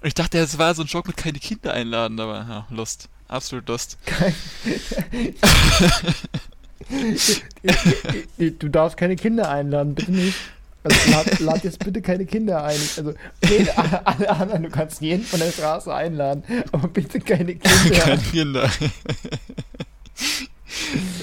Und 0.00 0.06
ich 0.06 0.14
dachte, 0.14 0.38
das 0.38 0.58
war 0.58 0.72
so 0.74 0.82
ein 0.82 0.88
Joke 0.88 1.08
mit 1.08 1.16
keine 1.16 1.40
Kinder 1.40 1.72
einladen. 1.72 2.20
Aber 2.20 2.46
ja, 2.48 2.66
lost. 2.70 3.08
Absolut 3.26 3.68
lost. 3.68 3.98
du 8.38 8.68
darfst 8.68 8.96
keine 8.96 9.16
Kinder 9.16 9.50
einladen, 9.50 9.96
bitte 9.96 10.12
nicht. 10.12 10.38
Also 10.88 11.10
lad, 11.10 11.38
lad 11.40 11.64
jetzt 11.64 11.78
bitte 11.84 12.00
keine 12.02 12.24
Kinder 12.26 12.62
ein. 12.64 12.78
Also, 12.96 13.14
nee, 13.44 13.68
alle, 14.04 14.30
anderen, 14.30 14.62
du 14.64 14.70
kannst 14.70 15.00
jeden 15.00 15.24
von 15.24 15.38
der 15.40 15.52
Straße 15.52 15.92
einladen, 15.94 16.42
aber 16.72 16.88
bitte 16.88 17.20
keine 17.20 17.54
Kinder. 17.56 17.98
Keine 17.98 18.22
Kinder. 18.22 18.70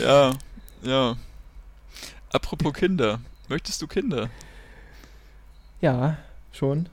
ja, 0.01 0.33
ja. 0.83 1.15
Apropos 2.31 2.73
Kinder. 2.73 3.19
Möchtest 3.47 3.81
du 3.81 3.87
Kinder? 3.87 4.29
Ja, 5.81 6.17
schon. 6.51 6.89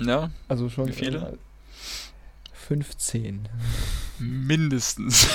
Ja, 0.00 0.30
Also 0.48 0.68
schon. 0.68 0.88
Wie 0.88 0.92
viele? 0.92 1.18
äh, 1.18 1.36
15. 2.54 3.48
mindestens. 4.18 5.28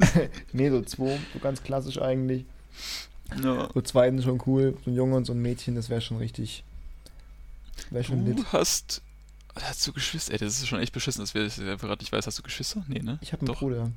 nee, 0.52 0.70
so 0.70 0.82
zwei, 0.82 1.18
so 1.32 1.38
ganz 1.40 1.62
klassisch 1.62 2.00
eigentlich. 2.00 2.44
Ja. 3.42 3.68
So 3.74 3.80
zweiten 3.82 4.22
schon 4.22 4.40
cool. 4.46 4.76
So 4.84 4.90
ein 4.90 4.94
Junge 4.96 5.16
und 5.16 5.24
so 5.24 5.32
ein 5.32 5.40
Mädchen, 5.42 5.74
das 5.74 5.88
wäre 5.90 6.00
schon 6.00 6.18
richtig. 6.18 6.64
Wäre 7.90 8.04
schon 8.04 8.24
Du 8.24 8.32
lit. 8.32 8.46
hast. 8.52 9.02
Hast 9.60 9.86
du 9.86 9.92
Geschwister? 9.92 10.32
Ey, 10.32 10.38
das 10.38 10.58
ist 10.58 10.66
schon 10.68 10.80
echt 10.80 10.92
beschissen, 10.92 11.22
dass 11.22 11.32
wir 11.34 11.48
gerade 11.48 12.02
nicht 12.02 12.12
weiß. 12.12 12.26
Hast 12.26 12.38
du 12.38 12.42
Geschwister? 12.42 12.84
Nee, 12.88 13.00
ne? 13.00 13.18
Ich 13.22 13.32
habe 13.32 13.40
einen 13.40 13.46
Doch. 13.48 13.58
Bruder. 13.58 13.90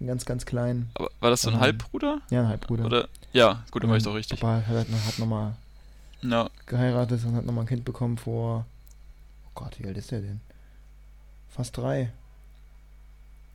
Einen 0.00 0.06
ganz, 0.08 0.24
ganz 0.24 0.46
kleinen. 0.46 0.90
Aber 0.94 1.10
war 1.20 1.30
das 1.30 1.42
so 1.42 1.48
ein 1.50 1.54
Ähm, 1.54 1.60
Halbbruder? 1.60 2.20
Ja, 2.30 2.42
ein 2.42 2.48
Halbbruder. 2.48 2.84
Oder? 2.84 3.08
Ja, 3.32 3.64
gut, 3.70 3.82
dann 3.82 3.90
war 3.90 3.96
ich 3.96 4.04
Und 4.06 4.12
doch 4.12 4.16
richtig. 4.16 4.40
Papa 4.40 4.62
hat, 4.66 4.86
hat 4.88 5.18
nochmal 5.18 5.56
Ja, 6.22 6.48
geheiratet 6.66 7.24
und 7.24 7.34
hat 7.34 7.44
nochmal 7.44 7.64
ein 7.64 7.68
Kind 7.68 7.84
bekommen 7.84 8.18
vor. 8.18 8.66
Oh 9.46 9.50
Gott, 9.54 9.78
wie 9.78 9.86
alt 9.86 9.96
ist 9.96 10.10
der 10.10 10.20
denn? 10.20 10.40
Fast 11.48 11.76
drei. 11.76 12.12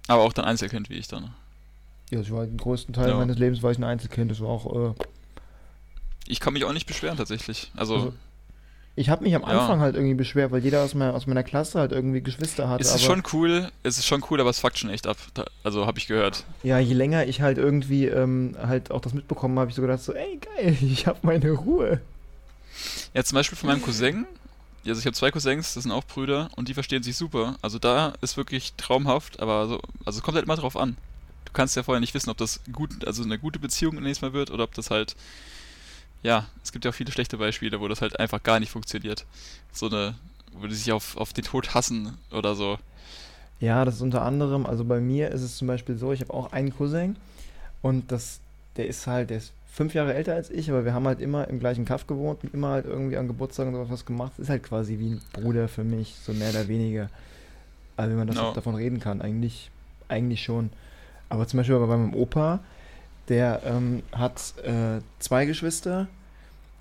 aber 0.07 0.23
auch 0.23 0.33
dann 0.33 0.45
Einzelkind 0.45 0.89
wie 0.89 0.95
ich 0.95 1.07
dann. 1.07 1.33
Ja, 2.11 2.19
ich 2.21 2.31
war 2.31 2.45
den 2.45 2.57
größten 2.57 2.93
Teil 2.93 3.09
Ja. 3.09 3.17
meines 3.17 3.37
Lebens 3.37 3.61
war 3.61 3.71
ich 3.71 3.77
ein 3.77 3.83
Einzelkind. 3.83 4.31
Das 4.31 4.39
war 4.41 4.49
auch. 4.49 4.91
Äh, 4.91 4.93
Ich 6.27 6.39
kann 6.39 6.53
mich 6.53 6.63
auch 6.65 6.73
nicht 6.73 6.85
beschweren 6.87 7.17
tatsächlich. 7.17 7.71
Also, 7.75 7.95
Also, 7.95 8.13
ich 8.95 9.09
habe 9.09 9.23
mich 9.23 9.33
am 9.35 9.41
Ja. 9.43 9.47
Anfang 9.47 9.79
halt 9.79 9.95
irgendwie 9.95 10.13
beschwert, 10.15 10.51
weil 10.51 10.63
jeder 10.63 10.83
aus 10.83 10.93
meiner, 10.93 11.13
aus 11.13 11.25
meiner 11.27 11.43
Klasse 11.43 11.79
halt 11.79 11.91
irgendwie 11.91 12.21
Geschwister 12.21 12.67
hatte. 12.69 12.83
es 12.83 12.93
ist 12.93 13.03
schon 13.03 13.23
cool, 13.33 13.69
es 13.83 13.97
ist 13.97 14.05
schon 14.05 14.23
cool, 14.29 14.39
aber 14.41 14.49
es 14.49 14.59
fuckt 14.59 14.77
schon 14.77 14.89
echt 14.89 15.07
ab. 15.07 15.17
Also 15.63 15.85
habe 15.85 15.97
ich 15.99 16.07
gehört. 16.07 16.43
ja, 16.63 16.77
je 16.79 16.93
länger 16.93 17.25
ich 17.25 17.41
halt 17.41 17.57
irgendwie 17.57 18.05
ähm, 18.07 18.55
halt 18.61 18.91
auch 18.91 19.01
das 19.01 19.13
mitbekommen 19.13 19.57
habe, 19.57 19.69
ich 19.69 19.75
so 19.75 19.81
gedacht 19.81 20.01
so, 20.01 20.13
ey 20.13 20.39
geil, 20.57 20.77
ich 20.81 21.07
habe 21.07 21.19
meine 21.23 21.51
Ruhe. 21.51 22.01
Ja, 23.13 23.23
zum 23.23 23.35
Beispiel 23.35 23.57
von 23.57 23.67
meinem 23.69 23.81
Cousin. 23.81 24.25
Also 24.85 24.99
ich 24.99 25.05
habe 25.05 25.15
zwei 25.15 25.29
Cousins, 25.31 25.73
das 25.75 25.83
sind 25.83 25.91
auch 25.91 26.03
Brüder 26.05 26.49
und 26.55 26.67
die 26.67 26.73
verstehen 26.73 27.03
sich 27.03 27.15
super. 27.17 27.57
Also 27.61 27.79
da 27.79 28.13
ist 28.21 28.37
wirklich 28.37 28.73
traumhaft, 28.75 29.39
aber 29.41 29.67
so, 29.67 29.79
also 30.05 30.17
es 30.19 30.23
kommt 30.23 30.35
halt 30.35 30.45
immer 30.45 30.55
drauf 30.55 30.75
an. 30.77 30.95
Du 31.49 31.53
kannst 31.53 31.75
ja 31.75 31.83
vorher 31.83 31.99
nicht 31.99 32.13
wissen, 32.13 32.29
ob 32.29 32.38
das 32.38 32.62
gut, 32.71 33.05
also 33.05 33.23
eine 33.23 33.39
gute 33.39 33.57
Beziehung 33.57 33.95
nächstes 33.95 34.21
Mal 34.21 34.33
wird 34.33 34.51
oder 34.51 34.63
ob 34.63 34.73
das 34.75 34.91
halt, 34.91 35.15
ja, 36.21 36.45
es 36.63 36.71
gibt 36.71 36.85
ja 36.85 36.91
auch 36.91 36.95
viele 36.95 37.12
schlechte 37.12 37.38
Beispiele, 37.38 37.81
wo 37.81 37.88
das 37.88 38.01
halt 38.01 38.19
einfach 38.19 38.43
gar 38.43 38.59
nicht 38.59 38.71
funktioniert. 38.71 39.25
So 39.73 39.88
eine, 39.88 40.13
wo 40.53 40.67
die 40.67 40.75
sich 40.75 40.91
auf, 40.91 41.17
auf 41.17 41.33
den 41.33 41.43
Tod 41.43 41.73
hassen 41.73 42.17
oder 42.31 42.53
so. 42.53 42.77
Ja, 43.59 43.83
das 43.83 43.95
ist 43.95 44.01
unter 44.01 44.21
anderem, 44.21 44.67
also 44.67 44.85
bei 44.85 44.99
mir 44.99 45.31
ist 45.31 45.41
es 45.41 45.57
zum 45.57 45.67
Beispiel 45.67 45.97
so, 45.97 46.13
ich 46.13 46.21
habe 46.21 46.33
auch 46.33 46.53
einen 46.53 46.73
Cousin 46.73 47.15
und 47.81 48.12
das, 48.12 48.39
der 48.77 48.88
ist 48.88 49.07
halt, 49.07 49.31
der 49.31 49.38
ist 49.38 49.51
fünf 49.71 49.93
Jahre 49.93 50.13
älter 50.13 50.35
als 50.35 50.49
ich, 50.49 50.69
aber 50.69 50.85
wir 50.85 50.93
haben 50.93 51.07
halt 51.07 51.19
immer 51.19 51.47
im 51.47 51.59
gleichen 51.59 51.85
Kaff 51.85 52.05
gewohnt 52.05 52.43
und 52.43 52.53
immer 52.53 52.69
halt 52.69 52.85
irgendwie 52.85 53.17
an 53.17 53.27
Geburtstag 53.27 53.67
und 53.67 53.73
sowas 53.73 53.89
was 53.89 54.05
gemacht. 54.05 54.33
Ist 54.38 54.49
halt 54.49 54.63
quasi 54.63 54.99
wie 54.99 55.12
ein 55.12 55.21
Bruder 55.33 55.67
für 55.67 55.83
mich, 55.83 56.15
so 56.23 56.31
mehr 56.33 56.51
oder 56.51 56.67
weniger. 56.67 57.09
Also 57.97 58.12
wenn 58.12 58.19
man 58.19 58.27
das 58.27 58.38
auch 58.38 58.53
davon 58.53 58.75
reden 58.75 58.99
kann, 58.99 59.21
eigentlich, 59.21 59.71
eigentlich 60.07 60.43
schon. 60.43 60.69
Aber 61.29 61.47
zum 61.47 61.57
Beispiel 61.57 61.77
bei 61.79 61.85
meinem 61.85 62.13
Opa, 62.13 62.59
der 63.29 63.61
ähm, 63.63 64.03
hat 64.11 64.55
äh, 64.63 65.01
zwei 65.19 65.45
Geschwister 65.45 66.07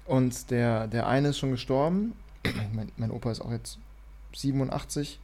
und 0.07 0.51
der, 0.51 0.87
der 0.87 1.07
eine 1.07 1.29
ist 1.29 1.39
schon 1.39 1.51
gestorben. 1.51 2.15
mein, 2.73 2.91
mein 2.97 3.11
Opa 3.11 3.31
ist 3.31 3.43
auch 3.43 3.53
jetzt 3.53 3.79
87. 4.35 5.21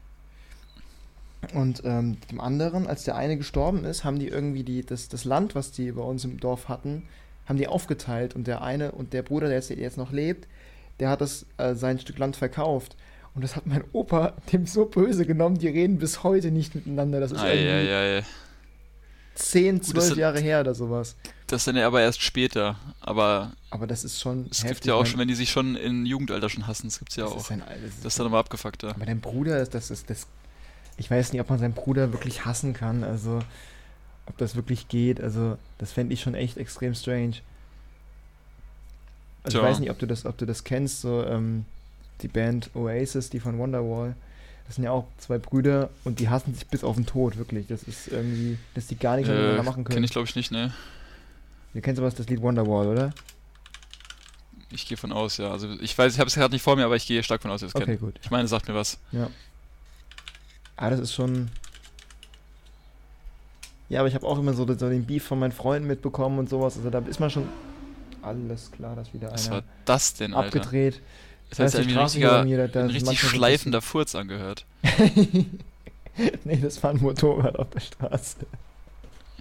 Und 1.53 1.83
ähm, 1.85 2.17
dem 2.31 2.41
anderen, 2.41 2.87
als 2.87 3.05
der 3.05 3.17
eine 3.17 3.37
gestorben 3.37 3.85
ist, 3.85 4.05
haben 4.05 4.19
die 4.19 4.29
irgendwie 4.29 4.63
die, 4.63 4.85
das, 4.85 5.09
das 5.09 5.25
Land, 5.25 5.55
was 5.55 5.73
die 5.73 5.93
bei 5.93 6.03
uns 6.03 6.25
im 6.25 6.41
Dorf 6.41 6.69
hatten, 6.69 7.03
haben 7.47 7.59
die 7.59 7.69
aufgeteilt. 7.69 8.35
Und 8.35 8.47
der 8.47 8.63
eine 8.63 8.93
und 8.93 9.13
der 9.13 9.23
Bruder, 9.23 9.49
der 9.49 9.57
jetzt, 9.57 9.71
der 9.71 9.79
jetzt 9.79 9.99
noch 9.99 10.13
lebt, 10.13 10.47
der 11.01 11.11
hat 11.11 11.21
das, 11.21 11.47
äh, 11.59 11.75
sein 11.75 11.99
Stück 11.99 12.19
Land 12.19 12.37
verkauft. 12.37 12.97
Und 13.35 13.43
das 13.43 13.57
hat 13.57 13.67
mein 13.67 13.85
Opa 13.93 14.35
dem 14.53 14.67
so 14.67 14.87
böse 14.87 15.27
genommen, 15.27 15.59
die 15.59 15.69
reden 15.69 15.99
bis 15.99 16.23
heute 16.23 16.51
nicht 16.51 16.75
miteinander. 16.75 17.21
Das 17.21 17.33
ist 17.33 17.43
irgendwie 17.43 17.69
Eieiei. 17.69 18.23
10, 19.35 19.79
das 19.79 19.89
12 19.89 20.05
sind- 20.05 20.19
Jahre 20.19 20.41
her 20.41 20.61
oder 20.61 20.75
sowas. 20.75 21.17
Das 21.47 21.65
dann 21.65 21.77
ja 21.77 21.87
aber 21.87 22.01
erst 22.01 22.23
später. 22.23 22.77
Aber 23.01 23.53
Aber 23.71 23.87
das 23.87 24.05
ist 24.05 24.21
schon. 24.21 24.47
es 24.51 24.59
gibt 24.61 24.71
heftig, 24.71 24.89
ja 24.89 24.95
auch 24.95 25.05
schon, 25.07 25.19
wenn 25.21 25.29
die 25.29 25.35
sich 25.35 25.51
schon 25.51 25.77
im 25.77 26.07
Jugendalter 26.07 26.49
schon 26.49 26.67
hassen, 26.67 26.87
das 26.89 26.99
gibt's 26.99 27.17
ja 27.17 27.25
das 27.25 27.33
auch. 27.35 27.39
Ist 27.41 27.51
ein, 27.53 27.61
das 27.61 27.79
ist, 27.95 28.05
Das 28.05 28.13
ist 28.15 28.19
dann 28.19 28.27
aber 28.27 28.39
abgefuckter. 28.39 28.91
aber 28.91 29.05
dein 29.07 29.21
Bruder, 29.21 29.65
das 29.67 29.91
ist 29.91 30.09
das. 30.11 30.27
Ich 30.97 31.11
weiß 31.11 31.33
nicht, 31.33 31.41
ob 31.41 31.51
man 31.51 31.59
seinen 31.59 31.75
Bruder 31.75 32.13
wirklich 32.13 32.45
hassen 32.45 32.73
kann. 32.73 33.03
Also, 33.05 33.41
ob 34.27 34.39
das 34.39 34.55
wirklich 34.57 34.89
geht. 34.89 35.21
Also, 35.21 35.59
das 35.79 35.93
fände 35.93 36.15
ich 36.15 36.21
schon 36.23 36.35
echt 36.35 36.57
extrem 36.57 36.95
strange. 36.95 37.35
Also, 39.43 39.59
Tja. 39.59 39.67
ich 39.69 39.73
weiß 39.75 39.81
nicht, 39.81 39.91
ob 39.91 39.99
du 39.99 40.07
das, 40.07 40.25
ob 40.25 40.39
du 40.39 40.47
das 40.47 40.65
kennst, 40.65 41.01
so 41.03 41.23
ähm, 41.25 41.65
die 42.23 42.29
Band 42.29 42.71
Oasis, 42.75 43.29
die 43.31 43.41
von 43.41 43.59
Wonderwall. 43.59 44.15
Das 44.67 44.77
sind 44.77 44.85
ja 44.85 44.91
auch 44.93 45.07
zwei 45.19 45.39
Brüder 45.39 45.91
und 46.05 46.21
die 46.21 46.29
hassen 46.31 46.55
sich 46.55 46.67
bis 46.67 46.85
auf 46.85 46.97
den 46.97 47.05
Tod, 47.07 47.37
wirklich. 47.37 47.67
Das 47.67 47.83
ist 47.83 48.09
irgendwie, 48.09 48.59
dass 48.75 48.87
die 48.87 48.97
gar 48.97 49.17
nichts 49.17 49.29
Äh, 49.31 49.35
miteinander 49.35 49.63
machen 49.63 49.85
können. 49.85 49.95
Kenn 49.95 50.05
ich 50.05 50.11
glaube 50.11 50.27
ich 50.27 50.35
nicht, 50.37 50.51
ne? 50.51 50.73
Du 51.75 51.81
kennst 51.81 52.01
aber 52.01 52.11
das 52.11 52.27
Lied 52.29 52.41
Wonderwall, 52.41 52.87
oder? 52.89 53.13
Ich 54.71 54.87
gehe 54.89 54.97
von 54.97 55.13
aus, 55.13 55.37
ja. 55.37 55.51
Also 55.51 55.69
ich 55.81 55.97
weiß, 55.97 56.15
ich 56.15 56.19
habe 56.19 56.29
es 56.29 56.35
gerade 56.35 56.53
nicht 56.55 56.63
vor 56.63 56.77
mir, 56.77 56.85
aber 56.87 56.97
ich 56.97 57.07
gehe 57.07 57.23
stark 57.23 57.43
von 57.43 57.51
aus, 57.51 57.61
dass 57.61 57.71
ich 57.71 57.75
es 57.75 57.77
Okay, 57.77 57.85
kenne. 57.97 57.99
gut. 57.99 58.19
Ich 58.23 58.31
meine, 58.31 58.45
es 58.45 58.51
sagt 58.51 58.67
mir 58.69 58.75
was. 58.75 58.99
Ah, 60.77 60.91
das 60.91 61.01
ist 61.01 61.15
schon. 61.15 61.51
Ja, 63.89 64.01
aber 64.01 64.09
ich 64.09 64.15
habe 64.15 64.27
auch 64.27 64.39
immer 64.39 64.55
so, 64.55 64.67
so 64.67 64.89
den 64.89 65.05
Beef 65.05 65.25
von 65.25 65.39
meinen 65.39 65.53
Freunden 65.53 65.87
mitbekommen 65.87 66.39
und 66.39 66.49
sowas. 66.49 66.77
Also 66.77 66.91
da 66.91 66.99
ist 67.01 67.21
man 67.21 67.31
schon. 67.31 67.49
Alles 68.23 68.71
klar, 68.73 68.97
dass 68.97 69.13
wieder 69.13 69.31
Was 69.31 69.47
einer 69.49 69.57
war 69.57 69.63
das 69.85 70.15
denn, 70.15 70.33
Alter? 70.33 70.47
abgedreht. 70.47 71.03
Das 71.51 71.73
sich 71.73 71.87
die 71.87 71.93
ein 71.93 71.99
richtiger, 71.99 72.41
ein 72.41 72.91
richtig 72.91 73.21
schleifender 73.21 73.81
Furz 73.81 74.15
angehört. 74.15 74.65
nee, 76.45 76.57
das 76.57 76.83
war 76.83 76.91
ein 76.91 77.01
Motorrad 77.01 77.59
auf 77.59 77.71
der 77.71 77.81
Straße. 77.81 78.47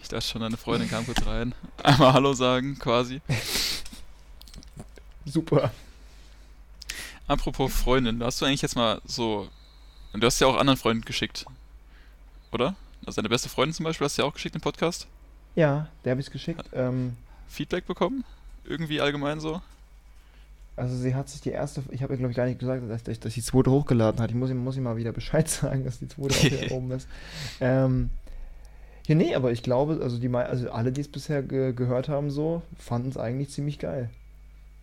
Ich 0.01 0.09
dachte 0.09 0.25
schon, 0.25 0.41
deine 0.41 0.57
Freundin 0.57 0.89
kam 0.89 1.05
kurz 1.05 1.25
rein. 1.25 1.55
Einmal 1.83 2.13
Hallo 2.13 2.33
sagen, 2.33 2.77
quasi. 2.77 3.21
Super. 5.25 5.71
Apropos 7.27 7.73
Freundin, 7.73 8.21
hast 8.21 8.41
du 8.41 8.45
eigentlich 8.45 8.61
jetzt 8.61 8.75
mal 8.75 9.01
so. 9.05 9.47
Du 10.13 10.25
hast 10.25 10.39
ja 10.39 10.47
auch 10.47 10.57
anderen 10.57 10.77
Freunden 10.77 11.05
geschickt. 11.05 11.45
Oder? 12.51 12.75
Also 13.05 13.21
deine 13.21 13.29
beste 13.29 13.49
Freundin 13.49 13.73
zum 13.73 13.85
Beispiel 13.85 14.05
hast 14.05 14.17
du 14.17 14.21
ja 14.21 14.27
auch 14.27 14.33
geschickt 14.33 14.55
im 14.55 14.61
Podcast. 14.61 15.07
Ja, 15.55 15.87
der 16.03 16.11
habe 16.11 16.21
ich 16.21 16.29
geschickt. 16.29 16.65
Ähm, 16.73 17.15
Feedback 17.47 17.87
bekommen? 17.87 18.23
Irgendwie 18.65 19.01
allgemein 19.01 19.39
so? 19.39 19.61
Also 20.75 20.95
sie 20.95 21.13
hat 21.13 21.29
sich 21.29 21.41
die 21.41 21.51
erste, 21.51 21.83
ich 21.91 22.01
habe 22.01 22.13
ihr 22.13 22.17
glaube 22.17 22.31
ich 22.31 22.37
gar 22.37 22.45
nicht 22.45 22.59
gesagt, 22.59 22.89
dass, 22.89 23.03
dass, 23.03 23.19
dass 23.19 23.33
die 23.33 23.41
zweite 23.41 23.71
hochgeladen 23.71 24.19
hat. 24.21 24.31
Ich 24.31 24.35
muss 24.35 24.49
ihm, 24.49 24.57
muss 24.57 24.77
ihm 24.77 24.83
mal 24.83 24.97
wieder 24.97 25.11
Bescheid 25.11 25.47
sagen, 25.49 25.83
dass 25.83 25.99
die 25.99 26.07
zweite 26.07 26.33
auch 26.33 26.37
hier 26.37 26.71
oben 26.75 26.91
ist. 26.91 27.07
Ähm, 27.61 28.09
ja, 29.07 29.15
nee, 29.15 29.35
aber 29.35 29.51
ich 29.51 29.63
glaube, 29.63 29.99
also 30.01 30.17
die 30.17 30.33
also 30.33 30.71
alle, 30.71 30.91
die 30.91 31.01
es 31.01 31.09
bisher 31.09 31.43
ge 31.43 31.73
gehört 31.73 32.07
haben, 32.09 32.31
so, 32.31 32.61
fanden 32.79 33.09
es 33.09 33.17
eigentlich 33.17 33.49
ziemlich 33.49 33.77
geil. 33.79 34.09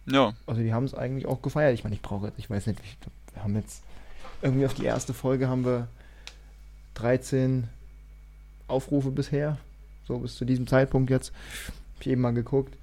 Ja. 0.06 0.34
Also 0.46 0.60
die 0.60 0.72
haben 0.72 0.84
es 0.84 0.94
eigentlich 0.94 1.26
auch 1.26 1.42
gefeiert. 1.42 1.74
Ich 1.74 1.84
meine, 1.84 1.96
ich 1.96 2.02
brauche, 2.02 2.32
ich 2.36 2.50
weiß 2.50 2.66
nicht, 2.66 2.80
ich, 2.84 2.98
wir 3.34 3.42
haben 3.42 3.56
jetzt 3.56 3.82
irgendwie 4.42 4.66
auf 4.66 4.74
die 4.74 4.84
erste 4.84 5.14
Folge 5.14 5.48
haben 5.48 5.64
wir 5.64 5.88
13 6.94 7.68
Aufrufe 8.68 9.10
bisher. 9.10 9.56
So 10.06 10.18
bis 10.18 10.36
zu 10.36 10.44
diesem 10.44 10.66
Zeitpunkt 10.66 11.10
jetzt. 11.10 11.32
Hab 11.94 12.00
ich 12.00 12.08
eben 12.08 12.20
mal 12.20 12.34
geguckt. 12.34 12.74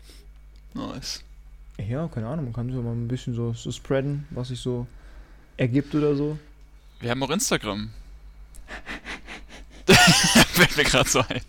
Nice. 0.74 1.24
Ja, 1.78 2.08
keine 2.08 2.28
Ahnung, 2.28 2.46
man 2.46 2.54
kann 2.54 2.72
so 2.72 2.82
mal 2.82 2.92
ein 2.92 3.08
bisschen 3.08 3.34
so, 3.34 3.54
so 3.54 3.72
spreaden, 3.72 4.26
was 4.32 4.50
sich 4.50 4.60
so 4.60 4.88
ergibt 5.58 5.94
oder 5.94 6.16
so. 6.16 6.38
Wir 7.00 7.12
haben 7.12 7.22
auch 7.24 7.30
Instagram. 7.30 7.92
Fällt 9.88 10.76
mir 10.78 10.84
gerade 10.84 11.10
so 11.10 11.20
ein. 11.20 11.42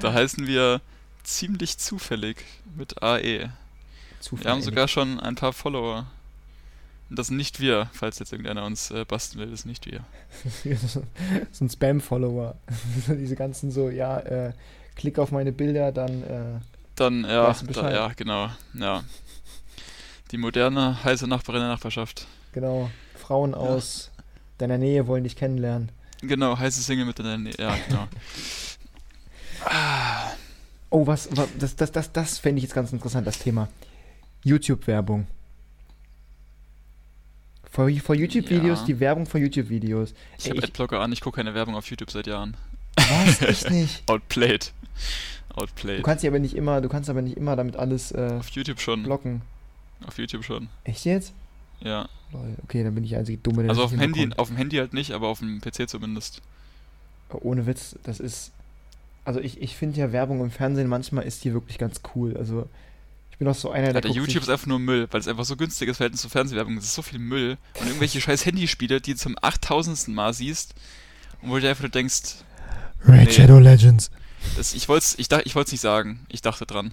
Da 0.00 0.12
heißen 0.12 0.46
wir 0.46 0.80
ziemlich 1.22 1.78
zufällig 1.78 2.38
mit 2.76 3.02
AE. 3.02 3.50
Wir 4.30 4.50
haben 4.50 4.62
sogar 4.62 4.88
schon 4.88 5.20
ein 5.20 5.34
paar 5.34 5.52
Follower. 5.52 6.06
Und 7.10 7.18
das 7.18 7.26
sind 7.26 7.36
nicht 7.36 7.60
wir, 7.60 7.90
falls 7.92 8.18
jetzt 8.18 8.32
irgendeiner 8.32 8.64
uns 8.64 8.90
äh, 8.90 9.04
basteln 9.04 9.42
will, 9.42 9.50
das 9.50 9.62
sind 9.62 9.70
nicht 9.70 9.86
wir. 9.86 10.04
so 11.52 11.64
ein 11.64 11.68
Spam-Follower. 11.68 12.56
Diese 13.08 13.36
ganzen 13.36 13.70
so, 13.70 13.90
ja, 13.90 14.18
äh, 14.20 14.52
klick 14.96 15.18
auf 15.18 15.30
meine 15.30 15.52
Bilder, 15.52 15.92
dann 15.92 16.22
äh, 16.22 16.60
Dann, 16.96 17.24
ja, 17.24 17.52
da, 17.52 17.92
ja, 17.92 18.12
genau, 18.16 18.50
ja. 18.72 19.04
Die 20.34 20.38
moderne, 20.38 20.98
heiße 21.04 21.28
Nachbarin 21.28 21.60
der 21.60 21.68
Nachbarschaft. 21.68 22.26
genau, 22.50 22.90
Frauen 23.14 23.54
aus 23.54 24.10
deiner 24.58 24.78
Nähe 24.78 25.06
wollen 25.06 25.22
dich 25.22 25.36
kennenlernen. 25.36 25.90
Genau, 26.22 26.58
heiße 26.58 26.82
Single 26.82 27.04
mit 27.06 27.20
in 27.20 27.24
der 27.24 27.38
Nähe, 27.38 27.54
ja, 27.56 27.76
genau. 27.88 28.08
ah, 29.64 30.32
Oh, 30.90 31.06
was, 31.06 31.28
was 31.36 31.46
das, 31.56 31.76
das, 31.76 31.92
das, 31.92 32.10
das 32.12 32.38
fände 32.38 32.58
ich 32.58 32.64
jetzt 32.64 32.74
ganz 32.74 32.92
interessant, 32.92 33.28
das 33.28 33.38
Thema. 33.38 33.68
YouTube-Werbung. 34.42 35.28
Vor, 37.70 37.88
vor 38.02 38.16
YouTube-Videos, 38.16 38.80
Ja. 38.80 38.86
die 38.86 38.98
Werbung 38.98 39.26
vor 39.26 39.38
YouTube-Videos. 39.38 40.14
ich 40.38 40.48
habe 40.50 40.58
ich- 40.58 40.64
Adblocker 40.64 40.98
an, 41.00 41.12
ich 41.12 41.20
gucke 41.20 41.36
keine 41.36 41.54
Werbung 41.54 41.76
auf 41.76 41.86
YouTube 41.88 42.10
seit 42.10 42.26
Jahren. 42.26 42.56
Was? 42.96 43.40
Echt 43.42 43.70
nicht? 43.70 44.02
Outplayed. 44.10 44.72
Du 45.50 45.60
Outplayed. 45.62 46.02
kannst 46.02 46.24
ja 46.24 46.30
aber 46.30 46.40
nicht 46.40 46.56
immer, 46.56 46.80
du 46.80 46.88
kannst 46.88 47.08
aber 47.08 47.22
nicht 47.22 47.36
immer 47.36 47.54
damit 47.54 47.76
alles 47.76 48.10
äh, 48.10 48.32
Auf 48.40 48.48
YouTube 48.50 48.80
schon. 48.80 49.04
blocken. 49.04 49.42
Auf 50.06 50.18
YouTube 50.18 50.44
schon. 50.44 50.68
Echt 50.84 51.04
jetzt? 51.04 51.32
Ja. 51.80 52.08
Okay, 52.64 52.82
dann 52.82 52.94
bin 52.94 53.04
ich 53.04 53.10
der 53.10 53.20
einzige 53.20 53.38
Dumme, 53.38 53.62
der 53.62 53.70
Also 53.70 53.84
auf 53.84 53.90
dem 53.90 54.00
Handy, 54.00 54.30
auf 54.36 54.48
dem 54.48 54.56
Handy 54.56 54.76
halt 54.76 54.92
nicht, 54.92 55.12
aber 55.12 55.28
auf 55.28 55.38
dem 55.38 55.60
PC 55.60 55.88
zumindest. 55.88 56.42
Ohne 57.30 57.66
Witz, 57.66 57.96
das 58.04 58.20
ist. 58.20 58.52
Also 59.24 59.40
ich, 59.40 59.60
ich 59.60 59.76
finde 59.76 59.98
ja 59.98 60.12
Werbung 60.12 60.40
im 60.40 60.50
Fernsehen 60.50 60.88
manchmal 60.88 61.24
ist 61.24 61.44
die 61.44 61.52
wirklich 61.52 61.78
ganz 61.78 62.00
cool. 62.14 62.36
Also 62.36 62.68
ich 63.30 63.38
bin 63.38 63.48
auch 63.48 63.54
so 63.54 63.70
einer, 63.70 63.86
Ja, 63.88 63.92
der. 63.94 64.02
guckt 64.02 64.14
YouTube 64.16 64.42
ist 64.42 64.48
einfach 64.48 64.66
nur 64.66 64.78
Müll, 64.78 65.08
weil 65.10 65.20
es 65.20 65.26
einfach 65.28 65.44
so 65.44 65.56
günstig 65.56 65.88
ist 65.88 65.96
Verhältnis 65.96 66.20
zur 66.20 66.30
Fernsehwerbung. 66.30 66.76
Es 66.76 66.84
ist 66.84 66.94
so 66.94 67.02
viel 67.02 67.18
Müll. 67.18 67.56
Und 67.80 67.86
irgendwelche 67.86 68.20
scheiß 68.20 68.44
Handyspiele, 68.46 69.00
die 69.00 69.12
du 69.14 69.18
zum 69.18 69.36
8000. 69.40 70.08
Mal 70.08 70.32
siehst 70.34 70.74
und 71.42 71.50
wo 71.50 71.58
du 71.58 71.68
einfach 71.68 71.82
nur 71.82 71.90
denkst, 71.90 72.36
Raid 73.04 73.26
Nee. 73.28 73.32
Shadow 73.32 73.58
Legends. 73.58 74.10
das, 74.56 74.74
ich 74.74 74.88
wollte 74.88 75.04
es 75.04 75.18
ich 75.18 75.28
ich 75.44 75.54
wollt's 75.54 75.72
nicht 75.72 75.80
sagen. 75.80 76.26
Ich 76.28 76.42
dachte 76.42 76.66
dran. 76.66 76.92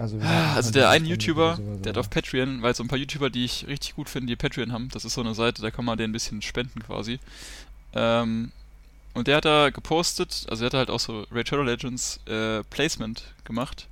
Also, 0.00 0.18
Also 0.18 0.70
der 0.70 0.88
eine 0.88 1.06
YouTuber, 1.06 1.58
der 1.84 1.90
hat 1.90 1.98
auf 1.98 2.08
Patreon, 2.08 2.62
weil 2.62 2.74
so 2.74 2.82
ein 2.82 2.88
paar 2.88 2.98
YouTuber, 2.98 3.28
die 3.28 3.44
ich 3.44 3.66
richtig 3.66 3.96
gut 3.96 4.08
finde, 4.08 4.28
die 4.28 4.36
Patreon 4.36 4.72
haben, 4.72 4.88
das 4.88 5.04
ist 5.04 5.12
so 5.12 5.20
eine 5.20 5.34
Seite, 5.34 5.60
da 5.60 5.70
kann 5.70 5.84
man 5.84 5.98
denen 5.98 6.08
ein 6.08 6.12
bisschen 6.14 6.40
spenden 6.40 6.82
quasi. 6.82 7.18
Ähm, 7.94 8.50
und 9.12 9.26
der 9.26 9.36
hat 9.36 9.44
da 9.44 9.68
gepostet, 9.68 10.46
also 10.48 10.62
der 10.62 10.66
hat 10.68 10.74
halt 10.74 10.90
auch 10.90 11.00
so 11.00 11.26
Raid 11.30 11.48
Shadow 11.48 11.62
Legends 11.62 12.18
äh, 12.26 12.62
Placement 12.70 13.24
gemacht. 13.44 13.88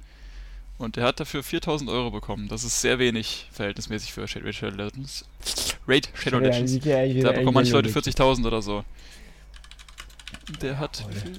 Und 0.78 0.96
der 0.96 1.04
hat 1.04 1.20
dafür 1.20 1.42
4000 1.42 1.90
Euro 1.90 2.11
bekommen. 2.11 2.48
Das 2.48 2.64
ist 2.64 2.80
sehr 2.80 2.98
wenig 2.98 3.48
verhältnismäßig 3.52 4.12
für 4.12 4.22
Raid 4.22 4.54
Shadow 4.54 4.76
Legends. 4.76 5.26
Raid 5.86 6.09
Shadow 6.14 6.38
Legends. 6.38 6.78
Da 7.22 7.32
bekommen 7.32 7.54
manche 7.54 7.72
Leute 7.72 7.90
40.000 7.90 8.46
oder 8.46 8.62
so. 8.62 8.84
Der 10.62 10.78
hat. 10.78 11.04
Viel? 11.11 11.38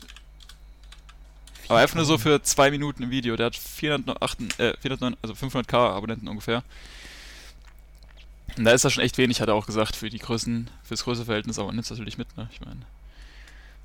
Aber 1.70 1.80
einfach 1.80 1.96
nur 1.96 2.06
so 2.06 2.18
für 2.18 2.42
zwei 2.42 2.72
Minuten 2.72 3.04
im 3.04 3.12
Video. 3.12 3.36
Der 3.36 3.46
hat 3.48 3.56
408, 3.56 4.60
äh, 4.60 4.74
409, 4.82 5.16
also 5.22 5.34
500k 5.36 5.76
Abonnenten 5.92 6.28
ungefähr. 6.28 6.64
Und 8.58 8.66
da 8.66 8.72
ist 8.72 8.84
das 8.84 8.94
schon 8.94 9.04
echt 9.04 9.18
wenig, 9.18 9.40
hat 9.42 9.48
er 9.48 9.56
auch 9.56 9.66
gesagt, 9.68 9.96
für 9.96 10.10
die 10.10 10.18
Größen, 10.20 10.70
fürs 10.84 11.04
Größeverhältnis, 11.04 11.58
aber 11.60 11.68
man 11.68 11.76
nimmt 11.76 11.86
es 11.86 11.92
natürlich 11.92 12.18
mit, 12.18 12.36
ne? 12.38 12.50
Ich 12.52 12.60
meine. 12.62 12.82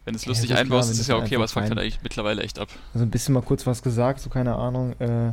Wenn 0.07 0.15
es 0.15 0.25
Ja, 0.25 0.31
lustig 0.31 0.51
ist 0.51 0.57
einbaust, 0.57 0.91
ist 0.91 0.99
es 0.99 1.07
du 1.07 1.13
ja 1.13 1.19
es 1.19 1.25
okay, 1.25 1.37
aber 1.37 1.45
es 1.45 1.53
fuckt 1.53 1.69
halt 1.69 1.79
eigentlich 1.79 2.01
mittlerweile 2.03 2.43
echt 2.43 2.59
ab. 2.59 2.69
Also 2.93 3.07
ein 3.07 3.11
bisschen 3.11 3.33
mal 3.35 3.43
kurz 3.43 3.67
was 3.67 3.83
gesagt, 3.83 4.21
so 4.21 4.29
keine 4.31 4.55
Ahnung. 4.57 4.99
Äh, 5.01 5.33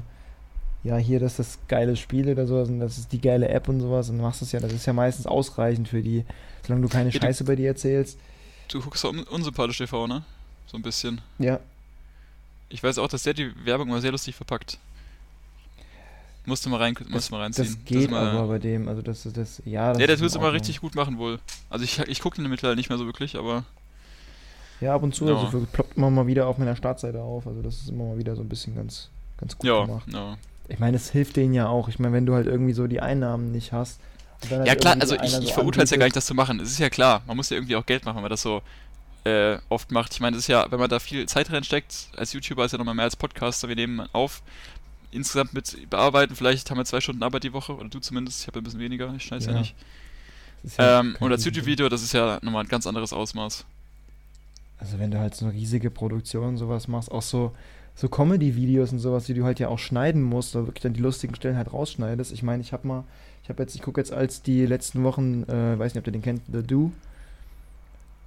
ja, 0.84 0.98
hier, 0.98 1.20
das 1.20 1.34
ist 1.34 1.40
das 1.40 1.60
geile 1.68 1.96
Spiel 1.96 2.30
oder 2.30 2.48
sowas 2.48 2.70
und 2.70 2.80
das 2.80 2.98
ist 2.98 3.12
die 3.12 3.20
geile 3.22 3.50
App 3.50 3.68
und 3.70 3.80
sowas 3.82 4.10
und 4.10 4.18
du 4.18 4.24
machst 4.24 4.42
das 4.42 4.52
ja, 4.52 4.60
das 4.60 4.72
ist 4.74 4.86
ja 4.86 4.94
meistens 4.94 5.26
ausreichend 5.26 5.88
für 5.90 6.02
die, 6.02 6.26
solange 6.66 6.84
du 6.84 6.90
keine 6.90 7.10
Ja, 7.10 7.20
du- 7.20 7.26
Scheiße 7.26 7.44
bei 7.44 7.56
dir 7.56 7.68
erzählst. 7.70 8.18
Du 8.70 8.80
guckst 8.82 9.04
un 9.06 9.24
unsympathisch 9.24 9.78
TV, 9.78 10.08
ne? 10.08 10.24
So 10.68 10.78
ein 10.78 10.82
bisschen. 10.84 11.22
Ja, 11.40 11.60
Ich 12.72 12.82
weiß 12.84 12.98
auch, 13.00 13.08
dass 13.08 13.24
der 13.24 13.34
die 13.34 13.52
Werbung 13.66 13.88
immer 13.90 14.02
sehr 14.02 14.12
lustig 14.12 14.36
verpackt. 14.36 14.78
Musst 16.46 16.66
du 16.66 16.70
mal, 16.70 16.78
rein, 16.78 16.96
musst 17.10 17.30
du 17.30 17.36
mal 17.36 17.42
reinziehen. 17.44 17.68
das 17.68 17.86
geht 17.86 17.98
ist 18.00 18.06
immer- 18.08 18.20
aber 18.20 18.48
bei 18.48 18.60
dem, 18.60 18.88
also 18.88 19.02
das 19.04 19.26
ist 19.28 19.38
das, 19.38 19.62
ja. 19.64 19.94
Das 19.94 20.02
Ja, 20.02 20.08
der 20.08 20.18
tut 20.18 20.26
es 20.26 20.36
immer 20.36 20.52
richtig 20.54 20.82
gut 20.82 20.96
machen 20.96 21.18
wohl. 21.20 21.40
Also 21.70 21.86
ich, 21.86 22.00
ich 22.00 22.20
gucke 22.20 22.42
ihn 22.42 22.50
mittlerweile 22.50 22.78
nicht 22.78 22.90
mehr 22.90 22.98
so 22.98 23.06
wirklich, 23.06 23.36
aber 23.36 23.64
Ja, 24.80 24.96
ab 24.96 25.04
und 25.04 25.14
zu, 25.14 25.28
Ja. 25.28 25.38
also 25.38 25.68
ploppt 25.72 25.98
immer 25.98 26.10
mal 26.10 26.26
wieder 26.26 26.48
auf 26.48 26.58
meiner 26.58 26.76
Startseite 26.76 27.22
auf, 27.22 27.46
also 27.46 27.62
das 27.62 27.76
ist 27.78 27.90
immer 27.90 28.06
mal 28.06 28.18
wieder 28.18 28.36
so 28.36 28.42
ein 28.42 28.50
bisschen 28.50 28.76
ganz, 28.76 29.10
ganz 29.38 29.56
gut 29.56 29.68
ja, 29.68 29.86
gemacht. 29.86 30.08
ja. 30.12 30.38
Ich 30.68 30.80
meine, 30.80 30.98
es 30.98 31.12
hilft 31.12 31.36
denen 31.36 31.54
ja 31.54 31.68
auch. 31.68 31.90
Ich 31.90 32.00
meine, 32.00 32.14
wenn 32.14 32.26
du 32.26 32.34
halt 32.34 32.48
irgendwie 32.48 32.74
so 32.74 32.88
die 32.88 33.02
Einnahmen 33.02 33.52
nicht 33.52 33.72
hast. 33.74 34.00
halt 34.50 34.66
Ja 34.66 34.74
klar, 34.76 34.96
also 35.00 35.16
so 35.16 35.22
ich, 35.22 35.38
ich 35.38 35.50
so 35.50 35.54
verurteile 35.54 35.84
es 35.84 35.92
ja 35.92 35.98
gar 35.98 36.06
nicht, 36.06 36.16
das 36.16 36.26
zu 36.26 36.34
machen. 36.34 36.60
Es 36.60 36.72
ist 36.72 36.80
ja 36.80 36.90
klar, 36.90 37.22
man 37.28 37.36
muss 37.38 37.50
ja 37.52 37.58
irgendwie 37.58 37.76
auch 37.76 37.86
Geld 37.86 38.06
machen, 38.06 38.22
man 38.22 38.30
das 38.32 38.42
so 38.42 38.64
äh, 39.24 39.58
oft 39.70 39.92
macht. 39.92 40.14
Ich 40.14 40.20
meine, 40.20 40.36
es 40.36 40.44
ist 40.44 40.48
ja, 40.48 40.72
wenn 40.72 40.80
man 40.80 40.90
da 40.90 41.00
viel 41.00 41.28
Zeit 41.28 41.52
reinsteckt, 41.52 42.10
als 42.16 42.34
YouTuber 42.34 42.66
ist 42.66 42.72
ja 42.72 42.78
nochmal 42.78 42.96
mehr 42.96 43.06
als 43.06 43.16
Podcaster, 43.16 43.68
wir 43.68 43.76
nehmen 43.76 44.08
auf. 44.14 44.42
Insgesamt 45.12 45.54
mit 45.54 45.90
bearbeiten, 45.90 46.36
vielleicht 46.36 46.70
haben 46.72 46.78
wir 46.78 46.86
zwei 46.86 47.02
Stunden 47.02 47.22
Arbeit 47.22 47.44
die 47.44 47.54
Woche, 47.54 47.76
oder 47.76 47.90
du 47.90 48.00
zumindest, 48.00 48.42
ich 48.42 48.48
habe 48.48 48.60
ein 48.60 48.64
bisschen 48.64 48.80
weniger, 48.80 49.14
ich 49.16 49.26
schneide 49.26 49.46
ja. 49.46 49.52
Ja, 49.52 49.60
nicht. 49.60 49.76
das 50.64 50.78
ja 50.78 51.00
Ähm, 51.02 51.18
und 51.20 51.32
als. 51.32 51.44
YouTube-Video, 51.44 51.90
das 51.90 52.02
ist 52.02 52.14
ja 52.14 52.40
nochmal 52.42 52.64
ein 52.64 52.70
ganz 52.70 52.88
anderes 52.88 53.12
Ausmaß. 53.12 53.66
Also 54.80 55.00
wenn 55.00 55.12
du 55.12 55.20
halt 55.20 55.36
so 55.36 55.46
eine 55.46 55.54
riesige 55.54 55.92
Produktion 55.92 56.48
und 56.48 56.58
sowas 56.58 56.88
machst, 56.88 57.12
auch 57.12 57.22
so, 57.22 57.54
so 57.94 58.08
Comedy-Videos 58.08 58.94
und 58.94 59.00
sowas, 59.00 59.26
die 59.26 59.34
du 59.34 59.44
halt 59.44 59.60
ja 59.60 59.68
auch 59.68 59.80
schneiden 59.80 60.24
musst, 60.24 60.56
oder 60.56 60.68
wirklich 60.68 60.82
dann 60.82 60.94
die 60.94 61.02
lustigen 61.02 61.36
Stellen 61.36 61.58
halt 61.58 61.72
rausschneidest. 61.72 62.32
Ich 62.32 62.42
meine, 62.42 62.62
ich 62.62 62.74
habe 62.74 62.88
mal, 62.88 63.04
ich 63.44 63.50
habe 63.50 63.62
jetzt, 63.62 63.76
ich 63.76 63.82
gucke 63.82 64.00
jetzt 64.00 64.14
als 64.14 64.42
die 64.42 64.66
letzten 64.66 65.04
Wochen, 65.04 65.44
äh, 65.44 65.78
weiß 65.78 65.94
nicht, 65.94 66.02
ob 66.02 66.08
ihr 66.08 66.14
den 66.14 66.22
kennt, 66.24 66.42
The 66.52 66.64
Do. 66.64 66.92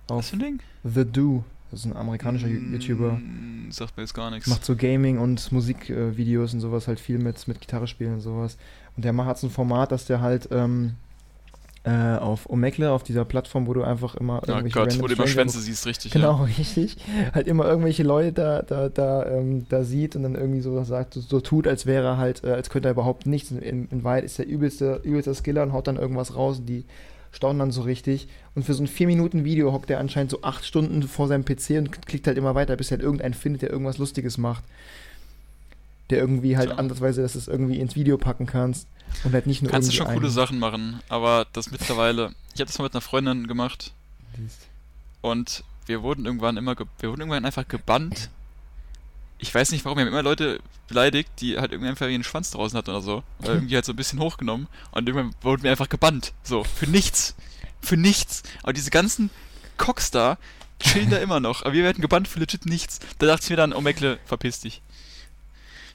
Was 0.08 0.16
Auf 0.18 0.26
für 0.26 0.36
ein 0.36 0.40
Ding? 0.40 0.58
The 0.84 1.04
Do. 1.04 1.44
Das 1.70 1.80
ist 1.80 1.86
ein 1.86 1.96
amerikanischer 1.96 2.46
Ju- 2.46 2.72
YouTuber. 2.72 3.12
Mm, 3.14 3.70
Sagt 3.70 3.96
mir 3.96 4.02
jetzt 4.04 4.14
gar 4.14 4.30
nichts. 4.30 4.46
Macht 4.48 4.64
so 4.64 4.76
Gaming 4.76 5.18
und 5.18 5.50
Musikvideos 5.50 6.52
äh, 6.52 6.56
und 6.56 6.60
sowas 6.60 6.86
halt 6.86 7.00
viel 7.00 7.18
mit, 7.18 7.48
mit 7.48 7.60
Gitarre 7.60 7.86
spielen 7.86 8.14
und 8.14 8.20
sowas. 8.20 8.56
Und 8.96 9.04
der 9.04 9.12
macht 9.12 9.28
hat 9.28 9.38
so 9.38 9.48
ein 9.48 9.50
Format, 9.50 9.90
dass 9.90 10.04
der 10.06 10.20
halt 10.20 10.48
ähm, 10.52 10.92
äh, 11.82 12.16
auf 12.16 12.48
Omegle, 12.48 12.92
auf 12.92 13.02
dieser 13.02 13.24
Plattform, 13.24 13.66
wo 13.66 13.74
du 13.74 13.82
einfach 13.82 14.14
immer 14.14 14.40
Oh 14.42 14.48
irgendwelche 14.48 14.78
Gott, 14.78 15.02
wo 15.02 15.06
du 15.06 15.14
immer 15.14 15.26
Schwänze 15.26 15.60
siehst, 15.60 15.84
richtig. 15.86 16.12
Genau, 16.12 16.44
richtig. 16.58 16.96
Halt 17.34 17.46
immer 17.48 17.64
irgendwelche 17.66 18.04
Leute 18.04 18.32
da, 18.32 18.62
da, 18.62 18.88
da, 18.88 19.26
ähm, 19.26 19.66
da 19.68 19.82
sieht 19.84 20.14
und 20.16 20.22
dann 20.22 20.34
irgendwie 20.36 20.60
so 20.60 20.82
sagt, 20.84 21.14
so, 21.14 21.20
so 21.20 21.40
tut, 21.40 21.66
als 21.66 21.86
wäre 21.86 22.06
er 22.06 22.16
halt, 22.18 22.44
äh, 22.44 22.52
als 22.52 22.70
könnte 22.70 22.88
er 22.88 22.92
überhaupt 22.92 23.26
nichts. 23.26 23.50
In, 23.50 23.58
in, 23.60 23.88
in 23.88 24.04
Wahrheit 24.04 24.24
ist 24.24 24.38
der 24.38 24.46
übelste, 24.46 25.00
übelste 25.02 25.34
Skiller 25.34 25.62
und 25.64 25.72
haut 25.72 25.86
dann 25.88 25.96
irgendwas 25.96 26.36
raus 26.36 26.58
und 26.60 26.66
die 26.66 26.84
staunen 27.34 27.58
dann 27.58 27.72
so 27.72 27.82
richtig. 27.82 28.28
Und 28.54 28.64
für 28.64 28.74
so 28.74 28.82
ein 28.82 28.88
4-Minuten-Video 28.88 29.72
hockt 29.72 29.90
er 29.90 29.98
anscheinend 30.00 30.30
so 30.30 30.42
8 30.42 30.64
Stunden 30.64 31.02
vor 31.02 31.28
seinem 31.28 31.44
PC 31.44 31.70
und 31.78 32.06
klickt 32.06 32.26
halt 32.26 32.38
immer 32.38 32.54
weiter, 32.54 32.76
bis 32.76 32.88
er 32.90 32.96
halt 32.98 33.02
irgendeinen 33.02 33.34
findet, 33.34 33.62
der 33.62 33.70
irgendwas 33.70 33.98
Lustiges 33.98 34.38
macht. 34.38 34.64
Der 36.10 36.18
irgendwie 36.18 36.56
halt 36.56 36.68
Tja. 36.70 36.78
andersweise, 36.78 37.22
dass 37.22 37.32
du 37.32 37.38
es 37.38 37.48
irgendwie 37.48 37.80
ins 37.80 37.96
Video 37.96 38.16
packen 38.18 38.46
kannst. 38.46 38.86
Und 39.24 39.32
halt 39.32 39.46
nicht 39.46 39.62
nur 39.62 39.70
Kannst 39.70 39.88
du 39.88 39.92
schon 39.92 40.06
coole 40.06 40.18
einen- 40.26 40.30
Sachen 40.30 40.58
machen, 40.58 41.00
aber 41.08 41.46
das 41.52 41.70
mittlerweile. 41.70 42.34
Ich 42.54 42.60
habe 42.60 42.66
das 42.68 42.78
mal 42.78 42.84
mit 42.84 42.94
einer 42.94 43.00
Freundin 43.00 43.46
gemacht 43.46 43.92
und 45.20 45.62
wir 45.86 46.02
wurden 46.02 46.24
irgendwann 46.26 46.56
immer, 46.56 46.74
wir 46.76 47.08
wurden 47.10 47.20
irgendwann 47.20 47.44
einfach 47.44 47.68
gebannt. 47.68 48.30
Ich 49.38 49.54
weiß 49.54 49.72
nicht 49.72 49.84
warum, 49.84 49.98
wir 49.98 50.04
haben 50.04 50.12
immer 50.12 50.22
Leute 50.22 50.60
beleidigt, 50.88 51.30
die 51.40 51.58
halt 51.58 51.72
irgendwie 51.72 51.90
einfach 51.90 52.08
ihren 52.08 52.24
Schwanz 52.24 52.50
draußen 52.50 52.76
hatten 52.76 52.90
oder 52.90 53.02
so. 53.02 53.22
Oder 53.40 53.54
irgendwie 53.54 53.74
halt 53.74 53.84
so 53.84 53.92
ein 53.92 53.96
bisschen 53.96 54.20
hochgenommen 54.20 54.68
und 54.92 55.08
irgendwann 55.08 55.34
wurden 55.42 55.62
wir 55.62 55.70
einfach 55.70 55.88
gebannt. 55.88 56.32
So, 56.42 56.64
für 56.64 56.86
nichts. 56.86 57.34
Für 57.80 57.96
nichts. 57.96 58.42
Aber 58.62 58.72
diese 58.72 58.90
ganzen 58.90 59.30
Cocks 59.76 60.10
da 60.10 60.38
chillen 60.80 61.10
da 61.10 61.18
immer 61.18 61.40
noch. 61.40 61.62
Aber 61.62 61.72
wir 61.72 61.84
werden 61.84 62.00
gebannt 62.00 62.28
für 62.28 62.40
legit 62.40 62.66
nichts. 62.66 63.00
Da 63.18 63.26
dachte 63.26 63.44
ich 63.44 63.50
mir 63.50 63.56
dann, 63.56 63.72
oh 63.72 63.80
Meckle, 63.80 64.18
verpiss 64.24 64.60
dich. 64.60 64.82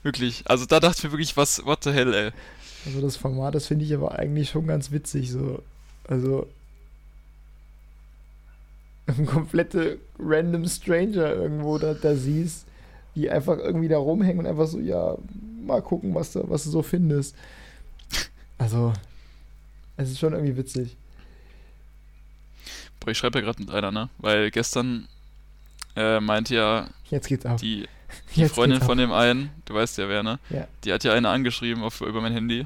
Wirklich. 0.04 0.44
Also 0.46 0.66
da 0.66 0.80
dachte 0.80 0.98
ich 1.00 1.04
mir 1.04 1.12
wirklich, 1.12 1.38
was, 1.38 1.66
what 1.66 1.84
the 1.84 1.92
hell, 1.92 2.14
ey. 2.14 2.32
Also 2.86 3.02
das 3.02 3.18
Format, 3.18 3.56
das 3.56 3.68
finde 3.68 3.86
ich 3.86 3.94
aber 3.94 4.18
eigentlich 4.18 4.50
schon 4.50 4.68
ganz 4.68 4.92
witzig. 4.92 5.32
So. 5.32 5.62
Also 6.08 6.48
ein 9.08 9.26
komplette 9.26 9.98
random 10.18 10.66
Stranger 10.68 11.34
irgendwo 11.34 11.78
da, 11.78 11.94
da 11.94 12.16
siehst, 12.16 12.66
die 13.16 13.30
einfach 13.30 13.58
irgendwie 13.58 13.88
da 13.88 13.98
rumhängen 13.98 14.40
und 14.40 14.46
einfach 14.46 14.68
so, 14.68 14.80
ja, 14.80 15.16
mal 15.66 15.82
gucken, 15.82 16.16
was, 16.16 16.32
da, 16.32 16.42
was 16.46 16.64
du 16.64 16.70
so 16.70 16.82
findest. 16.82 17.36
Also, 18.58 18.94
es 19.98 20.12
ist 20.12 20.20
schon 20.20 20.34
irgendwie 20.34 20.58
witzig. 20.58 20.96
Boah, 23.00 23.12
ich 23.12 23.18
schreibe 23.18 23.40
ja 23.40 23.46
gerade 23.46 23.62
mit 23.62 23.72
einer, 23.72 23.92
ne? 23.92 24.10
Weil 24.18 24.52
gestern 24.52 25.08
äh, 25.96 26.20
meinte 26.20 26.56
ja 26.56 26.90
Jetzt 27.10 27.28
geht's 27.28 27.46
ab. 27.46 27.58
die, 27.58 27.88
die 28.36 28.42
Jetzt 28.42 28.56
Freundin 28.56 28.82
von 28.82 28.98
dem 28.98 29.12
einen, 29.12 29.50
du 29.66 29.74
weißt 29.74 29.98
ja 29.98 30.10
wer, 30.10 30.24
ne? 30.24 30.40
Ja. 30.50 30.68
Die 30.84 30.94
hat 30.94 31.04
ja 31.04 31.14
eine 31.14 31.30
angeschrieben 31.30 31.84
auf, 31.84 32.02
über 32.02 32.22
mein 32.22 32.34
Handy. 32.34 32.66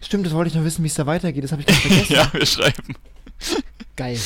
Stimmt, 0.00 0.26
das 0.26 0.34
wollte 0.34 0.48
ich 0.48 0.54
noch 0.54 0.64
wissen, 0.64 0.82
wie 0.84 0.88
es 0.88 0.94
da 0.94 1.06
weitergeht. 1.06 1.44
Das 1.44 1.52
habe 1.52 1.62
ich 1.62 1.66
ganz 1.68 1.78
vergessen. 1.80 2.12
ja, 2.12 2.30
wir 2.32 2.44
schreiben. 2.46 2.94
Geil. 3.96 4.18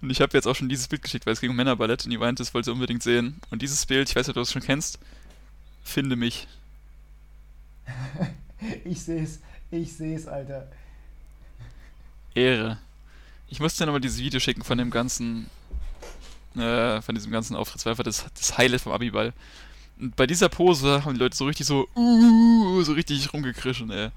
Und 0.00 0.10
ich 0.10 0.20
habe 0.20 0.36
jetzt 0.36 0.46
auch 0.46 0.54
schon 0.54 0.68
dieses 0.68 0.88
Bild 0.88 1.02
geschickt, 1.02 1.26
weil 1.26 1.32
es 1.32 1.40
ging 1.40 1.50
um 1.50 1.56
Männerballett 1.56 2.04
und 2.04 2.10
die 2.10 2.18
meinte, 2.18 2.42
das 2.42 2.54
wollte 2.54 2.66
sie 2.66 2.72
unbedingt 2.72 3.02
sehen. 3.02 3.40
Und 3.50 3.62
dieses 3.62 3.84
Bild, 3.86 4.08
ich 4.08 4.16
weiß 4.16 4.26
nicht, 4.26 4.30
ob 4.30 4.34
du 4.34 4.40
das 4.40 4.52
schon 4.52 4.62
kennst, 4.62 4.98
finde 5.82 6.16
mich. 6.16 6.46
Ich 8.84 9.02
sehe 9.02 9.22
es. 9.22 9.38
Ich 9.70 9.96
sehe 9.96 10.16
es, 10.16 10.26
Alter. 10.26 10.66
Ehre. 12.34 12.78
Ich 13.48 13.60
musste 13.60 13.78
dir 13.78 13.86
nochmal 13.86 14.00
dieses 14.00 14.18
Video 14.18 14.40
schicken 14.40 14.64
von 14.64 14.78
dem 14.78 14.90
ganzen, 14.90 15.46
äh, 16.56 17.00
von 17.00 17.14
diesem 17.14 17.30
ganzen 17.30 17.54
Auftritt. 17.54 17.76
Das 17.76 17.86
war 17.86 17.92
einfach 17.92 18.02
das, 18.02 18.26
das 18.34 18.58
Highlight 18.58 18.80
vom 18.80 18.92
Abiball. 18.92 19.32
Und 20.00 20.16
bei 20.16 20.26
dieser 20.26 20.48
Pose 20.48 21.04
haben 21.04 21.14
die 21.14 21.20
Leute 21.20 21.36
so 21.36 21.46
richtig 21.46 21.66
so, 21.66 21.88
uh, 21.94 22.82
so 22.82 22.92
richtig 22.92 23.32
rumgekrischen, 23.32 23.90
ey. 23.90 24.10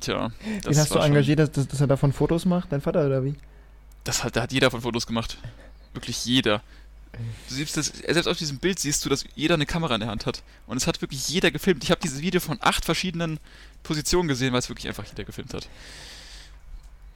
Tja, 0.00 0.30
das 0.62 0.74
Wen 0.76 0.80
hast 0.80 0.94
du 0.94 0.98
engagiert, 0.98 1.38
dass, 1.40 1.50
dass, 1.52 1.66
dass 1.68 1.80
er 1.80 1.86
davon 1.86 2.12
Fotos 2.12 2.44
macht? 2.44 2.70
Dein 2.72 2.80
Vater 2.80 3.04
oder 3.06 3.24
wie? 3.24 3.34
Das 4.04 4.22
hat, 4.24 4.36
da 4.36 4.42
hat 4.42 4.52
jeder 4.52 4.70
von 4.70 4.80
Fotos 4.80 5.06
gemacht. 5.06 5.38
Wirklich 5.92 6.24
jeder. 6.24 6.62
Du 7.48 7.54
siehst 7.54 7.76
das, 7.76 7.86
selbst 7.86 8.28
auf 8.28 8.36
diesem 8.38 8.58
Bild 8.58 8.78
siehst 8.78 9.04
du, 9.04 9.08
dass 9.08 9.24
jeder 9.34 9.54
eine 9.54 9.66
Kamera 9.66 9.94
in 9.94 10.00
der 10.00 10.08
Hand 10.10 10.24
hat. 10.26 10.42
Und 10.66 10.76
es 10.76 10.86
hat 10.86 11.00
wirklich 11.00 11.28
jeder 11.28 11.50
gefilmt. 11.50 11.82
Ich 11.82 11.90
habe 11.90 12.00
dieses 12.00 12.20
Video 12.20 12.40
von 12.40 12.58
acht 12.60 12.84
verschiedenen 12.84 13.40
Positionen 13.82 14.28
gesehen, 14.28 14.52
weil 14.52 14.60
es 14.60 14.68
wirklich 14.68 14.86
einfach 14.86 15.04
jeder 15.04 15.24
gefilmt 15.24 15.52
hat. 15.54 15.68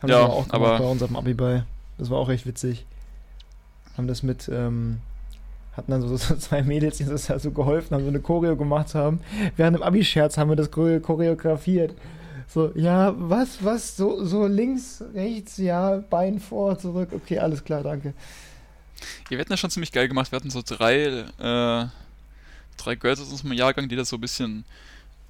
Haben 0.00 0.08
Ja, 0.10 0.16
wir 0.18 0.24
aber 0.24 0.32
auch 0.32 0.48
gemacht 0.48 0.54
aber- 0.54 0.78
bei 0.78 0.84
unserem 0.84 1.16
Abiball. 1.16 1.66
Das 1.98 2.10
war 2.10 2.18
auch 2.18 2.30
echt 2.30 2.46
witzig. 2.46 2.84
Haben 3.96 4.08
das 4.08 4.22
mit, 4.22 4.48
ähm, 4.52 4.98
hatten 5.76 5.90
dann 5.92 6.00
so, 6.00 6.16
so 6.16 6.34
zwei 6.38 6.62
Mädels, 6.62 6.96
die 6.96 7.04
uns 7.04 7.26
da 7.26 7.38
so 7.38 7.52
geholfen 7.52 7.94
haben, 7.94 8.02
so 8.02 8.08
eine 8.08 8.20
Choreo 8.20 8.56
gemacht 8.56 8.94
haben. 8.94 9.20
Während 9.56 9.76
dem 9.76 9.82
Abi-Scherz 9.82 10.36
haben 10.38 10.48
wir 10.50 10.56
das 10.56 10.72
choreo- 10.72 11.00
choreografiert. 11.00 11.94
So, 12.52 12.70
ja, 12.74 13.14
was, 13.16 13.64
was, 13.64 13.96
so, 13.96 14.24
so 14.24 14.46
links, 14.46 15.02
rechts, 15.14 15.56
ja, 15.56 15.96
Bein 16.10 16.38
vor, 16.38 16.78
zurück. 16.78 17.08
Okay, 17.12 17.38
alles 17.38 17.64
klar, 17.64 17.82
danke. 17.82 18.12
Ja, 19.24 19.30
wir 19.30 19.38
hatten 19.38 19.50
das 19.50 19.60
schon 19.60 19.70
ziemlich 19.70 19.90
geil 19.92 20.06
gemacht. 20.06 20.30
Wir 20.32 20.36
hatten 20.36 20.50
so 20.50 20.60
drei, 20.64 21.04
äh, 21.06 21.86
drei 22.76 22.94
Girls 22.96 23.20
aus 23.20 23.30
unserem 23.30 23.52
Jahrgang, 23.52 23.88
die 23.88 23.96
das 23.96 24.10
so 24.10 24.16
ein 24.16 24.20
bisschen 24.20 24.64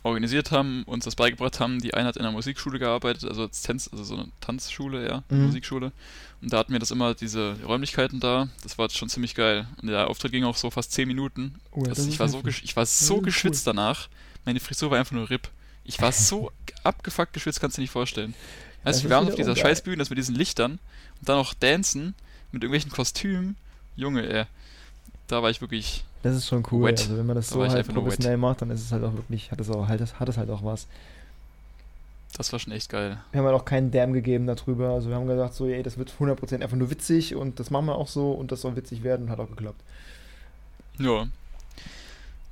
organisiert 0.03 0.51
haben, 0.51 0.83
uns 0.85 1.05
das 1.05 1.14
beigebracht 1.14 1.61
haben. 1.61 1.79
Die 1.81 1.95
eine 1.95 2.09
hat 2.09 2.16
in 2.16 2.23
einer 2.23 2.33
Musikschule 2.33 2.81
gearbeitet, 2.81 3.29
also 3.29 3.43
als 3.43 3.62
Tanz, 3.62 3.89
also 3.93 4.03
so 4.03 4.14
eine 4.16 4.27
Tanzschule, 4.41 5.07
ja, 5.07 5.23
Mhm. 5.29 5.47
Musikschule. 5.47 5.93
Und 6.41 6.53
da 6.53 6.59
hatten 6.59 6.73
wir 6.73 6.81
das 6.81 6.91
immer, 6.91 7.14
diese 7.14 7.57
Räumlichkeiten 7.64 8.18
da. 8.18 8.49
Das 8.64 8.79
war 8.79 8.91
schon 8.91 9.09
ziemlich 9.09 9.37
geil. 9.37 9.68
Und 9.81 9.87
der 9.89 10.09
Auftritt 10.11 10.33
ging 10.33 10.43
auch 10.43 10.57
so 10.57 10.70
fast 10.73 10.91
10 10.91 11.07
Minuten. 11.07 11.55
Oh, 11.70 11.83
ja, 11.85 11.91
das 11.91 12.05
ich, 12.05 12.18
war 12.18 12.29
so 12.29 12.39
heftig. 12.39 12.57
gesch 12.57 12.64
ich 12.64 12.75
war 12.75 12.85
so 12.85 13.18
cool. 13.18 13.23
geschwitzt 13.23 13.64
danach. 13.64 14.09
Meine 14.45 14.59
Frisur 14.59 14.91
war 14.91 14.99
einfach 14.99 15.12
nur 15.12 15.31
RIP. 15.31 15.49
Ich 15.85 16.01
war 16.01 16.12
so 16.12 16.53
abgefuckt 16.85 17.33
geschwitzt, 17.33 17.61
kannst 17.61 17.76
du 17.76 17.80
dir 17.80 17.85
nicht 17.85 17.91
vorstellen. 17.91 18.35
Ist 18.85 19.03
wir 19.03 19.11
waren 19.11 19.28
auf 19.28 19.35
dieser 19.35 19.55
geil. 19.55 19.62
Scheißbühne, 19.62 19.99
das 19.99 20.11
mit 20.11 20.18
diesen 20.18 20.35
Lichtern 20.35 20.72
und 21.20 21.28
dann 21.28 21.37
noch 21.37 21.55
Dancen 21.55 22.14
mit 22.51 22.62
irgendwelchen 22.62 22.91
Kostümen. 22.91 23.57
Junge, 23.97 24.28
ey. 24.28 24.45
Da 25.28 25.43
war 25.43 25.51
ich 25.51 25.61
wirklich. 25.61 26.05
Das 26.22 26.37
ist 26.37 26.49
schon 26.49 26.64
cool. 26.70 26.89
Wet. 26.89 27.01
Also 27.01 27.16
wenn 27.16 27.26
man 27.26 27.37
das 27.37 27.49
Da 27.49 27.55
so 27.55 27.68
halt 27.68 27.89
professionell 27.89 28.37
macht, 28.37 28.62
dann 28.62 28.70
ist 28.70 28.80
es 28.83 28.93
halt 28.93 29.05
auch 29.05 29.14
wirklich, 29.14 29.51
hat 29.51 29.61
es 29.61 29.70
auch 29.70 29.89
halt, 29.89 30.18
hat 30.18 30.28
es 30.28 30.37
halt 30.37 30.51
auch 30.51 30.64
was. 30.64 30.87
Das 32.37 32.53
war 32.53 32.59
schon 32.59 32.72
echt 32.72 32.89
geil. 32.89 33.18
Wir 33.30 33.39
haben 33.39 33.47
halt 33.47 33.57
auch 33.57 33.64
keinen 33.64 33.91
Damn 33.91 34.12
gegeben 34.12 34.47
darüber. 34.47 34.91
Also 34.91 35.09
wir 35.11 35.16
haben 35.16 35.26
gesagt, 35.26 35.55
so, 35.55 35.66
ey, 35.66 35.83
das 35.83 35.99
wird 35.99 36.12
100% 36.18 36.62
einfach 36.62 36.76
nur 36.76 36.91
witzig 36.91 37.35
und 37.35 37.61
das 37.61 37.70
machen 37.70 37.87
wir 37.87 37.97
auch 37.97 38.09
so 38.09 38.33
und 38.33 38.51
das 38.51 38.62
soll 38.62 38.74
witzig 38.74 39.03
werden 39.03 39.26
und 39.26 39.30
hat 39.30 39.39
auch 39.39 39.49
geklappt. 39.49 39.80
Ja. 40.99 41.26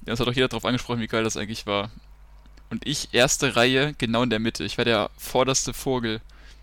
Ja, 0.06 0.12
es 0.12 0.20
hat 0.20 0.28
auch 0.28 0.32
jeder 0.32 0.48
drauf 0.48 0.64
angesprochen, 0.64 1.00
wie 1.00 1.06
geil 1.06 1.24
das 1.24 1.36
eigentlich 1.36 1.66
war. 1.66 1.90
Und 2.70 2.86
ich, 2.86 3.12
erste 3.12 3.56
Reihe, 3.56 3.94
genau 3.98 4.22
in 4.22 4.30
der 4.30 4.38
Mitte. 4.38 4.64
Ich 4.64 4.78
war 4.78 4.84
der 4.84 5.10
vorderste 5.18 5.74
Vogel. 5.74 6.20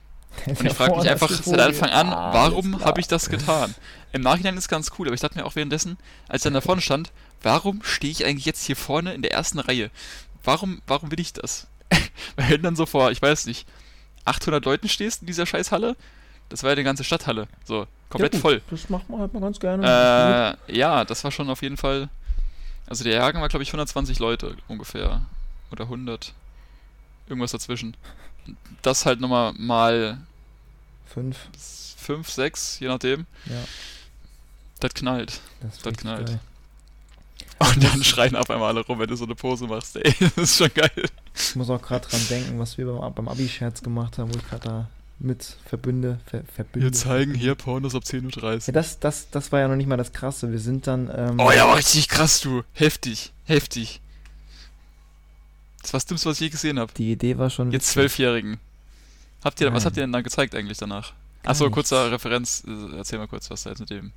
Und 0.46 0.64
ich 0.64 0.74
frage 0.74 0.96
mich 0.96 1.10
einfach 1.10 1.30
seit 1.30 1.60
Anfang 1.60 1.90
an, 1.90 2.10
warum 2.10 2.84
habe 2.84 3.00
ich 3.00 3.08
das 3.08 3.30
getan? 3.30 3.74
Im 4.14 4.22
Nachhinein 4.22 4.56
ist 4.58 4.70
ganz 4.70 4.92
cool, 4.98 5.08
aber 5.08 5.16
ich 5.16 5.22
dachte 5.22 5.38
mir 5.38 5.46
auch 5.46 5.56
währenddessen, 5.56 5.98
als 6.28 6.42
ich 6.42 6.44
dann 6.44 6.54
da 6.54 6.62
vorne 6.62 6.82
stand, 6.82 7.12
warum 7.42 7.82
stehe 7.84 8.12
ich 8.12 8.26
eigentlich 8.26 8.46
jetzt 8.46 8.64
hier 8.64 8.76
vorne 8.76 9.14
in 9.14 9.22
der 9.22 9.32
ersten 9.32 9.60
Reihe? 9.60 9.90
Warum, 10.44 10.82
warum 10.88 11.12
will 11.12 11.20
ich 11.20 11.34
das? 11.34 11.68
Weil 12.36 12.50
wenn 12.50 12.62
dann 12.62 12.76
so 12.76 12.86
vor, 12.86 13.12
ich 13.12 13.22
weiß 13.22 13.48
nicht, 13.48 13.68
800 14.26 14.64
Leuten 14.64 14.90
stehst 14.90 15.22
in 15.22 15.28
dieser 15.28 15.46
Scheißhalle, 15.46 15.96
das 16.50 16.64
war 16.64 16.70
ja 16.72 16.76
die 16.76 16.84
ganze 16.84 17.04
Stadthalle, 17.04 17.48
so, 17.66 17.88
komplett 18.10 18.36
voll. 18.36 18.62
Das 18.70 18.90
macht 18.90 19.10
man 19.10 19.20
halt 19.20 19.34
mal 19.34 19.42
ganz 19.42 19.60
gerne. 19.60 20.58
Äh, 20.68 20.78
ja, 20.78 21.04
das 21.04 21.24
war 21.24 21.32
schon 21.32 21.50
auf 21.50 21.62
jeden 21.62 21.78
Fall. 21.78 22.10
Also 22.88 23.04
der 23.04 23.16
Jahrgang 23.16 23.42
war, 23.42 23.50
glaube 23.50 23.64
ich, 23.64 23.70
120 23.70 24.20
Leute 24.20 24.56
ungefähr. 24.68 25.22
Oder 25.72 25.84
100. 25.86 26.34
Irgendwas 27.28 27.52
dazwischen. 27.52 27.96
Das 28.82 29.06
halt 29.06 29.20
nochmal 29.20 29.54
mal 29.58 30.20
Fünf. 31.06 31.38
5, 31.98 32.30
6, 32.30 32.80
je 32.80 32.88
nachdem. 32.88 33.26
Ja, 33.46 33.56
Das 34.80 34.94
knallt. 34.94 35.42
das, 35.62 35.80
Das 35.80 35.98
knallt. 35.98 36.28
geil. 36.28 36.40
Und 37.60 37.84
dann 37.84 38.04
schreien 38.04 38.36
auf 38.36 38.50
einmal 38.52 38.70
alle 38.70 38.82
rum, 38.86 39.00
wenn 39.00 39.08
du 39.10 39.16
so 39.16 39.26
eine 39.26 39.34
Pose 39.36 39.66
machst. 39.66 39.96
Ey, 39.96 40.14
das 40.20 40.38
ist 40.38 40.58
schon 40.58 40.74
geil. 40.74 40.92
Ich 41.36 41.56
muss 41.56 41.70
auch 41.70 41.82
gerade 41.82 42.08
dran 42.08 42.22
denken, 42.30 42.60
was 42.60 42.78
wir 42.78 42.86
beim, 42.86 43.14
beim 43.14 43.28
Abi-Scherz 43.28 43.82
gemacht 43.82 44.18
haben, 44.20 44.32
wo 44.34 44.38
ich 44.38 44.48
gerade 44.48 44.68
da 44.68 44.90
mit 45.20 45.58
verbünde. 45.66 46.20
Ver, 46.28 46.44
verbünde. 46.54 46.88
Wir 46.88 46.94
zeigen 46.94 47.34
hier 47.34 47.56
Pornos 47.56 47.96
ab 47.96 48.04
10.30 48.04 48.40
Ja, 48.42 48.52
Uhr. 48.68 48.74
das, 48.74 49.00
das, 49.00 49.30
das 49.32 49.52
war 49.52 49.60
ja 49.62 49.68
noch 49.68 49.76
nicht 49.76 49.88
mal 49.88 49.98
das 49.98 50.14
Krasse. 50.14 50.52
Wir 50.52 50.60
sind 50.60 50.86
dann. 50.86 51.10
Ähm, 51.14 51.40
Oh 51.40 51.52
ja, 51.52 51.74
richtig 51.74 52.08
krass, 52.08 52.40
du. 52.42 52.64
Heftig. 52.74 53.34
Heftig. 53.46 54.02
Das 55.88 55.94
war 55.94 56.00
das 56.00 56.06
Dümmste, 56.08 56.30
was 56.30 56.36
ich 56.42 56.42
je 56.42 56.50
gesehen 56.50 56.80
habe. 56.80 56.92
Die 56.98 57.14
Idee 57.14 57.38
war 57.38 57.50
schon. 57.50 57.72
Jetzt. 57.72 57.92
Zwölfjährigen. 57.92 58.58
Habt 59.42 59.62
ihr, 59.62 59.72
was 59.74 59.86
habt 59.86 59.96
ihr 59.96 60.04
denn 60.04 60.12
da 60.12 60.20
gezeigt 60.20 60.54
eigentlich 60.54 60.78
danach? 60.78 61.14
Achso, 61.46 61.70
kurzer 61.70 62.12
Referenz. 62.12 62.66
äh, 62.68 62.98
Erzähl 62.98 63.20
mal 63.20 63.28
kurz, 63.30 63.50
was 63.50 63.64
da 63.64 63.70
jetzt 63.70 63.80
mit 63.80 63.90
dem 63.90 64.12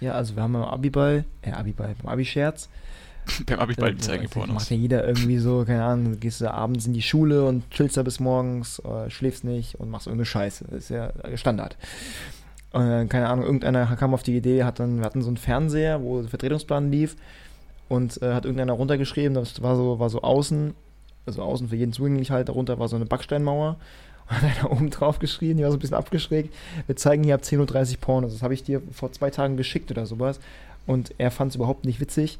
Ja, 0.00 0.12
also 0.12 0.36
wir 0.36 0.42
haben 0.42 0.52
beim 0.52 0.64
Abi-Ball, 0.64 1.24
äh, 1.40 1.52
Abi-Ball, 1.52 1.94
beim 2.02 2.12
Abi-Scherz. 2.12 2.68
beim 3.46 3.58
Abi-Ball 3.58 3.92
Äh, 3.94 3.96
zeigen 3.96 4.28
Pornos. 4.28 4.54
Macht 4.54 4.70
ja 4.70 4.76
jeder 4.76 5.08
irgendwie 5.08 5.38
so, 5.38 5.64
keine 5.64 5.82
Ahnung, 5.84 6.20
gehst 6.20 6.42
du 6.42 6.52
abends 6.52 6.84
in 6.84 6.92
die 6.92 7.00
Schule 7.00 7.46
und 7.46 7.70
chillst 7.70 7.96
da 7.96 8.02
bis 8.02 8.20
morgens, 8.20 8.80
äh, 8.80 9.08
schläfst 9.08 9.44
nicht 9.44 9.76
und 9.76 9.88
machst 9.88 10.06
irgendeine 10.06 10.26
Scheiße. 10.26 10.66
Das 10.68 10.74
ist 10.82 10.88
ja 10.90 11.10
Standard. 11.36 11.78
Äh, 12.74 13.06
keine 13.06 13.30
Ahnung, 13.30 13.46
irgendeiner 13.46 13.86
kam 13.96 14.12
auf 14.12 14.24
die 14.24 14.36
Idee, 14.36 14.64
hat 14.64 14.78
dann, 14.78 14.98
wir 14.98 15.06
hatten 15.06 15.22
so 15.22 15.28
einen 15.28 15.38
Fernseher, 15.38 16.02
wo 16.02 16.20
der 16.20 16.28
Vertretungsplan 16.28 16.90
lief 16.92 17.16
und 17.88 18.20
äh, 18.20 18.34
hat 18.34 18.44
irgendeiner 18.44 18.74
runtergeschrieben, 18.74 19.32
das 19.32 19.62
war 19.62 19.74
so, 19.76 19.98
war 19.98 20.10
so 20.10 20.20
außen, 20.20 20.74
also 21.26 21.42
außen 21.42 21.68
für 21.68 21.76
jeden 21.76 21.92
zugänglich 21.92 22.30
halt, 22.30 22.48
darunter 22.48 22.78
war 22.78 22.88
so 22.88 22.96
eine 22.96 23.06
Backsteinmauer 23.06 23.76
und 24.28 24.36
hat 24.42 24.44
einer 24.44 24.70
oben 24.72 24.90
drauf 24.90 25.18
geschrien, 25.18 25.56
die 25.56 25.62
war 25.64 25.70
so 25.70 25.76
ein 25.76 25.80
bisschen 25.80 25.96
abgeschrägt, 25.96 26.54
wir 26.86 26.96
zeigen 26.96 27.24
hier 27.24 27.34
ab 27.34 27.42
10.30 27.42 27.90
Uhr 27.92 27.96
Pornos. 28.00 28.32
Das 28.32 28.42
habe 28.42 28.54
ich 28.54 28.62
dir 28.62 28.82
vor 28.92 29.12
zwei 29.12 29.30
Tagen 29.30 29.56
geschickt 29.56 29.90
oder 29.90 30.06
sowas 30.06 30.40
und 30.86 31.14
er 31.18 31.30
fand 31.30 31.50
es 31.50 31.56
überhaupt 31.56 31.84
nicht 31.84 32.00
witzig. 32.00 32.38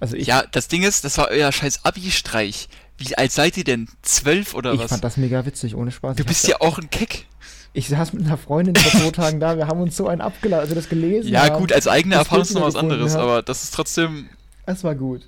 Also 0.00 0.16
ich, 0.16 0.26
Ja, 0.26 0.42
das 0.50 0.68
Ding 0.68 0.82
ist, 0.82 1.04
das 1.04 1.16
war 1.18 1.28
euer 1.30 1.52
scheiß 1.52 1.84
Abi-Streich. 1.84 2.68
Wie 2.98 3.16
alt 3.16 3.32
seid 3.32 3.56
ihr 3.56 3.64
denn? 3.64 3.88
Zwölf 4.02 4.54
oder 4.54 4.72
ich 4.74 4.80
was? 4.80 4.90
fand 4.90 5.02
das 5.04 5.16
mega 5.16 5.44
witzig, 5.46 5.74
ohne 5.76 5.90
Spaß. 5.90 6.16
du 6.16 6.22
Ich 6.22 6.26
bist 6.26 6.46
ja 6.48 6.56
auch 6.60 6.78
ein 6.78 6.90
Keck. 6.90 7.26
Ich 7.72 7.88
saß 7.88 8.12
mit 8.12 8.26
einer 8.26 8.36
Freundin 8.36 8.74
vor 8.76 8.90
zwei 9.00 9.10
Tagen 9.12 9.40
da, 9.40 9.56
wir 9.56 9.66
haben 9.66 9.80
uns 9.80 9.96
so 9.96 10.08
einen 10.08 10.20
abgeladen, 10.20 10.60
als 10.62 10.70
wir 10.70 10.76
das 10.76 10.88
gelesen 10.88 11.30
Ja, 11.32 11.44
haben. 11.44 11.58
gut, 11.58 11.72
als 11.72 11.88
eigene 11.88 12.16
Erfahrung 12.16 12.42
ist 12.42 12.52
noch 12.54 12.62
was 12.62 12.76
anderes, 12.76 13.12
habe. 13.14 13.22
aber 13.22 13.42
das 13.42 13.62
ist 13.64 13.74
trotzdem. 13.74 14.28
Es 14.66 14.84
war 14.84 14.94
gut. 14.94 15.22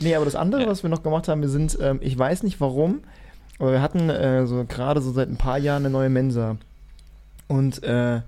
Nee, 0.00 0.14
aber 0.16 0.24
das 0.24 0.34
andere, 0.34 0.66
was 0.66 0.82
wir 0.82 0.90
noch 0.90 1.02
gemacht 1.02 1.28
haben, 1.28 1.40
wir 1.40 1.48
sind, 1.48 1.78
ähm, 1.80 1.98
ich 2.02 2.18
weiß 2.18 2.42
nicht 2.42 2.60
warum, 2.60 3.00
aber 3.58 3.72
wir 3.72 3.80
hatten 3.82 4.10
äh, 4.10 4.46
so 4.46 4.64
gerade 4.64 5.00
so 5.00 5.12
seit 5.12 5.28
ein 5.28 5.36
paar 5.36 5.58
Jahren 5.58 5.82
eine 5.84 5.90
neue 5.90 6.08
Mensa. 6.10 6.56
Und 7.48 7.82
äh, 7.82 8.20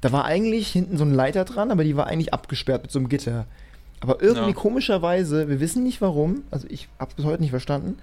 da 0.00 0.12
war 0.12 0.24
eigentlich 0.24 0.68
hinten 0.68 0.96
so 0.98 1.04
ein 1.04 1.12
Leiter 1.14 1.44
dran, 1.44 1.70
aber 1.70 1.84
die 1.84 1.96
war 1.96 2.06
eigentlich 2.06 2.32
abgesperrt 2.32 2.82
mit 2.82 2.90
so 2.90 2.98
einem 2.98 3.08
Gitter. 3.08 3.44
Aber 4.00 4.20
irgendwie 4.22 4.50
Ja. 4.50 4.56
komischerweise, 4.56 5.48
wir 5.48 5.60
wissen 5.60 5.84
nicht 5.84 6.00
warum, 6.00 6.42
also 6.50 6.66
ich 6.70 6.88
hab's 6.98 7.14
bis 7.14 7.24
heute 7.24 7.40
nicht 7.42 7.50
verstanden, 7.50 7.98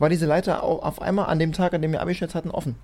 war 0.00 0.08
diese 0.08 0.26
Leiter 0.26 0.64
au- 0.64 0.80
auf 0.80 1.00
einmal 1.02 1.26
an 1.26 1.38
dem 1.38 1.52
Tag, 1.52 1.74
an 1.74 1.82
dem 1.82 1.92
wir 1.92 2.00
Abi-Scherz 2.00 2.34
hatten, 2.34 2.50
offen. 2.50 2.74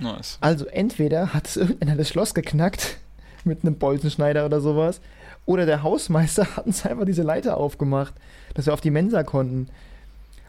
Nice. 0.00 0.38
Also 0.40 0.66
entweder 0.66 1.32
hat 1.32 1.46
es 1.46 1.56
irgendeiner 1.56 1.94
das 1.96 2.08
Schloss 2.08 2.34
geknackt 2.34 2.96
mit 3.44 3.62
einem 3.62 3.76
Bolzenschneider 3.76 4.44
oder 4.46 4.60
sowas, 4.60 5.00
oder 5.46 5.66
der 5.66 5.82
Hausmeister 5.82 6.46
hat 6.56 6.66
uns 6.66 6.84
einfach 6.86 7.04
diese 7.04 7.22
Leiter 7.22 7.56
aufgemacht, 7.56 8.14
dass 8.54 8.66
wir 8.66 8.74
auf 8.74 8.80
die 8.80 8.90
Mensa 8.90 9.22
konnten. 9.22 9.68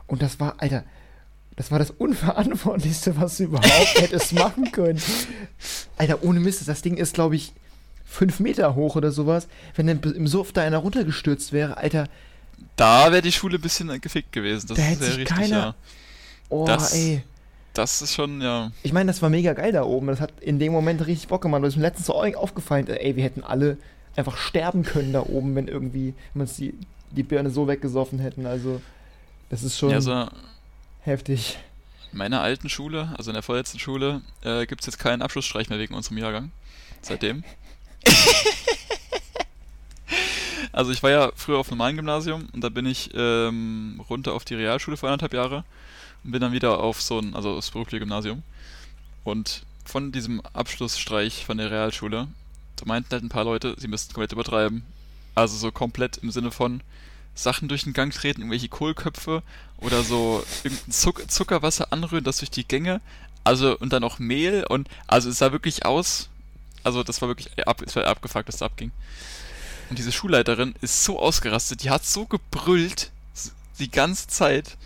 Und 0.07 0.21
das 0.21 0.39
war, 0.39 0.55
Alter, 0.59 0.83
das 1.55 1.71
war 1.71 1.79
das 1.79 1.91
Unverantwortlichste, 1.91 3.19
was 3.19 3.37
du 3.37 3.45
überhaupt 3.45 3.95
hättest 4.01 4.33
machen 4.33 4.71
können. 4.71 5.01
Alter, 5.97 6.23
ohne 6.23 6.39
Mist, 6.39 6.67
das 6.67 6.81
Ding 6.81 6.97
ist, 6.97 7.13
glaube 7.13 7.35
ich, 7.35 7.53
fünf 8.05 8.39
Meter 8.39 8.75
hoch 8.75 8.95
oder 8.95 9.11
sowas. 9.11 9.47
Wenn 9.75 9.87
dann 9.87 9.99
im 10.01 10.27
Suff 10.27 10.51
da 10.53 10.61
einer 10.61 10.77
runtergestürzt 10.77 11.51
wäre, 11.53 11.77
Alter, 11.77 12.07
Da 12.75 13.11
wäre 13.11 13.21
die 13.21 13.31
Schule 13.31 13.57
ein 13.57 13.61
bisschen 13.61 13.99
gefickt 14.01 14.31
gewesen. 14.31 14.67
Das 14.67 14.77
Da 14.77 14.89
ist 14.89 14.99
sich 15.03 15.17
richtig, 15.17 15.35
keiner- 15.37 15.57
ja. 15.57 15.75
oh, 16.49 16.65
Das- 16.65 16.93
ey. 16.93 17.23
Das 17.73 18.01
ist 18.01 18.13
schon, 18.13 18.39
ja. 18.41 18.71
Ich 18.83 18.93
meine, 18.93 19.07
das 19.11 19.21
war 19.21 19.29
mega 19.29 19.51
geil 19.51 19.73
da 19.73 19.83
oben. 19.83 20.07
Das 20.07 20.21
hat 20.21 20.31
in 20.39 20.59
dem 20.59 20.71
Moment 20.71 21.05
richtig 21.07 21.27
Bock 21.27 21.41
gemacht. 21.41 21.61
Das 21.61 21.69
ist 21.73 21.75
mir 21.75 21.81
letztens 21.81 22.05
so 22.07 22.13
aufgefallen, 22.13 22.87
ey, 22.87 23.17
wir 23.17 23.23
hätten 23.25 23.43
alle 23.43 23.77
einfach 24.15 24.37
sterben 24.37 24.83
können 24.83 25.13
da 25.13 25.21
oben, 25.21 25.55
wenn 25.55 25.67
irgendwie, 25.67 26.13
wenn 26.33 26.41
uns 26.41 26.55
die, 26.55 26.73
die 27.11 27.23
Birne 27.23 27.49
so 27.49 27.67
weggesoffen 27.67 28.19
hätten. 28.19 28.45
Also, 28.45 28.81
das 29.49 29.63
ist 29.63 29.77
schon 29.77 29.89
ja 29.89 29.97
also 29.97 30.27
heftig. 31.01 31.57
in 32.11 32.17
meiner 32.17 32.41
alten 32.41 32.69
Schule, 32.69 33.13
also 33.17 33.31
in 33.31 33.35
der 33.35 33.43
vorletzten 33.43 33.79
Schule, 33.79 34.21
äh, 34.43 34.65
gibt 34.65 34.81
es 34.81 34.87
jetzt 34.87 34.97
keinen 34.97 35.21
Abschlussstreich 35.21 35.69
mehr 35.69 35.79
wegen 35.79 35.93
unserem 35.93 36.17
Jahrgang. 36.17 36.51
Seitdem. 37.01 37.43
also 40.71 40.91
ich 40.91 41.03
war 41.03 41.11
ja 41.11 41.31
früher 41.35 41.59
auf 41.59 41.67
einem 41.67 41.77
normalen 41.77 41.95
Gymnasium 41.97 42.47
und 42.51 42.63
da 42.63 42.69
bin 42.69 42.85
ich 42.85 43.11
ähm, 43.13 44.01
runter 44.09 44.33
auf 44.33 44.45
die 44.45 44.55
Realschule 44.55 44.97
für 44.97 45.07
anderthalb 45.07 45.33
Jahre 45.33 45.63
und 46.23 46.31
bin 46.31 46.41
dann 46.41 46.51
wieder 46.51 46.79
auf 46.79 47.01
so 47.01 47.19
ein, 47.19 47.35
also 47.35 47.55
das 47.55 47.69
berufliche 47.69 47.99
Gymnasium. 47.99 48.43
Und 49.23 49.63
von 49.85 50.11
diesem 50.11 50.41
Abschlussstreich 50.53 51.45
von 51.45 51.57
der 51.57 51.69
Realschule, 51.69 52.27
da 52.75 52.85
meinten 52.85 53.11
halt 53.11 53.23
ein 53.23 53.29
paar 53.29 53.43
Leute, 53.43 53.75
sie 53.77 53.87
müssten 53.87 54.13
komplett 54.13 54.31
übertreiben. 54.31 54.83
Also 55.33 55.57
so 55.57 55.71
komplett 55.71 56.17
im 56.17 56.31
Sinne 56.31 56.51
von 56.51 56.81
Sachen 57.33 57.67
durch 57.67 57.83
den 57.83 57.93
Gang 57.93 58.13
treten, 58.13 58.41
irgendwelche 58.41 58.69
Kohlköpfe 58.69 59.43
oder 59.79 60.03
so 60.03 60.43
irgendein 60.63 60.91
Zuck 60.91 61.29
Zuckerwasser 61.29 61.91
anrühren, 61.91 62.23
das 62.23 62.37
durch 62.37 62.51
die 62.51 62.67
Gänge. 62.67 63.01
Also 63.43 63.77
und 63.77 63.91
dann 63.91 64.01
noch 64.01 64.19
Mehl 64.19 64.65
und 64.67 64.87
also 65.07 65.29
es 65.29 65.37
sah 65.37 65.51
wirklich 65.51 65.85
aus. 65.85 66.29
Also 66.83 67.03
das 67.03 67.21
war 67.21 67.29
wirklich 67.29 67.67
ab, 67.67 67.81
es 67.85 67.95
war 67.95 68.05
abgefuckt, 68.05 68.47
was 68.47 68.57
da 68.57 68.65
abging. 68.65 68.91
Und 69.89 69.99
diese 69.99 70.11
Schulleiterin 70.11 70.75
ist 70.81 71.03
so 71.03 71.19
ausgerastet, 71.19 71.83
die 71.83 71.89
hat 71.89 72.05
so 72.05 72.25
gebrüllt 72.25 73.11
die 73.79 73.91
ganze 73.91 74.27
Zeit. 74.27 74.77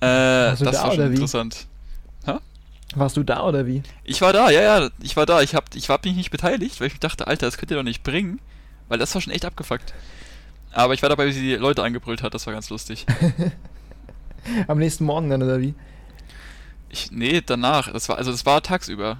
Äh, 0.00 0.06
Warst 0.06 0.62
das 0.62 0.76
da 0.76 0.82
war 0.84 0.94
schon 0.94 1.12
interessant. 1.12 1.66
Warst 2.94 3.16
du 3.16 3.22
da 3.22 3.44
oder 3.44 3.66
wie? 3.66 3.82
Ich 4.04 4.20
war 4.20 4.32
da, 4.32 4.50
ja, 4.50 4.60
ja, 4.62 4.90
ich 5.02 5.16
war 5.16 5.26
da. 5.26 5.40
Ich 5.42 5.54
hab, 5.54 5.74
ich 5.74 5.88
hab 5.88 6.04
mich 6.04 6.14
nicht 6.14 6.30
beteiligt, 6.30 6.80
weil 6.80 6.88
ich 6.88 7.00
dachte, 7.00 7.26
Alter, 7.26 7.46
das 7.46 7.56
könnt 7.56 7.70
ihr 7.70 7.76
doch 7.76 7.82
nicht 7.82 8.02
bringen. 8.02 8.40
Weil 8.88 8.98
das 8.98 9.14
war 9.14 9.22
schon 9.22 9.32
echt 9.32 9.44
abgefuckt. 9.44 9.94
Aber 10.72 10.94
ich 10.94 11.02
war 11.02 11.08
dabei, 11.08 11.26
wie 11.26 11.32
sie 11.32 11.40
die 11.40 11.54
Leute 11.54 11.82
angebrüllt 11.82 12.22
hat, 12.22 12.34
das 12.34 12.46
war 12.46 12.52
ganz 12.52 12.68
lustig. 12.70 13.06
Am 14.68 14.78
nächsten 14.78 15.04
Morgen 15.04 15.30
dann, 15.30 15.42
oder 15.42 15.60
wie? 15.60 15.74
Ich, 16.88 17.10
nee, 17.10 17.40
danach. 17.44 17.92
Das 17.92 18.08
war, 18.08 18.18
also 18.18 18.30
das 18.30 18.44
war 18.44 18.62
tagsüber. 18.62 19.18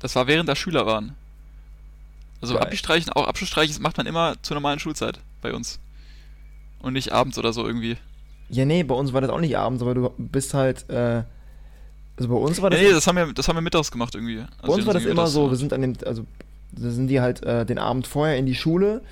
Das 0.00 0.14
war 0.14 0.26
während 0.26 0.48
da 0.48 0.56
Schüler 0.56 0.86
waren. 0.86 1.14
Also 2.40 2.54
Geil. 2.54 2.62
Abi-Streichen, 2.64 3.12
auch 3.12 3.26
Abschlussstreichen 3.26 3.82
macht 3.82 3.96
man 3.96 4.06
immer 4.06 4.36
zur 4.42 4.54
normalen 4.54 4.78
Schulzeit 4.78 5.18
bei 5.42 5.52
uns. 5.52 5.80
Und 6.80 6.92
nicht 6.92 7.12
abends 7.12 7.36
oder 7.38 7.52
so 7.52 7.66
irgendwie. 7.66 7.96
Ja, 8.48 8.64
nee, 8.64 8.84
bei 8.84 8.94
uns 8.94 9.12
war 9.12 9.20
das 9.20 9.30
auch 9.30 9.40
nicht 9.40 9.58
abends, 9.58 9.82
aber 9.82 9.94
du 9.94 10.14
bist 10.16 10.54
halt, 10.54 10.88
äh, 10.88 11.24
also 12.18 12.28
bei 12.28 12.34
uns 12.34 12.60
war 12.60 12.68
das, 12.70 12.80
nee, 12.80 12.88
nee, 12.88 12.92
das 12.92 13.06
haben 13.06 13.16
wir, 13.16 13.32
das 13.32 13.46
haben 13.46 13.56
wir 13.56 13.60
mittags 13.60 13.92
gemacht 13.92 14.14
irgendwie. 14.14 14.38
Also 14.38 14.48
bei 14.62 14.72
uns 14.72 14.86
war 14.86 14.94
das 14.94 15.04
immer 15.04 15.14
mittags 15.14 15.32
so, 15.32 15.50
wir 15.50 15.56
sind 15.56 15.72
an 15.72 15.82
dem, 15.82 15.94
also 16.04 16.24
da 16.72 16.90
sind 16.90 17.06
die 17.06 17.20
halt 17.20 17.44
äh, 17.44 17.64
den 17.64 17.78
Abend 17.78 18.08
vorher 18.08 18.36
in 18.36 18.44
die 18.44 18.56
Schule, 18.56 19.02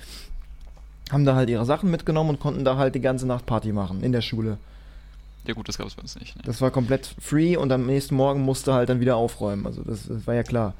haben 1.09 1.23
da 1.23 1.35
halt 1.35 1.49
ihre 1.49 1.65
Sachen 1.65 1.89
mitgenommen 1.89 2.31
und 2.31 2.39
konnten 2.39 2.65
da 2.65 2.75
halt 2.75 2.95
die 2.95 3.01
ganze 3.01 3.25
Nacht 3.25 3.45
Party 3.45 3.71
machen 3.71 4.03
in 4.03 4.11
der 4.11 4.21
Schule. 4.21 4.57
Ja 5.45 5.53
gut, 5.53 5.69
das 5.69 5.77
gab 5.77 5.87
es 5.87 5.95
bei 5.95 6.01
uns 6.01 6.19
nicht. 6.19 6.35
Ne? 6.35 6.41
Das 6.45 6.59
war 6.59 6.69
komplett 6.69 7.15
free 7.21 7.55
und 7.55 7.71
am 7.71 7.85
nächsten 7.85 8.15
Morgen 8.15 8.41
musste 8.41 8.73
halt 8.73 8.89
dann 8.89 8.99
wieder 8.99 9.15
aufräumen, 9.15 9.65
also 9.65 9.81
das, 9.83 10.07
das 10.07 10.27
war 10.27 10.35
ja 10.35 10.43
klar. 10.43 10.73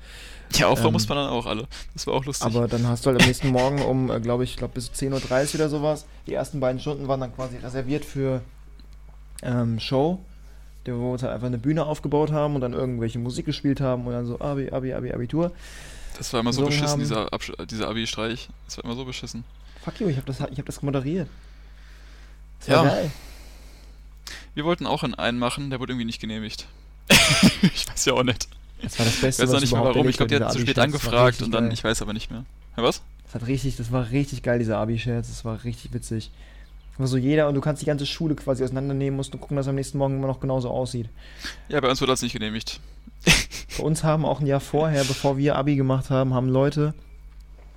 Ja, 0.55 0.67
aufräumen 0.67 0.87
ähm, 0.87 0.93
muss 0.93 1.07
man 1.07 1.17
dann 1.17 1.29
auch 1.29 1.45
alle. 1.45 1.67
Das 1.93 2.07
war 2.07 2.13
auch 2.13 2.25
lustig. 2.25 2.45
Aber 2.45 2.67
dann 2.67 2.85
hast 2.87 3.05
du 3.05 3.09
halt 3.09 3.21
am 3.21 3.27
nächsten 3.27 3.49
Morgen 3.49 3.81
um, 3.81 4.11
äh, 4.11 4.19
glaube 4.19 4.43
ich, 4.43 4.57
glaub 4.57 4.73
bis 4.73 4.91
10.30 4.91 5.13
Uhr 5.13 5.55
oder 5.55 5.69
sowas, 5.69 6.05
die 6.25 6.33
ersten 6.33 6.59
beiden 6.59 6.81
Stunden 6.81 7.07
waren 7.07 7.21
dann 7.21 7.33
quasi 7.33 7.57
reserviert 7.57 8.03
für 8.03 8.41
ähm, 9.43 9.79
Show, 9.79 10.19
wo 10.95 10.99
wir 11.01 11.11
uns 11.13 11.23
halt 11.23 11.33
einfach 11.33 11.47
eine 11.47 11.57
Bühne 11.57 11.85
aufgebaut 11.85 12.31
haben 12.31 12.55
und 12.55 12.61
dann 12.61 12.73
irgendwelche 12.73 13.19
Musik 13.19 13.45
gespielt 13.45 13.81
haben 13.81 14.05
und 14.05 14.13
dann 14.13 14.25
so 14.25 14.39
Abi, 14.39 14.69
Abi, 14.71 14.93
Abi, 14.93 15.11
Abitur. 15.11 15.51
das 16.17 16.31
war 16.33 16.39
immer 16.39 16.53
so 16.53 16.65
beschissen, 16.65 16.87
haben. 16.87 16.99
dieser, 16.99 17.29
dieser 17.65 17.89
Abi-Streich. 17.89 18.49
Das 18.65 18.77
war 18.77 18.85
immer 18.85 18.95
so 18.95 19.05
beschissen. 19.05 19.43
Fuck 19.83 19.99
you, 19.99 20.07
ich 20.07 20.17
habe 20.17 20.25
das, 20.27 20.39
ich 20.51 20.57
hab 20.59 20.65
das 20.65 20.81
moderiert. 20.81 21.27
Das 22.59 22.67
Ja. 22.67 22.83
geil. 22.83 23.11
Wir 24.55 24.65
wollten 24.65 24.85
auch 24.87 25.03
in 25.03 25.13
einen 25.13 25.37
machen, 25.39 25.69
der 25.69 25.79
wurde 25.79 25.93
irgendwie 25.93 26.05
nicht 26.05 26.19
genehmigt. 26.19 26.65
ich 27.61 27.87
weiß 27.87 28.05
ja 28.05 28.13
auch 28.13 28.23
nicht. 28.23 28.47
Das 28.81 28.97
war 28.99 29.05
das 29.05 29.15
Ich 29.15 29.21
Beste, 29.21 29.43
weiß 29.43 29.49
auch 29.49 29.53
was 29.55 29.61
nicht 29.61 29.73
mehr 29.73 29.83
warum. 29.83 30.07
Ich 30.09 30.17
glaube, 30.17 30.29
die 30.35 30.43
hatten 30.43 30.51
zu 30.53 30.59
spät 30.59 30.79
angefragt 30.79 31.41
und 31.41 31.51
dann, 31.51 31.65
geil. 31.65 31.73
ich 31.73 31.83
weiß 31.83 32.01
aber 32.01 32.13
nicht 32.13 32.31
mehr. 32.31 32.43
Ja, 32.75 32.83
was? 32.83 33.01
Das 33.25 33.35
hat 33.35 33.47
richtig, 33.47 33.75
das 33.75 33.91
war 33.91 34.09
richtig 34.11 34.43
geil, 34.43 34.59
dieser 34.59 34.77
Abi-Scherz. 34.77 35.27
Das 35.29 35.45
war 35.45 35.63
richtig 35.63 35.93
witzig. 35.93 36.31
So 36.99 37.17
jeder 37.17 37.47
und 37.47 37.55
du 37.55 37.61
kannst 37.61 37.81
die 37.81 37.85
ganze 37.85 38.05
Schule 38.05 38.35
quasi 38.35 38.63
auseinandernehmen, 38.63 39.15
musst 39.15 39.33
und 39.33 39.39
gucken, 39.39 39.57
dass 39.57 39.67
am 39.67 39.75
nächsten 39.75 39.97
Morgen 39.99 40.17
immer 40.17 40.27
noch 40.27 40.39
genauso 40.39 40.69
aussieht. 40.69 41.09
Ja, 41.69 41.79
bei 41.79 41.89
uns 41.89 42.01
wurde 42.01 42.11
das 42.11 42.21
nicht 42.23 42.33
genehmigt. 42.33 42.79
Bei 43.77 43.83
uns 43.83 44.03
haben 44.03 44.25
auch 44.25 44.39
ein 44.39 44.47
Jahr 44.47 44.59
vorher, 44.59 45.03
bevor 45.03 45.37
wir 45.37 45.55
Abi 45.55 45.75
gemacht 45.75 46.09
haben, 46.09 46.33
haben 46.33 46.49
Leute, 46.49 46.95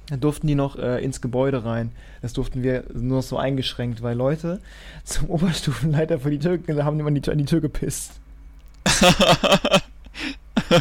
da 0.08 0.16
durften 0.16 0.46
die 0.46 0.54
noch 0.54 0.76
äh, 0.76 1.02
ins 1.04 1.20
Gebäude 1.20 1.64
rein. 1.64 1.92
Das 2.22 2.32
durften 2.32 2.62
wir 2.62 2.84
nur 2.94 3.18
noch 3.18 3.22
so 3.22 3.36
eingeschränkt, 3.36 4.02
weil 4.02 4.16
Leute 4.16 4.60
zum 5.04 5.28
Oberstufenleiter 5.28 6.20
vor 6.20 6.30
die 6.30 6.38
Tür 6.38 6.58
haben 6.84 6.98
immer 7.00 7.10
die, 7.10 7.30
an 7.30 7.38
die 7.38 7.44
Tür 7.44 7.60
gepisst. 7.60 8.12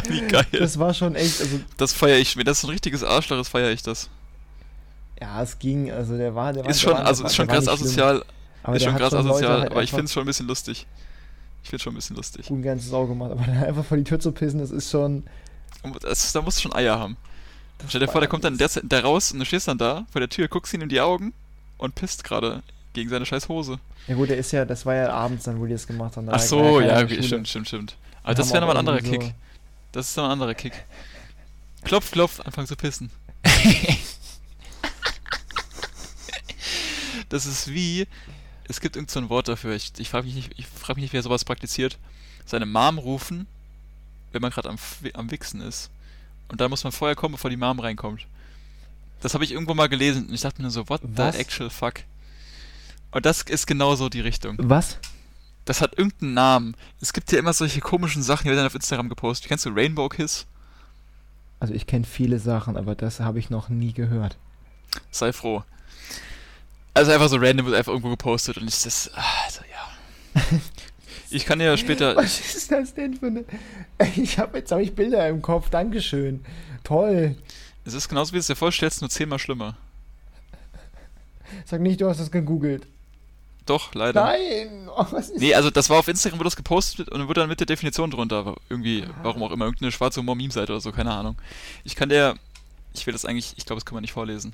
Wie 0.08 0.20
geil. 0.26 0.46
Das, 0.52 0.60
Das 0.60 0.78
war 0.78 0.94
schon 0.94 1.14
echt, 1.14 1.40
also 1.40 1.60
feiere 1.94 2.18
ich. 2.18 2.36
Wenn 2.36 2.44
das 2.44 2.60
so 2.60 2.68
ein 2.68 2.70
richtiges 2.70 3.04
Arschloch 3.04 3.40
ist, 3.40 3.48
feiere 3.48 3.70
ich 3.70 3.82
das. 3.82 4.08
Ja, 5.20 5.42
es 5.42 5.58
ging, 5.58 5.90
also 5.90 6.16
der 6.16 6.34
war, 6.34 6.52
der 6.52 6.64
war 6.64 6.70
Ist 6.70 6.82
der 6.82 6.88
schon, 6.90 6.98
war, 6.98 7.06
also 7.06 7.22
der 7.22 7.30
ist 7.30 7.38
war- 7.38 7.44
schon 7.44 7.46
der 7.48 7.56
war 7.56 7.62
krass 7.64 7.80
asozial. 7.80 8.24
Aber 8.62 8.76
ist 8.76 8.82
der 8.84 8.90
schon 8.90 8.98
krass 8.98 9.12
Leute 9.12 9.28
asozial, 9.28 9.60
halt 9.60 9.70
aber 9.72 9.82
ich 9.82 9.90
finde 9.90 10.04
es 10.04 10.12
schon 10.12 10.22
ein 10.22 10.26
bisschen 10.26 10.46
lustig. 10.46 10.86
Ich 11.62 11.68
finde 11.68 11.76
es 11.76 11.82
schon 11.82 11.92
ein 11.92 11.96
bisschen 11.96 12.16
lustig. 12.16 12.46
gut 12.46 12.58
ein 12.58 12.62
ganzes 12.62 12.92
Auge 12.92 13.08
gemacht, 13.08 13.32
aber 13.32 13.44
dann 13.44 13.62
einfach 13.64 13.84
vor 13.84 13.96
die 13.96 14.04
Tür 14.04 14.18
zu 14.20 14.32
pissen, 14.32 14.60
das 14.60 14.70
ist 14.70 14.90
schon. 14.90 15.24
Das, 16.00 16.32
da 16.32 16.42
musst 16.42 16.58
du 16.58 16.62
schon 16.62 16.74
Eier 16.74 16.98
haben. 16.98 17.16
das 17.78 17.88
Stell 17.90 18.00
dir 18.00 18.06
war 18.06 18.12
vor, 18.12 18.20
der 18.20 18.28
kommt 18.28 18.44
dann 18.44 18.58
der, 18.58 18.68
der 18.82 19.02
raus 19.04 19.32
und 19.32 19.38
du 19.38 19.44
stehst 19.46 19.68
dann 19.68 19.78
da 19.78 20.06
vor 20.12 20.20
der 20.20 20.28
Tür, 20.28 20.48
guckst 20.48 20.72
ihn 20.74 20.80
in 20.82 20.88
die 20.88 21.00
Augen 21.00 21.32
und 21.78 21.94
pisst 21.94 22.24
gerade 22.24 22.62
gegen 22.92 23.08
seine 23.08 23.24
scheiß 23.24 23.48
Hose. 23.48 23.78
Ja 24.08 24.14
gut, 24.14 24.28
der 24.30 24.36
ist 24.38 24.50
ja, 24.52 24.64
das 24.64 24.84
war 24.84 24.94
ja 24.94 25.10
abends 25.12 25.44
dann, 25.44 25.60
wo 25.60 25.66
die 25.66 25.72
das 25.72 25.86
gemacht 25.86 26.16
haben. 26.16 26.26
da 26.26 26.32
Ach 26.32 26.38
war 26.38 26.46
so, 26.46 26.80
ja, 26.80 26.96
der 26.96 27.04
okay, 27.04 27.22
stimmt, 27.22 27.48
stimmt, 27.48 27.68
stimmt. 27.68 27.96
Aber 28.22 28.34
das 28.34 28.50
wäre 28.52 28.60
nochmal 28.60 28.76
ein 28.76 28.86
auch 28.86 28.92
anderer 28.92 28.96
irgendwie 28.98 29.26
Kick. 29.26 29.34
Das 29.92 30.08
ist 30.10 30.16
nochmal 30.16 30.30
ein 30.30 30.32
anderer 30.34 30.54
Kick. 30.54 30.72
Klopf, 31.84 32.10
klopf, 32.10 32.40
anfangen 32.40 32.66
zu 32.66 32.76
pissen. 32.76 33.10
das 37.30 37.46
ist 37.46 37.72
wie, 37.72 38.06
es 38.68 38.80
gibt 38.80 38.96
irgend 38.96 39.10
so 39.10 39.18
ein 39.20 39.30
Wort 39.30 39.48
dafür, 39.48 39.74
ich, 39.74 39.92
ich 39.98 40.10
frage 40.10 40.26
mich, 40.26 40.34
nicht- 40.34 40.52
ich 40.56 40.66
frag 40.66 40.96
mich 40.96 41.02
nicht, 41.04 41.12
wer 41.14 41.22
sowas 41.22 41.44
praktiziert. 41.44 41.98
Seine 42.44 42.66
Mom 42.66 42.98
rufen, 42.98 43.46
wenn 44.32 44.42
man 44.42 44.50
gerade 44.50 44.68
am, 44.68 44.76
am 45.14 45.30
Wichsen 45.30 45.60
ist. 45.62 45.90
Und 46.48 46.60
dann 46.60 46.70
muss 46.70 46.84
man 46.84 46.92
vorher 46.92 47.16
kommen, 47.16 47.32
bevor 47.32 47.48
die 47.50 47.56
Mom 47.56 47.78
reinkommt. 47.80 48.26
Das 49.20 49.34
habe 49.34 49.44
ich 49.44 49.52
irgendwo 49.52 49.74
mal 49.74 49.88
gelesen 49.88 50.26
und 50.28 50.34
ich 50.34 50.40
dachte 50.40 50.58
mir 50.58 50.64
nur 50.64 50.70
so, 50.72 50.88
what 50.88 51.00
Was? 51.04 51.34
the 51.34 51.40
actual 51.40 51.70
fuck? 51.70 51.94
Und 53.12 53.26
das 53.26 53.42
ist 53.42 53.66
genauso 53.66 54.08
die 54.08 54.20
Richtung. 54.20 54.56
Was? 54.60 54.98
Das 55.64 55.80
hat 55.80 55.96
irgendeinen 55.98 56.34
Namen. 56.34 56.76
Es 57.00 57.12
gibt 57.12 57.30
ja 57.32 57.38
immer 57.38 57.52
solche 57.52 57.80
komischen 57.80 58.22
Sachen, 58.22 58.44
die 58.44 58.50
werden 58.50 58.66
auf 58.66 58.74
Instagram 58.74 59.08
gepostet. 59.08 59.48
Kennst 59.48 59.66
du 59.66 59.70
Rainbow 59.70 60.08
Kiss? 60.08 60.46
Also 61.60 61.74
ich 61.74 61.86
kenne 61.86 62.06
viele 62.06 62.38
Sachen, 62.38 62.76
aber 62.76 62.94
das 62.94 63.20
habe 63.20 63.38
ich 63.38 63.50
noch 63.50 63.68
nie 63.68 63.92
gehört. 63.92 64.36
Sei 65.10 65.32
froh. 65.32 65.62
Also 66.94 67.12
einfach 67.12 67.28
so 67.28 67.36
random 67.36 67.66
wird 67.66 67.76
einfach 67.76 67.92
irgendwo 67.92 68.10
gepostet 68.10 68.56
und 68.58 68.68
ich 68.68 68.82
das. 68.82 69.10
ah, 69.14 69.22
Also 69.44 69.60
ja. 69.70 70.42
Ich 71.32 71.46
kann 71.46 71.60
ja 71.60 71.76
später. 71.76 72.16
Was 72.16 72.40
ist 72.40 72.72
das 72.72 72.92
denn 72.94 73.14
für 73.14 73.26
eine... 73.26 73.44
Ich 74.16 74.38
habe 74.38 74.58
jetzt 74.58 74.72
habe 74.72 74.82
ich 74.82 74.94
Bilder 74.94 75.28
im 75.28 75.42
Kopf, 75.42 75.70
Dankeschön. 75.70 76.44
Toll. 76.82 77.36
Es 77.84 77.94
ist 77.94 78.08
genauso 78.08 78.32
wie 78.32 78.38
es 78.38 78.48
dir 78.48 78.56
vorstellst, 78.56 79.00
nur 79.00 79.10
zehnmal 79.10 79.38
schlimmer. 79.38 79.76
Sag 81.64 81.80
nicht, 81.80 82.00
du 82.00 82.08
hast 82.08 82.18
das 82.20 82.30
gegoogelt. 82.30 82.86
Doch, 83.66 83.94
leider. 83.94 84.24
Nein! 84.24 84.88
Oh, 84.88 85.06
was 85.10 85.30
ist 85.30 85.38
Nee, 85.38 85.54
also 85.54 85.70
das 85.70 85.88
war 85.90 85.98
auf 85.98 86.08
Instagram, 86.08 86.40
wurde 86.40 86.48
das 86.48 86.56
gepostet 86.56 87.08
und 87.08 87.18
dann 87.18 87.28
wurde 87.28 87.40
dann 87.42 87.48
mit 87.48 87.60
der 87.60 87.66
Definition 87.66 88.10
drunter. 88.10 88.36
aber 88.38 88.56
Irgendwie, 88.68 89.04
warum 89.22 89.42
auch 89.44 89.52
immer, 89.52 89.66
irgendeine 89.66 89.92
schwarze 89.92 90.20
Humor-Meme-Seite 90.20 90.72
oder 90.72 90.80
so, 90.80 90.90
keine 90.90 91.12
Ahnung. 91.12 91.36
Ich 91.84 91.94
kann 91.94 92.08
dir. 92.08 92.34
Ich 92.92 93.06
will 93.06 93.12
das 93.12 93.24
eigentlich, 93.24 93.54
ich 93.56 93.66
glaube, 93.66 93.78
das 93.78 93.86
kann 93.86 93.94
man 93.94 94.02
nicht 94.02 94.12
vorlesen. 94.12 94.52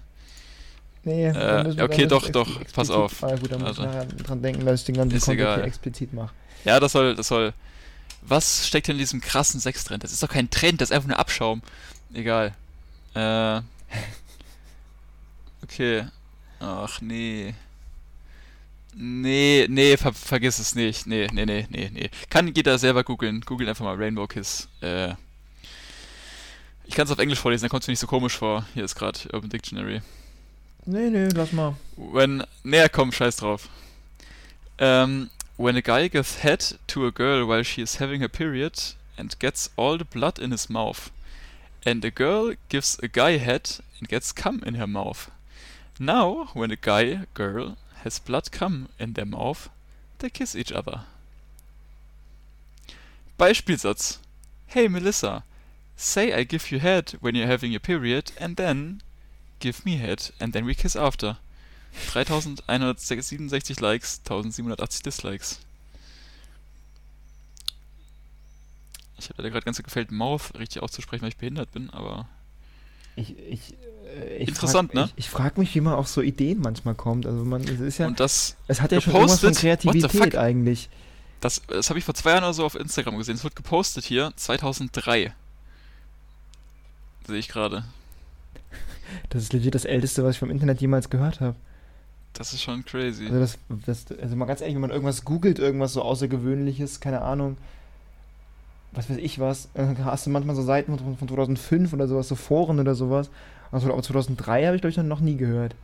Nee, 1.06 1.26
Äh, 1.28 1.32
dann 1.32 1.66
müssen 1.66 1.78
wir- 1.78 1.84
okay, 1.84 2.06
doch, 2.06 2.28
doch, 2.30 2.60
pass 2.74 2.90
auf. 2.90 3.22
Ah, 3.22 3.36
gut, 3.36 3.52
dann 3.52 3.60
muss 3.60 3.72
ich 3.72 3.78
Also. 3.78 3.82
nachher 3.84 4.04
dran 4.06 4.42
denken, 4.42 4.66
dass 4.66 4.80
ich 4.80 4.86
den 4.86 4.96
ganzen 4.96 5.16
Ist 5.16 5.24
Content 5.24 5.40
egal. 5.40 5.56
hier 5.58 5.64
explizit 5.64 6.12
mache. 6.12 6.34
Ja, 6.64 6.80
das 6.80 6.92
soll, 6.92 7.14
das 7.14 7.28
soll. 7.28 7.52
Was 8.22 8.66
steckt 8.66 8.88
denn 8.88 8.96
in 8.96 8.98
diesem 8.98 9.20
krassen 9.20 9.60
Sextrend? 9.60 10.02
Das 10.02 10.10
ist 10.12 10.20
doch 10.22 10.28
kein 10.28 10.50
Trend, 10.50 10.80
das 10.80 10.90
ist 10.90 10.96
einfach 10.96 11.08
nur 11.08 11.18
Abschaum. 11.18 11.62
Egal. 12.12 12.54
Äh. 13.14 13.60
Okay. 15.62 16.06
Ach 16.60 17.00
nee. 17.00 17.54
Nee, 18.94 19.66
nee, 19.68 19.96
ver 19.96 20.12
vergiss 20.12 20.58
es 20.58 20.74
nicht. 20.74 21.06
Nee, 21.06 21.26
nee, 21.32 21.44
nee, 21.44 21.66
nee, 21.70 21.90
nee. 21.92 22.10
Kann 22.30 22.52
jeder 22.54 22.78
selber 22.78 23.04
googeln. 23.04 23.40
Google 23.42 23.68
einfach 23.68 23.84
mal 23.84 23.96
Rainbow 23.96 24.26
Kiss. 24.26 24.68
Äh. 24.80 25.14
Ich 26.84 26.94
kann 26.94 27.04
es 27.06 27.10
auf 27.10 27.18
Englisch 27.18 27.40
vorlesen, 27.40 27.62
dann 27.64 27.70
kommt 27.70 27.82
es 27.82 27.88
mir 27.88 27.92
nicht 27.92 28.00
so 28.00 28.06
komisch 28.06 28.36
vor. 28.38 28.64
Hier 28.74 28.84
ist 28.84 28.94
gerade 28.94 29.18
Urban 29.32 29.50
Dictionary. 29.50 30.02
Nee, 30.86 31.10
nee, 31.10 31.28
lass 31.28 31.52
mal. 31.52 31.76
When, 31.96 32.44
nee, 32.62 32.88
komm, 32.88 33.10
scheiß 33.10 33.40
drauf. 33.40 33.68
Um, 34.78 35.30
when 35.56 35.74
a 35.74 35.82
guy 35.82 36.06
gives 36.06 36.38
head 36.38 36.64
to 36.86 37.06
a 37.06 37.10
girl 37.10 37.44
while 37.44 37.64
she 37.64 37.82
is 37.82 37.96
having 37.96 38.20
her 38.20 38.28
period 38.28 38.78
and 39.18 39.38
gets 39.40 39.70
all 39.76 39.98
the 39.98 40.04
blood 40.04 40.38
in 40.38 40.52
his 40.52 40.70
mouth. 40.70 41.10
And 41.84 42.04
a 42.04 42.10
girl 42.10 42.54
gives 42.68 43.00
a 43.02 43.08
guy 43.08 43.38
head 43.38 43.78
and 43.98 44.08
gets 44.08 44.30
cum 44.30 44.62
in 44.64 44.74
her 44.74 44.86
mouth. 44.86 45.30
Now, 45.98 46.50
when 46.52 46.70
a 46.70 46.76
guy, 46.76 47.26
girl, 47.34 47.76
has 48.02 48.20
blood 48.20 48.52
cum 48.52 48.88
in 49.00 49.14
their 49.14 49.26
mouth, 49.26 49.68
they 50.18 50.30
kiss 50.30 50.54
each 50.54 50.70
other. 50.70 51.00
Beispielsatz. 53.38 54.18
Hey 54.68 54.88
Melissa, 54.88 55.42
say 55.96 56.32
I 56.32 56.44
give 56.44 56.70
you 56.70 56.78
head 56.78 57.14
when 57.20 57.34
you're 57.34 57.46
having 57.46 57.72
your 57.72 57.80
period 57.80 58.32
and 58.38 58.56
then 58.56 59.00
give 59.60 59.84
me 59.84 59.98
head 59.98 60.32
and 60.38 60.52
then 60.52 60.66
we 60.66 60.74
kiss 60.74 60.96
after. 60.96 61.38
3167 61.92 63.80
Likes, 63.80 64.20
1780 64.24 65.02
Dislikes. 65.02 65.60
Ich 69.18 69.30
habe 69.30 69.42
leider 69.42 69.50
gerade 69.50 69.64
ganz 69.64 69.82
gefällt, 69.82 70.10
Mouth 70.10 70.52
richtig 70.58 70.82
auszusprechen, 70.82 71.22
weil 71.22 71.30
ich 71.30 71.38
behindert 71.38 71.72
bin, 71.72 71.88
aber 71.90 72.28
Ich, 73.16 73.34
ich, 73.38 73.74
äh, 74.14 74.36
ich 74.36 74.48
Interessant, 74.48 74.92
frag, 74.92 75.06
ne? 75.06 75.10
Ich, 75.16 75.24
ich 75.24 75.30
frage 75.30 75.58
mich, 75.58 75.74
wie 75.74 75.80
man 75.80 75.94
auf 75.94 76.06
so 76.06 76.20
Ideen 76.20 76.60
manchmal 76.60 76.94
kommt. 76.94 77.24
Also 77.26 77.44
man, 77.44 77.62
es 77.62 77.80
ist 77.80 77.98
ja, 77.98 78.06
und 78.06 78.20
das, 78.20 78.56
es 78.68 78.82
hat 78.82 78.92
ja 78.92 79.00
schon 79.00 79.14
irgendwas 79.14 79.40
von? 79.40 79.54
Kreativität 79.54 80.36
eigentlich. 80.36 80.90
das, 81.40 81.62
das 81.66 81.88
habe 81.88 81.98
ich 81.98 82.04
vor 82.04 82.14
zwei 82.14 82.30
Jahren 82.32 82.44
oder 82.44 82.52
so 82.52 82.64
auf 82.66 82.74
Instagram 82.74 83.16
gesehen. 83.16 83.36
Es 83.36 83.44
wird 83.44 83.56
gepostet 83.56 84.04
hier 84.04 84.32
2003. 84.36 85.34
Sehe 87.26 87.38
ich 87.38 87.48
gerade. 87.48 87.84
Das 89.30 89.42
ist 89.42 89.52
legit 89.52 89.74
das 89.74 89.84
Älteste, 89.84 90.24
was 90.24 90.34
ich 90.34 90.38
vom 90.38 90.50
Internet 90.50 90.80
jemals 90.80 91.10
gehört 91.10 91.40
habe. 91.40 91.56
Das 92.32 92.52
ist 92.52 92.62
schon 92.62 92.84
crazy. 92.84 93.26
Also 93.26 93.40
das, 93.40 93.58
das, 93.86 94.18
also 94.20 94.36
mal 94.36 94.44
ganz 94.44 94.60
ehrlich, 94.60 94.74
wenn 94.74 94.82
man 94.82 94.90
irgendwas 94.90 95.24
googelt, 95.24 95.58
irgendwas 95.58 95.94
so 95.94 96.02
Außergewöhnliches, 96.02 97.00
keine 97.00 97.22
Ahnung, 97.22 97.56
was 98.92 99.08
weiß 99.08 99.16
ich 99.16 99.38
was, 99.38 99.68
hast 100.04 100.26
du 100.26 100.30
manchmal 100.30 100.54
so 100.54 100.62
Seiten 100.62 100.98
von, 100.98 101.16
von 101.16 101.28
2005 101.28 101.92
oder 101.92 102.08
sowas, 102.08 102.28
so 102.28 102.34
Foren 102.34 102.78
oder 102.78 102.94
sowas, 102.94 103.30
Also 103.72 103.90
aber 103.90 104.02
2003 104.02 104.66
habe 104.66 104.76
ich, 104.76 104.82
glaube 104.82 104.90
ich, 104.90 104.96
noch 104.98 105.20
nie 105.20 105.36
gehört. 105.36 105.74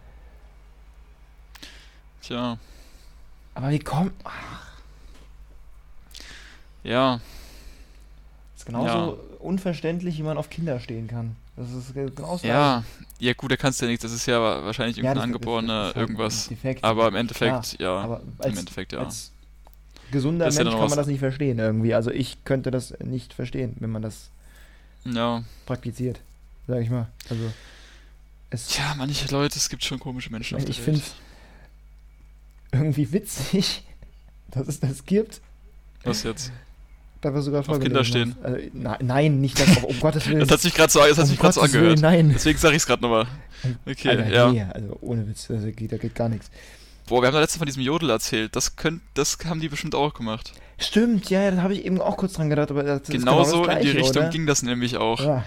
Tja. 2.20 2.58
Aber 3.54 3.70
wie 3.70 3.78
kommt. 3.78 4.12
Ja. 6.84 7.20
Das 8.54 8.62
ist 8.62 8.66
genauso 8.66 8.88
ja. 8.88 9.16
unverständlich, 9.40 10.18
wie 10.18 10.22
man 10.22 10.36
auf 10.38 10.50
Kinder 10.50 10.80
stehen 10.80 11.08
kann. 11.08 11.36
Das 11.56 11.70
ist 11.70 11.94
genauso. 11.94 12.46
Ja, 12.46 12.84
ja 13.22 13.34
gut, 13.34 13.52
da 13.52 13.56
kannst 13.56 13.80
du 13.80 13.84
ja 13.84 13.90
nichts. 13.90 14.02
Das 14.02 14.12
ist 14.12 14.26
ja 14.26 14.40
wahrscheinlich 14.40 14.98
irgendein 14.98 15.16
ja, 15.18 15.22
angeborener 15.22 15.84
halt 15.84 15.96
irgendwas. 15.96 16.48
Defekt. 16.48 16.82
Aber 16.82 17.06
im 17.08 17.14
Endeffekt, 17.14 17.76
Klar, 17.76 17.80
ja. 17.80 18.02
Aber 18.02 18.20
als, 18.38 18.52
Im 18.52 18.58
Endeffekt, 18.58 18.92
ja. 18.92 18.98
Als 18.98 19.30
gesunder 20.10 20.46
Mensch 20.46 20.70
kann 20.70 20.88
man 20.88 20.96
das 20.96 21.06
nicht 21.06 21.20
verstehen 21.20 21.58
irgendwie. 21.58 21.94
Also 21.94 22.10
ich 22.10 22.44
könnte 22.44 22.72
das 22.72 22.98
nicht 22.98 23.32
verstehen, 23.32 23.76
wenn 23.78 23.90
man 23.90 24.02
das 24.02 24.30
ja. 25.04 25.44
praktiziert, 25.66 26.20
sag 26.66 26.82
ich 26.82 26.90
mal. 26.90 27.08
Also 27.30 27.52
es 28.50 28.76
ja, 28.76 28.94
manche 28.96 29.32
Leute, 29.32 29.56
es 29.56 29.68
gibt 29.68 29.84
schon 29.84 30.00
komische 30.00 30.30
Menschen 30.30 30.56
auf 30.56 30.64
der 30.64 30.70
Ich 30.70 30.80
finde 30.80 31.00
irgendwie 32.72 33.12
witzig, 33.12 33.84
dass 34.50 34.66
es 34.66 34.80
das 34.80 35.06
gibt. 35.06 35.40
Was 36.02 36.24
jetzt? 36.24 36.50
Da 37.22 37.32
wir 37.32 37.40
sogar 37.40 37.66
Auf 37.66 37.78
Kinder 37.78 38.04
stehen. 38.04 38.34
Also, 38.42 38.58
na, 38.72 38.98
nein, 39.00 39.40
nicht 39.40 39.58
das, 39.58 39.84
um 39.84 39.98
Gottes 40.00 40.28
Willen. 40.28 40.40
Das 40.40 40.50
hat 40.50 40.60
sich 40.60 40.74
gerade 40.74 40.92
so, 40.92 40.98
das 40.98 41.16
hat 41.16 41.28
sich 41.28 41.40
um 41.40 41.52
so 41.52 41.60
angehört. 41.60 41.84
Willen, 41.84 42.00
nein. 42.00 42.30
Deswegen 42.34 42.58
sage 42.58 42.74
ich 42.74 42.82
es 42.82 42.86
gerade 42.86 43.00
nochmal. 43.00 43.26
Okay, 43.86 44.08
Alter, 44.08 44.28
ja. 44.28 44.50
Nee, 44.50 44.62
also 44.62 44.98
ohne 45.00 45.28
Witz, 45.28 45.48
also 45.48 45.66
da 45.66 45.70
geht 45.70 46.14
gar 46.16 46.28
nichts. 46.28 46.50
Boah, 47.06 47.22
wir 47.22 47.28
haben 47.28 47.34
da 47.34 47.40
letztens 47.40 47.58
von 47.58 47.66
diesem 47.66 47.82
Jodel 47.82 48.10
erzählt. 48.10 48.56
Das, 48.56 48.74
könnt, 48.74 49.02
das 49.14 49.38
haben 49.44 49.60
die 49.60 49.68
bestimmt 49.68 49.94
auch 49.94 50.14
gemacht. 50.14 50.52
Stimmt, 50.78 51.30
ja, 51.30 51.48
da 51.52 51.62
habe 51.62 51.74
ich 51.74 51.84
eben 51.84 52.00
auch 52.00 52.16
kurz 52.16 52.32
dran 52.32 52.50
gedacht. 52.50 52.72
Aber 52.72 52.82
das 52.82 53.02
genau 53.04 53.44
so 53.44 53.66
in 53.66 53.80
die 53.82 53.90
Richtung 53.90 54.22
oder? 54.22 54.30
ging 54.30 54.46
das 54.46 54.64
nämlich 54.64 54.96
auch. 54.96 55.20
Ja. 55.20 55.44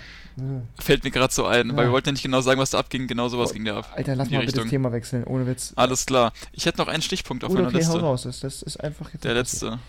Fällt 0.79 1.03
mir 1.03 1.11
gerade 1.11 1.33
so 1.33 1.45
ein, 1.45 1.69
ja. 1.69 1.75
weil 1.75 1.87
wir 1.87 1.91
wollten 1.91 2.09
ja 2.09 2.11
nicht 2.13 2.23
genau 2.23 2.39
sagen, 2.41 2.59
was 2.59 2.69
da 2.69 2.79
abging. 2.79 3.07
Genau 3.07 3.27
sowas 3.27 3.51
oh, 3.51 3.53
ging 3.53 3.65
da 3.65 3.77
ab. 3.77 3.91
Alter, 3.95 4.15
lass 4.15 4.29
mal 4.29 4.45
bitte 4.45 4.61
das 4.61 4.69
Thema 4.69 4.91
wechseln, 4.93 5.23
ohne 5.25 5.45
Witz. 5.47 5.73
Alles 5.75 6.05
klar. 6.05 6.31
Ich 6.53 6.65
hätte 6.65 6.77
noch 6.77 6.87
einen 6.87 7.01
Stichpunkt 7.01 7.43
auf 7.43 7.49
Gut, 7.49 7.57
meiner 7.57 7.67
okay, 7.69 7.77
Liste. 7.77 7.99
Raus. 7.99 8.23
Das, 8.23 8.39
das 8.39 8.61
ist 8.61 8.77
einfach 8.81 9.11
jetzt 9.13 9.25
Der 9.25 9.33
letzte. 9.33 9.79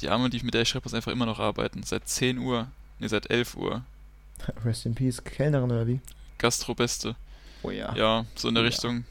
Die 0.00 0.08
Arme, 0.08 0.30
die 0.30 0.42
mit 0.42 0.54
der 0.54 0.62
ich 0.62 0.68
schreibe, 0.68 0.84
muss 0.84 0.94
einfach 0.94 1.12
immer 1.12 1.26
noch 1.26 1.38
arbeiten. 1.38 1.82
Seit 1.82 2.08
10 2.08 2.38
Uhr. 2.38 2.68
Ne, 2.98 3.08
seit 3.08 3.30
11 3.30 3.56
Uhr. 3.56 3.82
Rest 4.64 4.86
in 4.86 4.94
Peace. 4.94 5.22
Kellnerin 5.22 5.70
oder 5.70 5.86
wie? 5.86 6.00
Gastrobeste. 6.38 7.16
Oh 7.62 7.70
ja. 7.70 7.94
Ja, 7.94 8.26
so 8.34 8.48
in 8.48 8.54
der 8.54 8.64
oh, 8.64 8.66
Richtung. 8.66 8.96
Ja. 8.98 9.02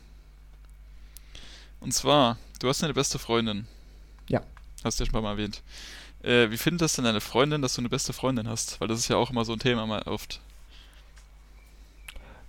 Und 1.80 1.94
zwar, 1.94 2.38
du 2.60 2.70
hast 2.70 2.84
eine 2.84 2.94
beste 2.94 3.20
Freundin. 3.20 3.68
Ja. 4.28 4.42
Hast 4.84 5.00
du 5.00 5.04
ja 5.04 5.12
schon 5.12 5.22
mal 5.22 5.32
erwähnt. 5.32 5.62
Äh, 6.24 6.50
wie 6.52 6.58
findet 6.58 6.82
das 6.82 6.94
denn 6.94 7.04
deine 7.04 7.20
Freundin, 7.20 7.62
dass 7.62 7.76
du 7.76 7.82
eine 7.82 7.90
beste 7.90 8.14
Freundin 8.14 8.48
hast? 8.48 8.80
Weil 8.80 8.88
das 8.88 9.00
ist 9.00 9.10
ja 9.10 9.18
auch 9.18 9.30
immer 9.30 9.44
so 9.44 9.54
ein 9.54 9.60
Thema 9.60 9.86
mal 9.86 10.04
oft. 10.04 10.40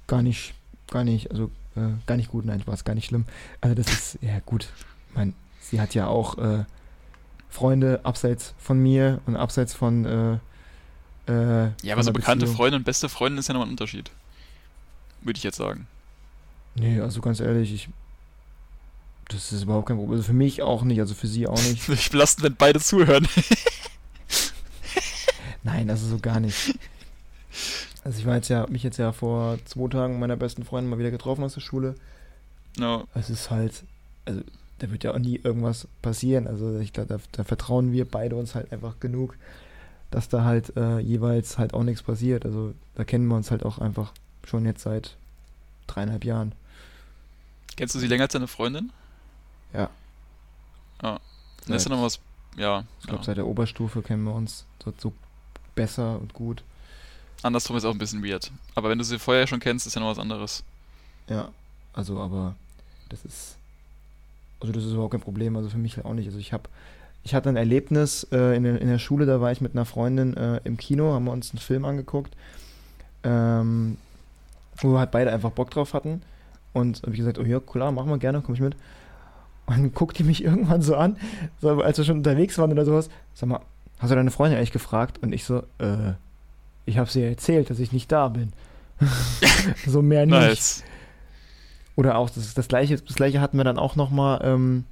Gar 0.07 0.22
nicht, 0.22 0.55
gar 0.91 1.03
nicht, 1.03 1.30
also 1.30 1.51
äh, 1.76 1.91
gar 2.07 2.16
nicht 2.16 2.30
gut, 2.30 2.45
nein, 2.45 2.62
war 2.66 2.74
es 2.74 2.85
gar 2.85 2.95
nicht 2.95 3.07
schlimm. 3.07 3.24
Also 3.61 3.74
das 3.74 3.91
ist, 3.91 4.18
ja 4.22 4.39
gut, 4.41 4.68
ich 5.09 5.16
meine, 5.16 5.32
sie 5.61 5.80
hat 5.80 5.95
ja 5.95 6.07
auch 6.07 6.39
äh, 6.39 6.64
Freunde 7.55 8.00
abseits 8.02 8.52
von 8.59 8.80
mir 8.80 9.20
und 9.26 9.36
abseits 9.36 9.74
von 9.74 10.05
äh, 10.05 11.32
äh 11.32 11.70
Ja, 11.82 11.94
aber 11.94 12.02
so 12.02 12.12
bekannte 12.12 12.48
Freundin 12.48 12.80
und 12.80 12.84
beste 12.84 13.09
Freundin 13.09 13.38
ist 13.38 13.46
ja 13.46 13.55
nochmal 13.55 13.68
ein 13.68 13.70
Unterschied. 13.70 14.11
Würde 15.22 15.36
ich 15.36 15.44
jetzt 15.44 15.57
sagen. 15.57 15.86
Nee, 16.74 16.98
also 16.98 17.20
ganz 17.20 17.38
ehrlich, 17.38 17.72
ich 17.72 17.88
das 19.28 19.52
ist 19.52 19.62
überhaupt 19.62 19.86
kein 19.86 19.96
Problem. 19.96 20.18
Also 20.18 20.24
für 20.24 20.32
mich 20.32 20.62
auch 20.62 20.82
nicht, 20.82 20.98
also 20.98 21.14
für 21.14 21.28
sie 21.28 21.46
auch 21.46 21.62
nicht. 21.62 21.88
Ich 21.88 22.11
belastend, 22.11 22.44
wenn 22.44 22.57
beide 22.57 22.80
zuhören. 22.80 23.28
Nein, 25.62 25.88
also 25.88 26.09
so 26.09 26.18
gar 26.18 26.40
nicht. 26.40 26.76
Also 28.02 28.18
ich 28.18 28.26
war 28.26 28.34
jetzt 28.34 28.48
ja, 28.48 28.66
mich 28.66 28.82
jetzt 28.82 28.98
ja 28.98 29.12
vor 29.12 29.59
zwei 29.64 29.88
Tagen 29.88 30.18
meiner 30.18 30.36
besten 30.36 30.64
Freundin 30.64 30.90
mal 30.90 30.98
wieder 30.98 31.12
getroffen 31.12 31.44
aus 31.44 31.55
der 31.55 31.61
Schule. 31.61 31.94
No. 32.76 33.05
Es 33.14 33.30
ist 33.30 33.50
halt, 33.50 33.84
also 34.24 34.42
da 34.85 34.91
wird 34.91 35.05
ja 35.05 35.12
auch 35.12 35.18
nie 35.18 35.41
irgendwas 35.43 35.89
passieren. 36.03 36.47
Also 36.47 36.78
ich 36.78 36.93
glaube, 36.93 37.09
da, 37.09 37.18
da, 37.32 37.45
vertrauen 37.45 37.93
wir 37.93 38.05
beide 38.05 38.37
uns 38.37 38.55
halt 38.55 38.70
einfach 38.70 39.01
genug, 39.01 39.37
dass 40.11 40.28
da 40.28 40.45
halt 40.45 40.76
äh, 40.76 40.99
jeweils 40.99 41.57
halt 41.57 41.72
auch 41.72 41.85
nichts 41.85 42.03
passiert. 42.03 42.45
Also 42.45 42.74
da 42.95 43.05
kennen 43.05 43.26
wir 43.26 43.37
uns 43.37 43.51
halt 43.51 43.64
auch 43.64 43.78
einfach 43.78 44.12
schon 44.47 44.66
jetzt 44.66 44.82
seit 44.82 45.16
dreieinhalb 45.87 46.24
Jahren. 46.24 46.53
Kennst 47.76 47.95
du 47.95 47.99
sie 47.99 48.07
länger 48.07 48.24
als 48.24 48.35
deine 48.35 48.47
Freundin? 48.47 48.93
Ja. 49.72 49.89
Ja. 51.03 51.18
Dann 51.66 51.76
ist 51.76 51.89
ja 51.89 51.91
noch 51.91 52.03
was. 52.03 52.20
Ja. 52.57 52.85
Ich 53.01 53.07
glaube, 53.07 53.20
ja. 53.20 53.24
seit 53.24 53.39
der 53.39 53.47
Oberstufe 53.47 54.03
kennen 54.03 54.24
wir 54.24 54.35
uns 54.35 54.66
so, 54.85 54.93
so 54.99 55.12
besser 55.74 56.20
und 56.20 56.35
gut. 56.35 56.62
Andersrum 57.43 57.76
ist 57.76 57.87
auch 57.87 57.93
ein 57.93 57.99
bisschen 57.99 58.22
weird. 58.22 58.53
Aber 58.74 58.91
wenn 58.91 58.99
du 58.99 59.05
sie 59.05 59.18
vorher 59.18 59.47
schon 59.47 59.61
kennst, 59.61 59.87
ist 59.87 59.95
ja 59.95 60.01
noch 60.01 60.11
was 60.11 60.18
anderes. 60.18 60.62
Ja, 61.28 61.49
also 61.95 62.20
aber 62.20 62.55
das 63.09 63.24
ist. 63.24 63.57
Also 64.61 64.72
das 64.72 64.84
ist 64.84 64.92
überhaupt 64.92 65.12
kein 65.12 65.20
Problem, 65.20 65.57
also 65.57 65.68
für 65.68 65.78
mich 65.78 66.02
auch 66.05 66.14
nicht. 66.14 66.26
Also 66.26 66.38
ich 66.38 66.52
habe 66.52 66.68
ich 67.24 67.34
hatte 67.34 67.48
ein 67.48 67.57
Erlebnis 67.57 68.26
äh, 68.32 68.55
in, 68.55 68.64
der, 68.64 68.80
in 68.80 68.88
der 68.88 68.98
Schule, 68.98 69.24
da 69.24 69.40
war 69.40 69.50
ich 69.50 69.62
mit 69.62 69.72
einer 69.74 69.86
Freundin 69.86 70.36
äh, 70.36 70.61
im 70.64 70.76
Kino, 70.76 71.14
haben 71.14 71.24
wir 71.24 71.32
uns 71.32 71.50
einen 71.50 71.59
Film 71.59 71.86
angeguckt, 71.86 72.36
ähm, 73.22 73.96
wo 74.76 74.92
wir 74.92 74.98
halt 74.98 75.11
beide 75.11 75.32
einfach 75.32 75.50
Bock 75.50 75.70
drauf 75.70 75.94
hatten. 75.94 76.22
Und 76.74 77.02
habe 77.02 77.12
ich 77.12 77.18
gesagt, 77.18 77.38
oh 77.38 77.44
ja, 77.44 77.61
klar, 77.61 77.92
machen 77.92 78.11
wir 78.11 78.18
gerne, 78.18 78.42
komm 78.42 78.55
ich 78.55 78.61
mit. 78.61 78.74
Und 79.66 79.78
dann 79.78 79.94
guckt 79.94 80.18
die 80.18 80.24
mich 80.24 80.44
irgendwann 80.44 80.82
so 80.82 80.96
an, 80.96 81.16
so, 81.62 81.80
als 81.80 81.96
wir 81.96 82.05
schon 82.05 82.18
unterwegs 82.18 82.59
waren 82.59 82.70
oder 82.72 82.84
sowas. 82.84 83.09
Sag 83.32 83.48
mal, 83.48 83.61
hast 83.98 84.11
du 84.11 84.16
deine 84.16 84.30
Freundin 84.30 84.59
eigentlich 84.59 84.72
gefragt? 84.72 85.18
Und 85.22 85.32
ich 85.32 85.44
so, 85.44 85.61
äh, 85.78 86.12
ich 86.84 86.98
habe 86.98 87.09
sie 87.09 87.22
ja 87.22 87.28
erzählt, 87.28 87.70
dass 87.70 87.78
ich 87.78 87.92
nicht 87.92 88.12
da 88.12 88.28
bin. 88.28 88.52
so 89.86 90.02
mehr 90.02 90.26
nicht. 90.26 90.38
Nice. 90.38 90.84
Oder 91.97 92.16
auch 92.16 92.30
das, 92.30 92.55
das 92.55 92.68
gleiche, 92.68 92.97
das 92.97 93.14
gleiche 93.14 93.40
hatten 93.40 93.57
wir 93.57 93.64
dann 93.64 93.78
auch 93.78 93.97
noch 93.97 94.11
mal, 94.11 94.40
ähm, 94.42 94.84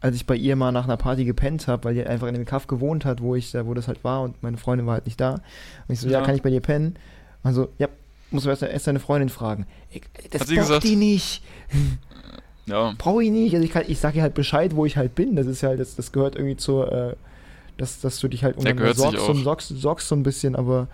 als 0.00 0.16
ich 0.16 0.26
bei 0.26 0.36
ihr 0.36 0.56
mal 0.56 0.72
nach 0.72 0.84
einer 0.84 0.96
Party 0.96 1.24
gepennt 1.24 1.68
habe, 1.68 1.84
weil 1.84 1.94
die 1.94 2.04
einfach 2.04 2.28
in 2.28 2.34
dem 2.34 2.44
Kaff 2.44 2.66
gewohnt 2.66 3.04
hat, 3.04 3.20
wo 3.20 3.34
ich, 3.34 3.54
wo 3.54 3.74
das 3.74 3.88
halt 3.88 4.04
war 4.04 4.22
und 4.22 4.42
meine 4.42 4.56
Freundin 4.56 4.86
war 4.86 4.94
halt 4.94 5.06
nicht 5.06 5.20
da. 5.20 5.34
Und 5.34 5.92
ich 5.92 6.00
so, 6.00 6.08
ja, 6.08 6.20
ja 6.20 6.24
kann 6.24 6.34
ich 6.34 6.42
bei 6.42 6.50
dir 6.50 6.60
pennen? 6.60 6.96
Also, 7.42 7.68
ja, 7.78 7.88
muss 8.30 8.44
du 8.44 8.50
erst, 8.50 8.62
erst 8.62 8.86
deine 8.86 9.00
Freundin 9.00 9.28
fragen. 9.28 9.66
Ich, 9.90 10.02
das 10.30 10.42
hat 10.42 10.48
sie 10.48 10.56
gesagt? 10.56 10.84
die 10.84 10.96
nicht. 10.96 11.42
Ja. 12.68 12.94
Brauche 12.98 13.22
ich 13.22 13.30
nicht. 13.30 13.54
Also 13.54 13.64
ich, 13.64 13.74
ich 13.88 14.00
sage 14.00 14.16
ihr 14.16 14.22
halt 14.22 14.34
Bescheid, 14.34 14.74
wo 14.74 14.84
ich 14.86 14.96
halt 14.96 15.14
bin. 15.14 15.36
Das 15.36 15.46
ist 15.46 15.60
ja 15.60 15.68
halt, 15.68 15.78
das, 15.78 15.94
das 15.94 16.10
gehört 16.10 16.34
irgendwie 16.34 16.56
zur, 16.56 16.90
äh, 16.90 17.14
dass, 17.78 18.00
dass 18.00 18.18
du 18.18 18.26
dich 18.26 18.42
halt 18.42 18.56
um 18.56 18.64
sorgst, 18.64 19.28
und 19.28 19.44
sorgst, 19.44 19.68
sorgst 19.68 20.08
so 20.08 20.16
ein 20.16 20.24
bisschen, 20.24 20.56
aber 20.56 20.88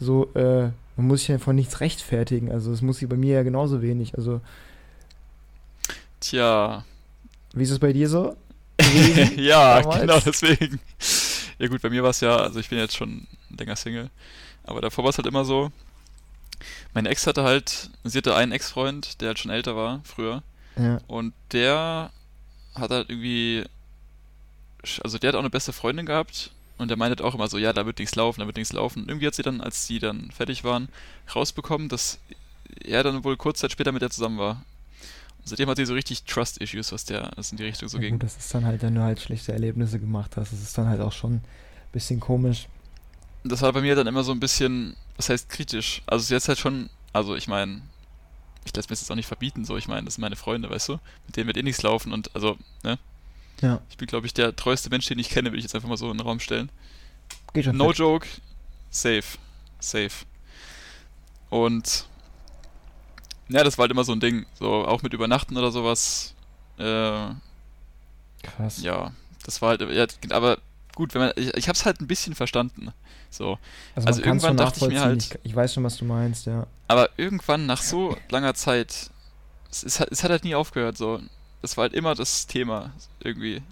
so, 0.00 0.28
äh, 0.34 0.70
man 0.96 1.06
muss 1.06 1.20
sich 1.20 1.28
ja 1.28 1.38
von 1.38 1.54
nichts 1.54 1.78
rechtfertigen. 1.78 2.50
Also 2.50 2.72
das 2.72 2.82
muss 2.82 2.98
sie 2.98 3.06
bei 3.06 3.16
mir 3.16 3.36
ja 3.36 3.42
genauso 3.44 3.82
wenig. 3.82 4.16
Also. 4.16 4.40
Tja. 6.20 6.84
Wie 7.52 7.62
ist 7.62 7.70
es 7.70 7.78
bei 7.78 7.92
dir 7.92 8.08
so? 8.08 8.36
ja, 9.36 9.80
damals? 9.80 10.00
genau 10.00 10.20
deswegen. 10.20 10.80
Ja 11.58 11.68
gut, 11.68 11.82
bei 11.82 11.90
mir 11.90 12.02
war 12.02 12.10
es 12.10 12.20
ja, 12.20 12.36
also 12.36 12.58
ich 12.58 12.68
bin 12.68 12.78
jetzt 12.78 12.96
schon 12.96 13.26
länger 13.50 13.76
Single, 13.76 14.10
aber 14.64 14.80
davor 14.80 15.04
war 15.04 15.10
es 15.10 15.18
halt 15.18 15.26
immer 15.26 15.44
so, 15.44 15.70
meine 16.94 17.08
Ex 17.08 17.26
hatte 17.26 17.42
halt, 17.42 17.90
sie 18.04 18.18
hatte 18.18 18.34
einen 18.34 18.52
Ex-Freund, 18.52 19.20
der 19.20 19.28
halt 19.28 19.38
schon 19.38 19.50
älter 19.50 19.76
war, 19.76 20.00
früher. 20.04 20.42
Ja. 20.76 21.00
Und 21.06 21.34
der 21.52 22.10
hat 22.74 22.90
halt 22.90 23.10
irgendwie, 23.10 23.64
also 25.02 25.18
der 25.18 25.28
hat 25.28 25.34
auch 25.34 25.40
eine 25.40 25.50
beste 25.50 25.72
Freundin 25.72 26.06
gehabt 26.06 26.50
und 26.78 26.88
der 26.88 26.96
meinte 26.96 27.22
auch 27.24 27.34
immer 27.34 27.48
so, 27.48 27.58
ja, 27.58 27.72
da 27.72 27.84
wird 27.86 27.98
nichts 27.98 28.14
laufen, 28.14 28.40
da 28.40 28.46
wird 28.46 28.56
nichts 28.56 28.72
laufen. 28.72 29.02
Und 29.02 29.08
irgendwie 29.08 29.26
hat 29.26 29.34
sie 29.34 29.42
dann, 29.42 29.60
als 29.60 29.86
sie 29.86 29.98
dann 29.98 30.30
fertig 30.30 30.64
waren, 30.64 30.88
rausbekommen, 31.34 31.88
dass 31.88 32.18
er 32.84 33.02
dann 33.02 33.24
wohl 33.24 33.36
kurz 33.36 33.58
Zeit 33.58 33.72
später 33.72 33.92
mit 33.92 34.02
der 34.02 34.10
zusammen 34.10 34.38
war. 34.38 34.64
Seitdem 35.44 35.68
hat 35.68 35.76
sie 35.76 35.86
so 35.86 35.94
richtig 35.94 36.24
Trust-Issues, 36.24 36.92
was 36.92 37.04
der, 37.04 37.30
das 37.36 37.50
in 37.50 37.58
die 37.58 37.64
Richtung 37.64 37.88
so 37.88 37.96
ja, 37.98 38.02
ging. 38.02 38.14
Gut, 38.14 38.22
das 38.24 38.36
ist 38.36 38.54
dann 38.54 38.64
halt, 38.64 38.82
wenn 38.82 38.94
du 38.94 39.02
halt 39.02 39.20
schlechte 39.20 39.52
Erlebnisse 39.52 39.98
gemacht 39.98 40.36
hast, 40.36 40.52
das 40.52 40.60
ist 40.60 40.76
dann 40.76 40.88
halt 40.88 41.00
auch 41.00 41.12
schon 41.12 41.34
ein 41.34 41.42
bisschen 41.92 42.20
komisch. 42.20 42.68
Das 43.42 43.62
war 43.62 43.72
bei 43.72 43.80
mir 43.80 43.94
dann 43.94 44.06
immer 44.06 44.22
so 44.22 44.32
ein 44.32 44.40
bisschen, 44.40 44.96
was 45.16 45.28
heißt 45.28 45.48
kritisch? 45.48 46.02
Also 46.06 46.24
sie 46.24 46.34
hat 46.34 46.46
halt 46.46 46.58
schon, 46.58 46.90
also 47.12 47.34
ich 47.34 47.48
meine, 47.48 47.80
ich 48.64 48.76
lasse 48.76 48.86
mir 48.86 48.90
das 48.90 49.00
jetzt 49.00 49.10
auch 49.10 49.16
nicht 49.16 49.26
verbieten, 49.26 49.64
so, 49.64 49.76
ich 49.76 49.88
meine, 49.88 50.04
das 50.04 50.14
sind 50.14 50.22
meine 50.22 50.36
Freunde, 50.36 50.68
weißt 50.68 50.90
du, 50.90 51.00
mit 51.26 51.36
denen 51.36 51.46
wird 51.46 51.56
eh 51.56 51.62
nichts 51.62 51.82
laufen 51.82 52.12
und, 52.12 52.34
also, 52.34 52.58
ne? 52.82 52.98
Ja. 53.62 53.80
Ich 53.90 53.96
bin, 53.96 54.06
glaube 54.06 54.26
ich, 54.26 54.34
der 54.34 54.56
treueste 54.56 54.90
Mensch, 54.90 55.06
den 55.06 55.18
ich 55.18 55.28
kenne, 55.28 55.50
würde 55.50 55.58
ich 55.58 55.64
jetzt 55.64 55.74
einfach 55.74 55.88
mal 55.88 55.96
so 55.96 56.10
in 56.10 56.16
den 56.16 56.26
Raum 56.26 56.40
stellen. 56.40 56.70
Geht 57.52 57.64
schon 57.64 57.76
no 57.76 57.88
fit. 57.88 57.98
joke, 57.98 58.26
safe, 58.90 59.38
safe. 59.80 60.24
Und, 61.50 62.06
ja, 63.50 63.64
das 63.64 63.78
war 63.78 63.84
halt 63.84 63.92
immer 63.92 64.04
so 64.04 64.12
ein 64.12 64.20
Ding, 64.20 64.46
so, 64.58 64.86
auch 64.86 65.02
mit 65.02 65.12
Übernachten 65.12 65.56
oder 65.56 65.70
sowas, 65.70 66.34
äh, 66.78 67.30
Krass. 68.42 68.82
Ja, 68.82 69.12
das 69.44 69.60
war 69.62 69.70
halt, 69.70 69.82
ja, 69.82 70.06
aber 70.30 70.58
gut, 70.94 71.14
wenn 71.14 71.22
man, 71.22 71.32
ich, 71.36 71.54
ich 71.54 71.68
habe 71.68 71.76
es 71.76 71.84
halt 71.84 72.00
ein 72.00 72.06
bisschen 72.06 72.34
verstanden. 72.34 72.92
So. 73.30 73.58
Also, 73.94 74.08
also 74.08 74.22
irgendwann 74.22 74.56
dachte 74.56 74.80
ich 74.80 74.88
mir 74.88 75.00
halt. 75.00 75.24
Ich, 75.24 75.50
ich, 75.50 75.56
weiß 75.56 75.74
schon, 75.74 75.84
was 75.84 75.96
du 75.96 76.04
meinst, 76.04 76.46
ja. 76.46 76.66
Aber 76.88 77.10
irgendwann 77.16 77.66
nach 77.66 77.82
so 77.82 78.16
langer 78.28 78.54
Zeit, 78.54 79.10
es, 79.70 79.82
es, 79.82 80.00
es 80.00 80.24
hat 80.24 80.30
halt 80.30 80.44
nie 80.44 80.54
aufgehört, 80.54 80.96
so. 80.96 81.20
Das 81.62 81.76
war 81.76 81.82
halt 81.82 81.92
immer 81.92 82.14
das 82.14 82.46
Thema, 82.46 82.92
irgendwie. 83.20 83.62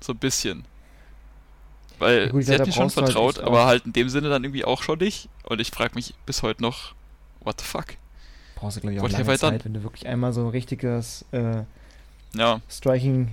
So 0.00 0.12
ein 0.12 0.18
bisschen. 0.18 0.64
Weil 1.98 2.26
ja, 2.26 2.28
gut, 2.30 2.44
sie 2.44 2.54
hat 2.54 2.66
mir 2.66 2.72
schon 2.72 2.84
halt 2.84 2.92
vertraut, 2.92 3.36
halt 3.36 3.46
aber 3.46 3.66
halt 3.66 3.86
in 3.86 3.92
dem 3.92 4.08
Sinne 4.08 4.28
dann 4.28 4.44
irgendwie 4.44 4.64
auch 4.64 4.82
schon 4.82 4.98
nicht. 4.98 5.28
Und 5.44 5.60
ich 5.60 5.70
frage 5.70 5.94
mich 5.94 6.14
bis 6.26 6.42
heute 6.42 6.62
noch, 6.62 6.94
what 7.40 7.60
the 7.60 7.66
fuck? 7.66 7.96
Brauchst 8.58 8.76
du, 8.76 8.80
glaube 8.80 8.94
ich, 8.94 8.98
auch 9.00 9.04
What 9.04 9.12
lange 9.12 9.24
have 9.24 9.34
I 9.34 9.38
done? 9.38 9.52
Zeit, 9.52 9.64
wenn 9.64 9.74
du 9.74 9.82
wirklich 9.84 10.06
einmal 10.06 10.32
so 10.32 10.40
ein 10.40 10.48
richtiges 10.48 11.24
äh, 11.30 11.62
Ja, 12.34 12.60
Striking, 12.68 13.28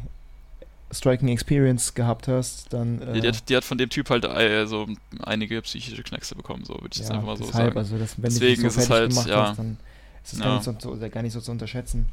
Striking 0.91 1.29
Experience 1.29 1.95
gehabt 1.95 2.27
hast, 2.27 2.71
dann. 2.71 3.01
Äh, 3.01 3.13
die, 3.13 3.21
die, 3.21 3.27
hat, 3.29 3.49
die 3.49 3.55
hat 3.57 3.63
von 3.63 3.77
dem 3.79 3.89
Typ 3.89 4.09
halt 4.11 4.23
äh, 4.25 4.67
so 4.67 4.87
einige 5.23 5.59
psychische 5.63 6.03
Knackse 6.03 6.35
bekommen, 6.35 6.63
so 6.63 6.73
würde 6.75 6.89
ich 6.91 6.99
ja, 6.99 7.09
einfach 7.09 7.25
mal 7.25 7.37
so 7.37 7.45
deshalb, 7.45 7.73
sagen. 7.73 7.77
Also 7.79 7.97
das, 7.97 8.15
wenn 8.17 8.23
Deswegen 8.23 8.61
du 8.61 8.67
ist 8.67 8.77
es 8.77 8.85
so 8.85 8.93
halt, 8.93 9.09
gemacht 9.09 9.27
ja. 9.27 9.49
hast, 9.49 9.57
dann 9.57 9.77
ist 10.23 10.33
es 10.33 10.39
Ja. 10.39 10.45
gar, 10.45 10.53
nicht 10.55 10.81
so, 10.81 10.95
so, 10.95 11.09
gar 11.09 11.21
nicht 11.23 11.33
so 11.33 11.41
zu 11.41 11.51
unterschätzen. 11.51 12.05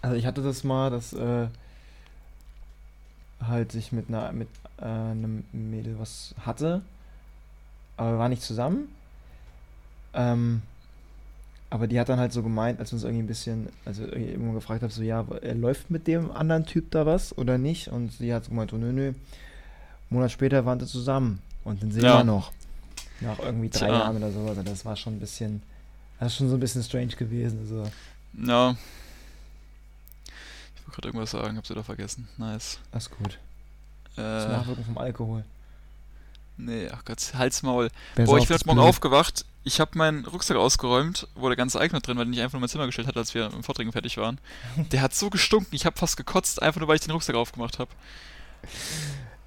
Also 0.00 0.16
ich 0.16 0.24
hatte 0.24 0.42
das 0.42 0.64
mal, 0.64 0.88
dass 0.90 1.12
äh, 1.12 1.46
halt 3.46 3.74
ich 3.74 3.92
mit 3.92 4.08
einer 4.08 4.32
mit 4.32 4.48
äh, 4.78 4.84
einem 4.84 5.44
Mädel 5.52 5.98
was 5.98 6.34
hatte, 6.44 6.80
aber 7.98 8.12
wir 8.12 8.18
waren 8.18 8.30
nicht 8.30 8.42
zusammen. 8.42 8.88
Ähm, 10.14 10.62
aber 11.72 11.86
die 11.86 11.98
hat 11.98 12.08
dann 12.10 12.18
halt 12.18 12.32
so 12.32 12.42
gemeint, 12.42 12.78
als 12.80 12.90
wir 12.92 12.96
uns 12.96 13.04
irgendwie 13.04 13.22
ein 13.22 13.26
bisschen, 13.26 13.68
also 13.86 14.02
irgendwann 14.04 14.52
gefragt 14.54 14.82
habe, 14.82 14.92
so 14.92 15.02
ja, 15.02 15.24
er 15.40 15.54
läuft 15.54 15.90
mit 15.90 16.06
dem 16.06 16.30
anderen 16.30 16.66
Typ 16.66 16.90
da 16.90 17.06
was 17.06 17.36
oder 17.38 17.56
nicht? 17.56 17.88
Und 17.88 18.12
sie 18.12 18.32
hat 18.34 18.44
so 18.44 18.50
gemeint, 18.50 18.72
oh 18.72 18.76
nö, 18.76 18.92
nö. 18.92 19.06
Einen 19.08 19.16
Monat 20.10 20.30
später 20.32 20.66
waren 20.66 20.78
sie 20.80 20.86
zusammen 20.86 21.40
und 21.64 21.82
dann 21.82 21.90
sehen 21.90 22.04
Ja. 22.04 22.18
wir 22.18 22.24
noch. 22.24 22.52
Nach 23.22 23.38
irgendwie 23.38 23.70
drei 23.70 23.86
Tja. 23.86 23.98
Jahren 24.00 24.16
oder 24.18 24.30
so. 24.32 24.40
Also 24.46 24.62
das 24.62 24.84
war 24.84 24.96
schon 24.96 25.14
ein 25.16 25.20
bisschen, 25.20 25.62
das 26.20 26.32
ist 26.32 26.38
schon 26.38 26.48
so 26.50 26.56
ein 26.56 26.60
bisschen 26.60 26.82
strange 26.82 27.08
gewesen. 27.16 27.60
Also, 27.62 27.90
Ja. 28.46 28.76
Ich 30.76 30.82
wollte 30.86 30.92
gerade 30.96 31.08
irgendwas 31.08 31.30
sagen, 31.30 31.56
hab's 31.56 31.70
wieder 31.70 31.84
vergessen. 31.84 32.28
Nice. 32.36 32.78
alles 32.92 33.10
gut. 33.10 33.38
Das 34.16 34.44
ist 34.44 34.50
Äh, 34.50 34.52
Nachwirkung 34.52 34.84
vom 34.84 34.98
Alkohol. 34.98 35.44
Nee, 36.56 36.88
ach 36.92 37.04
Gott, 37.04 37.32
Halsmaul. 37.34 37.90
Wer 38.14 38.26
Boah, 38.26 38.38
ich 38.38 38.46
bin 38.48 38.54
heute 38.56 38.66
Morgen 38.66 38.80
aufgewacht. 38.80 39.44
Ich 39.64 39.78
habe 39.80 39.96
meinen 39.96 40.24
Rucksack 40.24 40.56
ausgeräumt, 40.56 41.28
wo 41.34 41.48
der 41.48 41.56
ganze 41.56 41.80
Eigner 41.80 42.00
drin 42.00 42.16
war, 42.18 42.24
den 42.24 42.34
ich 42.34 42.40
einfach 42.40 42.54
nur 42.54 42.58
in 42.58 42.62
mein 42.62 42.68
Zimmer 42.68 42.86
gestellt 42.86 43.06
hatte, 43.06 43.18
als 43.20 43.32
wir 43.34 43.46
im 43.52 43.62
Vortrinken 43.62 43.92
fertig 43.92 44.16
waren. 44.16 44.38
Der 44.90 45.02
hat 45.02 45.14
so 45.14 45.30
gestunken, 45.30 45.74
ich 45.74 45.86
habe 45.86 45.96
fast 45.96 46.16
gekotzt, 46.16 46.60
einfach 46.60 46.80
nur 46.80 46.88
weil 46.88 46.96
ich 46.96 47.02
den 47.02 47.12
Rucksack 47.12 47.36
aufgemacht 47.36 47.78
habe. 47.78 47.90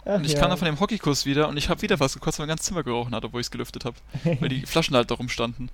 Ach 0.06 0.16
Und 0.16 0.26
ich 0.26 0.34
ja. 0.34 0.40
kam 0.40 0.50
dann 0.50 0.58
von 0.58 0.68
dem 0.68 0.80
Hockeykurs 0.80 1.26
wieder 1.26 1.48
und 1.50 1.58
ich 1.58 1.68
habe 1.70 1.82
wieder 1.82 1.98
fast 1.98 2.14
gekotzt, 2.14 2.40
weil 2.40 2.46
mein 2.46 2.52
ganzes 2.56 2.68
Zimmer 2.68 2.84
gerochen 2.84 3.14
hat, 3.16 3.26
obwohl 3.26 3.42
ich 3.42 3.48
es 3.48 3.52
gelüftet 3.52 3.86
habe. 3.86 3.98
Weil 4.24 4.50
die 4.50 4.62
Flaschen 4.66 4.96
halt 4.96 5.10
da 5.12 5.16
rumstanden. 5.16 5.70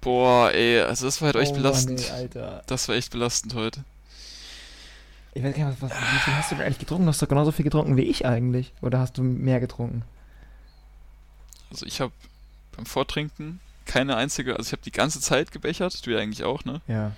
Boah, 0.00 0.52
ey, 0.52 0.80
also 0.80 1.06
das 1.06 1.20
war 1.20 1.26
halt 1.26 1.36
echt 1.36 1.52
Oh 1.52 1.54
Mann, 1.54 1.62
belastend. 1.62 2.00
ey, 2.00 2.10
Alter. 2.10 2.62
Das 2.66 2.88
war 2.88 2.94
echt 2.94 3.10
belastend 3.12 3.54
heute. 3.54 3.84
Ich 5.34 5.42
weiß 5.44 5.54
gar 5.54 5.68
nicht, 5.68 5.82
was, 5.82 5.90
was, 5.90 5.98
wie 5.98 6.18
viel 6.18 6.34
hast 6.34 6.50
du 6.50 6.56
denn 6.56 6.64
eigentlich 6.66 6.78
getrunken? 6.78 7.04
Du 7.04 7.10
hast 7.10 7.22
doch 7.22 7.28
genauso 7.28 7.52
viel 7.52 7.64
getrunken 7.64 7.96
wie 7.96 8.02
ich 8.02 8.26
eigentlich. 8.26 8.72
Oder 8.80 8.98
hast 8.98 9.18
du 9.18 9.22
mehr 9.22 9.60
getrunken? 9.60 10.02
Also 11.70 11.86
ich 11.86 12.00
habe 12.00 12.12
beim 12.76 12.86
Vortrinken 12.86 13.60
keine 13.84 14.16
einzige, 14.16 14.56
also 14.56 14.68
ich 14.68 14.72
habe 14.72 14.82
die 14.82 14.92
ganze 14.92 15.20
Zeit 15.20 15.50
gebechert, 15.52 16.06
du 16.06 16.10
ja 16.10 16.18
eigentlich 16.18 16.44
auch, 16.44 16.64
ne? 16.64 16.80
Ja. 16.88 17.12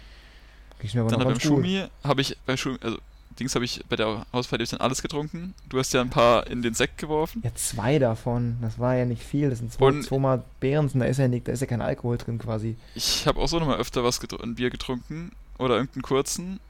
Kriegst 0.78 0.94
mir 0.94 1.02
aber 1.02 1.10
Dann 1.10 1.20
noch 1.20 1.26
beim. 1.26 1.40
Schumi 1.40 1.84
habe 2.04 2.20
ich, 2.20 2.36
bei 2.46 2.56
Schumi, 2.56 2.78
also 2.80 2.98
Dings 3.38 3.54
habe 3.54 3.64
ich 3.64 3.82
bei 3.88 3.96
der 3.96 4.26
Hausfahrt 4.32 4.60
dann 4.72 4.80
alles 4.80 5.02
getrunken. 5.02 5.54
Du 5.68 5.78
hast 5.78 5.92
ja 5.92 6.00
ein 6.00 6.10
paar 6.10 6.46
in 6.48 6.62
den 6.62 6.74
Sekt 6.74 6.98
geworfen. 6.98 7.40
Ja, 7.44 7.54
zwei 7.54 7.98
davon. 7.98 8.58
Das 8.60 8.78
war 8.78 8.96
ja 8.96 9.04
nicht 9.04 9.22
viel. 9.22 9.50
Das 9.50 9.60
sind 9.60 9.72
zwei, 9.72 9.86
Und- 9.86 10.02
zweimal 10.02 10.42
Behrensen. 10.58 11.00
Da 11.00 11.06
ist 11.06 11.18
ja 11.18 11.28
nicht, 11.28 11.48
da 11.48 11.52
ist 11.52 11.60
ja 11.60 11.66
kein 11.66 11.80
Alkohol 11.80 12.18
drin 12.18 12.38
quasi. 12.38 12.76
Ich 12.94 13.26
habe 13.26 13.40
auch 13.40 13.48
so 13.48 13.58
nochmal 13.58 13.78
öfter 13.78 14.04
was 14.04 14.20
ein 14.42 14.54
Bier 14.56 14.70
getrunken 14.70 15.32
oder 15.58 15.76
irgendeinen 15.76 16.02
kurzen. 16.02 16.60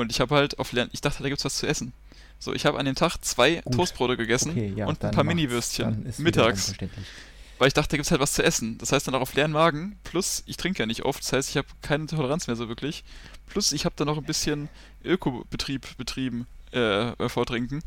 Und 0.00 0.10
ich 0.10 0.20
habe 0.20 0.34
halt 0.34 0.58
auf 0.58 0.72
Lern 0.72 0.88
ich 0.92 1.00
dachte, 1.00 1.22
da 1.22 1.28
gibt's 1.28 1.44
was 1.44 1.56
zu 1.56 1.66
essen. 1.66 1.92
So, 2.38 2.54
ich 2.54 2.64
habe 2.64 2.78
an 2.78 2.86
dem 2.86 2.94
Tag 2.94 3.18
zwei 3.22 3.56
Gut. 3.56 3.74
Toastbrote 3.74 4.16
gegessen 4.16 4.52
Okay, 4.52 4.72
ja. 4.74 4.86
und 4.86 5.04
ein 5.04 5.10
paar 5.10 5.24
Mini-Würstchen 5.24 6.12
mittags. 6.18 6.74
Weil 7.58 7.68
ich 7.68 7.74
dachte, 7.74 7.90
da 7.90 7.96
gibt's 7.98 8.10
halt 8.10 8.22
was 8.22 8.32
zu 8.32 8.42
essen. 8.42 8.78
Das 8.78 8.92
heißt 8.92 9.06
dann 9.06 9.14
auch 9.14 9.20
auf 9.20 9.34
leeren 9.34 9.52
Magen. 9.52 9.98
Plus, 10.04 10.42
ich 10.46 10.56
trinke 10.56 10.78
ja 10.78 10.86
nicht 10.86 11.04
oft. 11.04 11.22
Das 11.22 11.34
heißt, 11.34 11.50
ich 11.50 11.58
habe 11.58 11.68
keine 11.82 12.06
Toleranz 12.06 12.46
mehr 12.46 12.56
so 12.56 12.68
wirklich. 12.68 13.04
Plus, 13.46 13.72
ich 13.72 13.84
habe 13.84 13.94
dann 13.98 14.06
noch 14.06 14.16
ein 14.16 14.24
bisschen 14.24 14.70
Ökobetrieb 15.04 15.98
betrieben. 15.98 16.46
Äh, 16.72 17.10
äh, 17.10 17.28
vortrinken. 17.28 17.82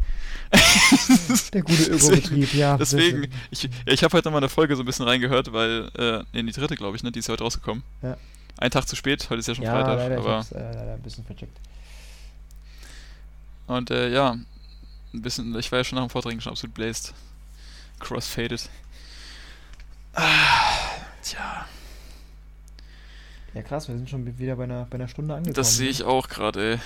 Der 1.54 1.62
gute 1.62 1.84
Ökobetrieb, 1.84 2.54
ja. 2.54 2.78
Deswegen, 2.78 3.32
ich, 3.50 3.70
ich 3.86 4.04
habe 4.04 4.18
heute 4.18 4.28
nochmal 4.28 4.42
eine 4.42 4.50
Folge 4.50 4.76
so 4.76 4.84
ein 4.84 4.86
bisschen 4.86 5.06
reingehört, 5.06 5.54
weil, 5.54 5.90
äh, 5.98 6.22
nee, 6.34 6.44
die 6.44 6.52
dritte, 6.52 6.76
glaube 6.76 6.98
ich, 6.98 7.02
ne, 7.02 7.10
die 7.10 7.20
ist 7.20 7.28
ja 7.28 7.32
heute 7.32 7.46
rausgekommen. 7.46 7.82
Ja. 8.02 8.18
Ein 8.58 8.72
Tag 8.72 8.86
zu 8.86 8.98
spät, 8.98 9.30
heute 9.30 9.40
ist 9.40 9.48
ja 9.48 9.56
schon 9.56 9.64
Ja, 9.64 9.72
Freitag, 9.72 9.98
leider, 10.00 10.16
ich 10.16 10.22
aber, 10.22 10.36
hab's 10.36 10.52
äh, 10.52 10.60
leider 10.60 10.94
ein 10.96 11.02
bisschen 11.02 11.24
vercheckt. 11.24 11.58
Und, 13.68 13.92
äh, 13.92 14.10
ja, 14.12 14.32
ein 14.32 15.22
bisschen, 15.22 15.58
ich 15.58 15.72
war 15.72 15.80
ja 15.80 15.84
schon 15.84 15.98
nach 15.98 16.06
dem 16.06 16.10
Vortrinken 16.10 16.42
schon 16.42 16.52
absolut 16.54 16.74
blazed. 16.74 17.14
Crossfaded. 18.00 18.70
Ah, 20.14 20.80
tja, 21.24 21.66
Ja, 23.54 23.62
krass, 23.62 23.88
wir 23.88 23.96
sind 23.96 24.10
schon 24.10 24.38
wieder 24.38 24.56
bei 24.56 24.64
einer, 24.66 24.86
bei 24.86 24.96
einer 24.96 25.08
Stunde 25.08 25.34
angekommen. 25.34 25.56
das 25.56 25.76
sehe 25.78 25.90
ich 25.90 26.04
auch 26.04 26.28
gerade, 26.28 26.74
ey. 26.74 26.80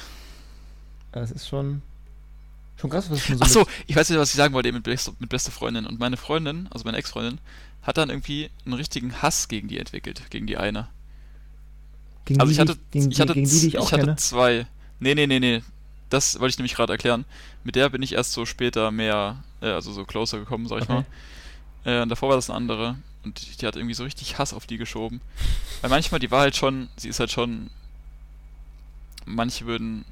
Das 1.12 1.32
ist 1.32 1.48
schon, 1.48 1.82
schon 2.80 2.90
krass, 2.90 3.10
was 3.10 3.22
schon 3.22 3.38
so 3.38 3.44
Ach 3.44 3.50
so, 3.50 3.60
mit- 3.62 3.70
ich 3.88 3.96
weiß 3.96 4.10
nicht, 4.10 4.20
was 4.20 4.30
ich 4.30 4.36
sagen 4.36 4.54
wollte 4.54 4.72
mit, 4.72 4.84
beste, 4.84 5.14
mit 5.20 5.30
beste 5.30 5.52
Freundin. 5.52 5.86
Und 5.86 6.00
meine 6.00 6.18
Freundin, 6.18 6.68
also 6.72 6.84
meine 6.86 6.98
Ex-Freundin, 6.98 7.40
hat 7.82 7.98
dann 7.98 8.10
irgendwie 8.10 8.50
einen 8.66 8.74
richtigen 8.74 9.22
Hass 9.22 9.48
gegen 9.48 9.68
die 9.70 9.78
entwickelt, 9.80 10.30
gegen 10.30 10.46
die 10.48 10.58
eine. 10.58 10.88
gegen, 12.26 12.40
Also 12.42 12.50
die, 12.50 12.54
ich 12.54 12.60
hatte, 12.60 12.74
ich, 12.74 12.92
gegen, 12.92 13.12
ich 13.12 13.20
hatte, 13.22 13.34
gegen 13.34 13.50
die, 13.50 13.60
die 13.62 13.68
ich 13.68 13.78
auch 13.78 13.92
hatte 13.92 14.02
kenne. 14.04 14.16
zwei. 14.18 14.68
Nee, 15.00 15.16
nee, 15.16 15.26
nee, 15.28 15.40
nee. 15.40 15.64
Das 16.10 16.40
wollte 16.40 16.52
ich 16.52 16.58
nämlich 16.58 16.76
gerade 16.76 16.94
erklären. 16.94 17.26
Mit 17.64 17.76
der 17.76 17.90
bin 17.90 18.02
ich 18.02 18.14
erst 18.14 18.34
so 18.34 18.46
später 18.46 18.92
mehr, 18.92 19.44
äh, 19.62 19.68
also 19.68 19.92
so 19.92 20.06
closer 20.06 20.40
gekommen, 20.40 20.68
sag 20.68 20.78
ich 20.78 20.90
Okay. 20.90 21.04
mal. 21.84 22.00
Äh, 22.00 22.02
und 22.02 22.10
davor 22.10 22.30
war 22.30 22.36
das 22.38 22.50
eine 22.50 22.58
andere. 22.58 22.96
Und 23.24 23.62
die, 23.62 23.66
hat 23.66 23.76
irgendwie 23.76 23.94
so 23.94 24.04
richtig 24.04 24.38
Hass 24.38 24.54
auf 24.54 24.68
die 24.68 24.78
geschoben. 24.78 25.20
Weil 25.82 25.90
manchmal, 25.90 26.20
die 26.20 26.32
war 26.32 26.42
halt 26.42 26.56
schon, 26.56 26.88
sie 26.96 27.10
ist 27.10 27.20
halt 27.20 27.32
schon. 27.32 27.70
Manche 29.26 29.66
würden, 29.66 30.06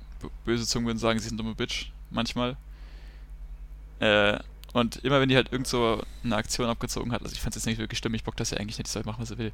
böse 0.43 0.66
Zungen 0.68 0.88
würden 0.88 0.98
sagen, 1.00 1.20
sie 1.20 1.28
ist 1.28 1.32
eine 1.32 1.38
dumme 1.38 1.56
Bitch. 1.56 1.91
Manchmal. 2.12 2.58
Äh, 4.00 4.39
und 4.74 4.98
immer 5.06 5.22
wenn 5.22 5.30
die 5.30 5.38
halt 5.38 5.54
irgend 5.54 5.68
so 5.68 6.04
eine 6.26 6.36
Aktion 6.36 6.68
abgezogen 6.68 7.14
hat, 7.14 7.22
also 7.22 7.34
ich 7.34 7.39
fand 7.39 7.56
es 7.56 7.62
jetzt 7.62 7.66
nicht 7.68 7.78
wirklich 7.80 7.98
stimmig, 7.98 8.20
ich 8.20 8.26
bock 8.26 8.36
das 8.36 8.50
ja 8.52 8.58
eigentlich 8.58 8.78
nicht, 8.78 8.89
die 8.89 8.91
soll 8.91 9.04
machen, 9.04 9.22
was 9.22 9.30
sie 9.30 9.38
will. 9.38 9.54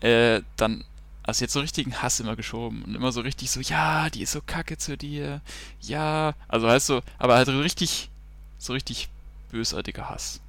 Äh, 0.00 0.42
dann 0.56 0.84
also 1.24 1.44
jetzt 1.44 1.52
so 1.54 1.60
richtigen 1.60 2.00
Hass 2.02 2.20
immer 2.20 2.36
geschoben 2.36 2.82
und 2.84 2.94
immer 2.94 3.10
so 3.12 3.20
richtig 3.22 3.50
so, 3.50 3.60
ja, 3.60 4.08
die 4.10 4.22
ist 4.22 4.32
so 4.32 4.40
kacke 4.46 4.78
zu 4.78 4.96
dir, 4.96 5.40
ja, 5.80 6.34
also 6.48 6.68
heißt 6.68 6.86
so, 6.86 7.02
aber 7.18 7.34
halt 7.34 7.46
so 7.46 7.58
richtig, 7.60 8.10
so 8.58 8.72
richtig 8.72 9.08
bösartiger 9.50 10.08
Hass. 10.08 10.40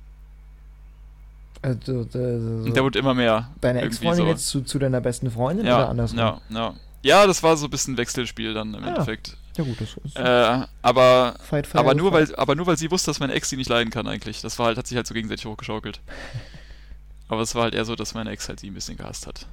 Also, 1.61 2.03
so, 2.03 2.19
Und 2.19 2.75
der 2.75 2.83
wurde 2.83 2.99
immer 2.99 3.13
mehr. 3.15 3.49
deine 3.61 3.81
Ex-Freundin 3.81 4.25
so. 4.25 4.31
jetzt 4.31 4.47
zu, 4.47 4.61
zu 4.61 4.77
deiner 4.77 5.01
besten 5.01 5.31
Freundin 5.31 5.65
Ja, 5.65 5.77
oder 5.77 5.89
andersrum? 5.89 6.19
ja, 6.19 6.41
ja. 6.49 6.73
Ja, 7.01 7.27
das 7.27 7.41
war 7.43 7.55
so 7.55 7.65
ein 7.67 7.69
bisschen 7.71 7.97
Wechselspiel 7.97 8.53
dann 8.53 8.73
im 8.73 8.83
Ah, 8.83 8.87
Endeffekt. 8.89 9.37
Ja 9.57 9.63
gut, 9.63 9.79
das 9.79 9.95
ist 10.03 10.15
Äh, 10.17 10.65
aber, 10.81 11.35
Fight 11.39 11.65
Fire 11.67 11.79
aber 11.79 11.93
nur 11.95 12.11
Fire. 12.11 12.27
weil, 12.27 12.35
aber 12.35 12.55
nur 12.55 12.65
weil 12.67 12.77
sie 12.77 12.89
wusste, 12.91 13.09
dass 13.11 13.19
meine 13.19 13.33
Ex 13.33 13.49
sie 13.49 13.57
nicht 13.57 13.69
leiden 13.69 13.91
kann 13.91 14.07
eigentlich. 14.07 14.41
Das 14.41 14.57
war 14.59 14.67
halt, 14.67 14.77
hat 14.77 14.87
sich 14.87 14.97
halt 14.97 15.07
so 15.07 15.13
gegenseitig 15.13 15.45
hochgeschaukelt. 15.45 16.01
Aber 17.27 17.41
es 17.41 17.55
war 17.55 17.63
halt 17.63 17.73
eher 17.73 17.85
so, 17.85 17.95
dass 17.95 18.13
meine 18.13 18.29
Ex 18.29 18.47
halt 18.49 18.59
sie 18.59 18.69
ein 18.69 18.75
bisschen 18.75 18.97
gehasst 18.97 19.25
hat. 19.25 19.47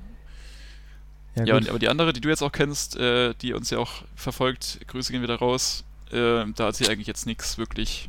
Ja, 1.35 1.45
Ja, 1.45 1.57
und, 1.57 1.69
aber 1.69 1.79
die 1.79 1.89
andere, 1.89 2.13
die 2.13 2.21
du 2.21 2.29
jetzt 2.29 2.43
auch 2.43 2.53
kennst, 2.53 2.97
äh, 2.97 3.35
die 3.41 3.53
uns 3.55 3.71
ja 3.71 3.79
auch 3.79 4.03
verfolgt, 4.17 4.81
Grüße 4.89 5.13
gehen 5.13 5.23
wieder 5.23 5.37
raus, 5.37 5.85
äh, 6.11 6.45
da 6.55 6.67
hat 6.67 6.77
sie 6.77 6.89
eigentlich 6.89 7.07
jetzt 7.07 7.27
nichts 7.27 7.57
wirklich, 7.59 8.09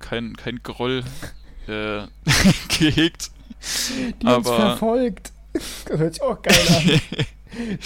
kein, 0.00 0.36
kein 0.36 0.60
Groll 0.62 1.04
äh, 1.68 2.02
gehegt. 2.78 3.30
die 4.20 4.26
uns 4.26 4.46
aber- 4.46 4.56
verfolgt. 4.56 5.32
Das 5.52 5.98
hört 5.98 6.14
sich 6.14 6.22
auch 6.22 6.40
geil 6.42 6.56
an. 6.68 7.00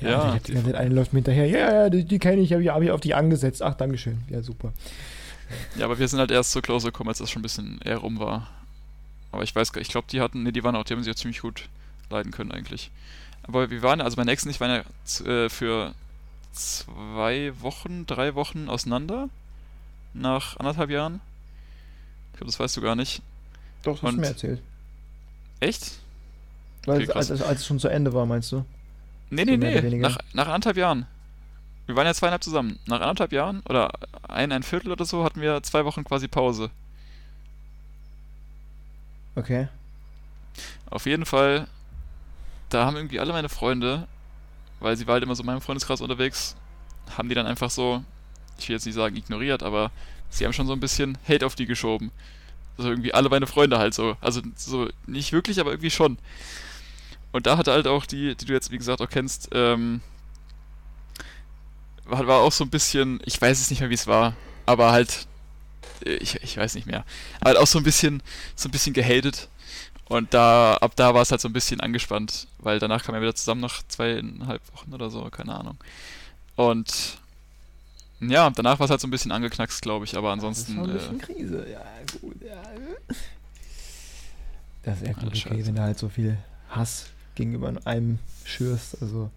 Ja, 0.00 0.34
die, 0.38 0.44
die 0.44 0.52
ganze 0.52 0.70
Zeit 0.70 0.80
eine 0.80 0.94
läuft 0.94 1.12
mir 1.12 1.18
hinterher. 1.18 1.46
Ja, 1.46 1.72
ja, 1.72 1.90
die, 1.90 2.04
die 2.04 2.18
kenne 2.20 2.40
ich, 2.40 2.52
habe 2.52 2.62
ich, 2.62 2.68
hab 2.68 2.80
ich 2.82 2.90
auf 2.92 3.00
die 3.00 3.14
angesetzt. 3.14 3.62
Ach, 3.62 3.74
Dankeschön. 3.74 4.18
Ja, 4.28 4.42
super. 4.42 4.72
ja, 5.76 5.84
aber 5.86 5.98
wir 5.98 6.06
sind 6.06 6.20
halt 6.20 6.30
erst 6.30 6.52
so 6.52 6.60
close 6.60 6.86
gekommen, 6.86 7.08
als 7.08 7.18
das 7.18 7.30
schon 7.30 7.40
ein 7.40 7.42
bisschen 7.42 7.80
eher 7.84 7.98
rum 7.98 8.20
war. 8.20 8.48
Aber 9.32 9.42
ich 9.42 9.54
weiß 9.54 9.72
gar 9.72 9.80
ich 9.82 9.88
glaube, 9.88 10.06
die 10.10 10.20
hatten, 10.20 10.44
ne, 10.44 10.52
die 10.52 10.62
waren 10.62 10.76
auch, 10.76 10.84
die 10.84 10.92
haben 10.94 11.02
sich 11.02 11.10
ja 11.12 11.16
ziemlich 11.16 11.40
gut 11.40 11.68
leiden 12.10 12.32
können 12.32 12.52
eigentlich. 12.52 12.90
Aber 13.42 13.70
wir 13.70 13.82
waren, 13.82 14.00
also 14.00 14.16
meine 14.16 14.30
Ex 14.30 14.44
und 14.44 14.50
ich 14.50 14.60
waren 14.60 14.82
ja 15.20 15.26
äh, 15.26 15.48
für 15.48 15.94
zwei 16.52 17.52
Wochen, 17.60 18.06
drei 18.06 18.34
Wochen 18.34 18.68
auseinander. 18.68 19.28
Nach 20.14 20.56
anderthalb 20.58 20.90
Jahren. 20.90 21.20
Ich 22.32 22.38
glaube, 22.38 22.50
das 22.50 22.58
weißt 22.60 22.76
du 22.76 22.80
gar 22.80 22.96
nicht. 22.96 23.22
Doch, 23.82 23.92
das 23.94 24.02
hast 24.02 24.08
Und- 24.08 24.16
du 24.16 24.20
mir 24.22 24.26
erzählt. 24.28 24.62
Echt? 25.60 25.98
Weil 26.84 26.96
Okay, 26.96 27.04
es, 27.04 27.10
krass. 27.10 27.30
als, 27.30 27.42
als 27.42 27.60
es 27.60 27.66
schon 27.66 27.78
zu 27.78 27.88
Ende 27.88 28.12
war, 28.14 28.24
meinst 28.26 28.50
du? 28.52 28.64
Nee, 29.30 29.44
So 29.44 29.50
nee, 29.56 29.56
oder 29.78 29.82
nee. 29.82 29.98
Nach, 29.98 30.18
nach 30.32 30.46
anderthalb 30.46 30.76
Jahren. 30.76 31.06
Wir 31.86 31.96
waren 31.96 32.06
ja 32.06 32.14
zweieinhalb 32.14 32.42
zusammen. 32.42 32.78
Nach 32.86 33.00
anderthalb 33.00 33.32
Jahren 33.32 33.60
oder 33.68 33.90
ein, 34.28 34.52
ein 34.52 34.62
Viertel 34.62 34.92
oder 34.92 35.04
so 35.04 35.24
hatten 35.24 35.40
wir 35.40 35.62
zwei 35.62 35.84
Wochen 35.84 36.04
quasi 36.04 36.28
Pause. 36.28 36.70
Okay. 39.36 39.68
Auf 40.90 41.06
jeden 41.06 41.26
Fall, 41.26 41.66
da 42.68 42.84
haben 42.84 42.96
irgendwie 42.96 43.20
alle 43.20 43.32
meine 43.32 43.48
Freunde, 43.48 44.06
weil 44.80 44.96
sie 44.96 45.06
war 45.06 45.14
halt 45.14 45.22
immer 45.22 45.34
so 45.34 45.42
in 45.42 45.46
meinem 45.46 45.60
Freundeskreis 45.60 46.00
unterwegs, 46.00 46.56
haben 47.16 47.28
die 47.28 47.34
dann 47.34 47.46
einfach 47.46 47.70
so, 47.70 48.04
ich 48.58 48.68
will 48.68 48.76
jetzt 48.76 48.86
nicht 48.86 48.94
sagen 48.94 49.16
ignoriert, 49.16 49.62
aber 49.62 49.90
sie 50.30 50.44
haben 50.44 50.52
schon 50.52 50.66
so 50.66 50.72
ein 50.72 50.80
bisschen 50.80 51.18
Hate 51.26 51.46
auf 51.46 51.54
die 51.54 51.66
geschoben. 51.66 52.10
Also 52.76 52.90
irgendwie 52.90 53.12
alle 53.12 53.28
meine 53.28 53.46
Freunde 53.46 53.78
halt 53.78 53.94
so. 53.94 54.16
Also 54.20 54.40
so 54.54 54.88
nicht 55.06 55.32
wirklich, 55.32 55.58
aber 55.58 55.70
irgendwie 55.72 55.90
schon. 55.90 56.18
Und 57.32 57.46
da 57.46 57.56
hatte 57.58 57.72
halt 57.72 57.86
auch 57.86 58.06
die, 58.06 58.34
die 58.36 58.44
du 58.44 58.52
jetzt 58.52 58.70
wie 58.70 58.78
gesagt 58.78 59.00
auch 59.00 59.10
kennst, 59.10 59.48
ähm, 59.52 60.00
war, 62.04 62.26
war 62.26 62.38
auch 62.40 62.52
so 62.52 62.64
ein 62.64 62.70
bisschen, 62.70 63.20
ich 63.24 63.40
weiß 63.40 63.60
es 63.60 63.70
nicht 63.70 63.80
mehr, 63.80 63.90
wie 63.90 63.94
es 63.94 64.06
war, 64.06 64.34
aber 64.66 64.92
halt, 64.92 65.26
ich, 66.04 66.42
ich 66.42 66.56
weiß 66.56 66.74
nicht 66.74 66.86
mehr, 66.86 67.04
aber 67.40 67.50
halt 67.50 67.58
auch 67.58 67.66
so 67.66 67.78
ein 67.78 67.84
bisschen, 67.84 68.22
so 68.54 68.68
ein 68.68 68.72
bisschen 68.72 68.94
gehatet. 68.94 69.48
Und 70.08 70.32
da, 70.32 70.74
ab 70.74 70.92
da 70.96 71.12
war 71.14 71.22
es 71.22 71.30
halt 71.30 71.40
so 71.40 71.48
ein 71.48 71.52
bisschen 71.52 71.80
angespannt, 71.80 72.46
weil 72.58 72.78
danach 72.78 73.04
kam 73.04 73.14
er 73.14 73.20
wieder 73.20 73.34
zusammen 73.34 73.60
nach 73.60 73.82
zweieinhalb 73.88 74.62
Wochen 74.72 74.94
oder 74.94 75.10
so, 75.10 75.22
keine 75.24 75.54
Ahnung. 75.54 75.76
Und 76.56 77.18
ja, 78.20 78.50
danach 78.50 78.78
war 78.80 78.84
es 78.84 78.90
halt 78.90 79.00
so 79.00 79.06
ein 79.06 79.10
bisschen 79.10 79.32
angeknackst, 79.32 79.82
glaube 79.82 80.04
ich, 80.04 80.16
aber 80.16 80.32
ansonsten. 80.32 80.76
Das 80.76 81.02
ist 81.02 81.06
schon 81.06 81.14
ein 81.14 81.18
bisschen 81.18 81.20
äh, 81.20 81.34
Krise, 81.34 81.66
ja, 81.70 81.84
gut, 82.20 82.36
ja. 82.42 82.62
Das 84.82 85.02
ist 85.02 85.08
echt 85.08 85.20
gut 85.20 85.28
okay, 85.28 85.66
wenn 85.66 85.74
du 85.74 85.82
halt 85.82 85.98
so 85.98 86.08
viel 86.08 86.38
Hass 86.70 87.10
gegenüber 87.34 87.72
einem 87.84 88.18
schürst. 88.44 89.00
Also, 89.02 89.30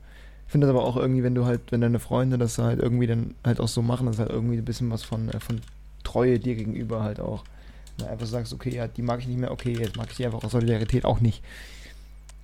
ich 0.48 0.52
finde 0.52 0.68
das 0.68 0.76
aber 0.76 0.86
auch 0.86 0.96
irgendwie, 0.98 1.24
wenn 1.24 1.36
du 1.36 1.46
halt, 1.46 1.62
wenn 1.72 1.82
deine 1.82 2.00
Freunde 2.00 2.38
das 2.38 2.58
halt 2.58 2.80
irgendwie 2.80 3.08
dann 3.08 3.36
halt 3.44 3.60
auch 3.60 3.68
so 3.68 3.82
machen, 3.82 4.06
das 4.06 4.16
ist 4.16 4.20
halt 4.20 4.32
irgendwie 4.32 4.58
ein 4.58 4.66
bisschen 4.66 4.90
was 4.90 5.04
von, 5.04 5.30
äh, 5.30 5.40
von 5.40 5.62
Treue 6.04 6.40
dir 6.40 6.56
gegenüber 6.56 7.04
halt 7.04 7.20
auch. 7.20 7.44
Du 8.02 8.10
einfach 8.10 8.28
sagst, 8.28 8.54
okay, 8.54 8.74
ja, 8.76 8.88
die 8.88 9.02
mag 9.02 9.20
ich 9.20 9.28
nicht 9.28 9.40
mehr, 9.40 9.52
okay, 9.52 9.78
jetzt 9.78 9.96
mag 9.96 10.08
ich 10.10 10.18
die 10.18 10.26
einfach 10.26 10.44
aus 10.44 10.52
Solidarität 10.52 11.06
auch 11.06 11.20
nicht. 11.20 11.44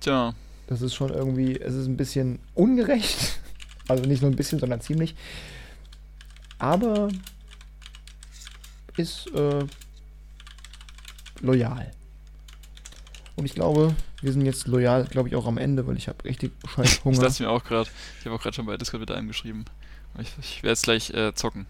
Tja. 0.00 0.34
Das 0.66 0.82
ist 0.82 0.94
schon 0.94 1.10
irgendwie, 1.10 1.58
es 1.58 1.74
ist 1.74 1.86
ein 1.86 1.96
bisschen 1.96 2.38
ungerecht. 2.54 3.40
Also 3.90 4.04
nicht 4.04 4.20
nur 4.20 4.30
ein 4.30 4.36
bisschen, 4.36 4.58
sondern 4.58 4.82
ziemlich. 4.82 5.14
Aber 6.58 7.08
ist 8.98 9.28
äh, 9.28 9.64
loyal. 11.40 11.90
Und 13.36 13.46
ich 13.46 13.54
glaube, 13.54 13.94
wir 14.20 14.32
sind 14.32 14.44
jetzt 14.44 14.66
loyal, 14.66 15.04
glaube 15.04 15.28
ich, 15.28 15.36
auch 15.36 15.46
am 15.46 15.58
Ende, 15.58 15.86
weil 15.86 15.96
ich 15.96 16.08
habe 16.08 16.24
richtig 16.24 16.52
scheiß 16.74 17.00
Hunger. 17.04 17.20
das 17.22 17.40
mir 17.40 17.48
auch 17.48 17.64
gerade. 17.64 17.88
Ich 18.18 18.26
habe 18.26 18.34
auch 18.34 18.42
gerade 18.42 18.54
schon 18.54 18.66
bei 18.66 18.76
Discord 18.76 19.00
mit 19.00 19.10
einem 19.10 19.28
geschrieben. 19.28 19.64
Ich, 20.18 20.34
ich 20.40 20.62
werde 20.62 20.72
jetzt 20.72 20.82
gleich 20.82 21.10
äh, 21.10 21.32
zocken. 21.34 21.66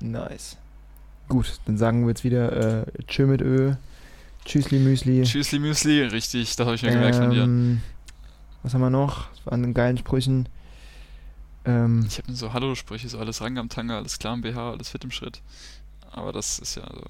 Nice. 0.00 0.56
Gut, 1.28 1.60
dann 1.66 1.76
sagen 1.76 2.02
wir 2.02 2.08
jetzt 2.08 2.24
wieder 2.24 2.82
äh, 2.82 2.86
Tschö 3.06 3.26
mit 3.26 3.40
Ö. 3.42 3.74
Tschüssli 4.44 4.78
Müsli. 4.78 5.22
Tschüssli 5.24 5.58
Müsli, 5.58 6.02
richtig, 6.02 6.56
das 6.56 6.66
habe 6.66 6.76
ich 6.76 6.82
mir 6.82 6.88
ähm, 6.88 6.94
gemerkt 6.94 7.16
von 7.16 7.30
dir. 7.30 7.42
Ähm, 7.42 7.82
was 8.62 8.72
haben 8.74 8.80
wir 8.80 8.90
noch? 8.90 9.26
An 9.44 9.74
geilen 9.74 9.98
Sprüchen. 9.98 10.48
Ähm, 11.64 12.06
ich 12.08 12.18
habe 12.18 12.32
so 12.32 12.52
Hallo-Sprüche, 12.52 13.08
so 13.08 13.18
alles 13.18 13.42
Rang 13.42 13.58
am 13.58 13.68
Tanga, 13.68 13.98
alles 13.98 14.18
klar 14.18 14.34
im 14.34 14.40
BH, 14.40 14.72
alles 14.72 14.88
fit 14.88 15.04
im 15.04 15.10
Schritt. 15.10 15.42
Aber 16.10 16.32
das 16.32 16.58
ist 16.58 16.76
ja 16.76 16.82
so. 16.82 17.04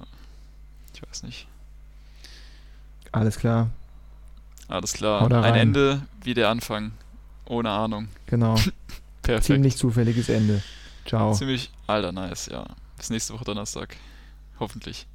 Ich 0.94 1.02
weiß 1.02 1.22
nicht. 1.22 1.46
Alles 3.12 3.38
klar. 3.38 3.70
Alles 4.66 4.92
klar. 4.94 5.30
Ein 5.30 5.54
Ende 5.54 6.02
wie 6.22 6.34
der 6.34 6.48
Anfang. 6.48 6.92
Ohne 7.46 7.70
Ahnung. 7.70 8.08
Genau. 8.26 8.56
Perfekt. 9.22 9.44
Ziemlich 9.44 9.76
zufälliges 9.76 10.28
Ende. 10.28 10.62
Ciao. 11.06 11.32
Ziemlich, 11.32 11.70
alter, 11.86 12.12
nice, 12.12 12.46
ja. 12.46 12.66
Bis 12.98 13.10
nächste 13.10 13.32
Woche 13.32 13.44
Donnerstag. 13.44 13.96
Hoffentlich. 14.58 15.06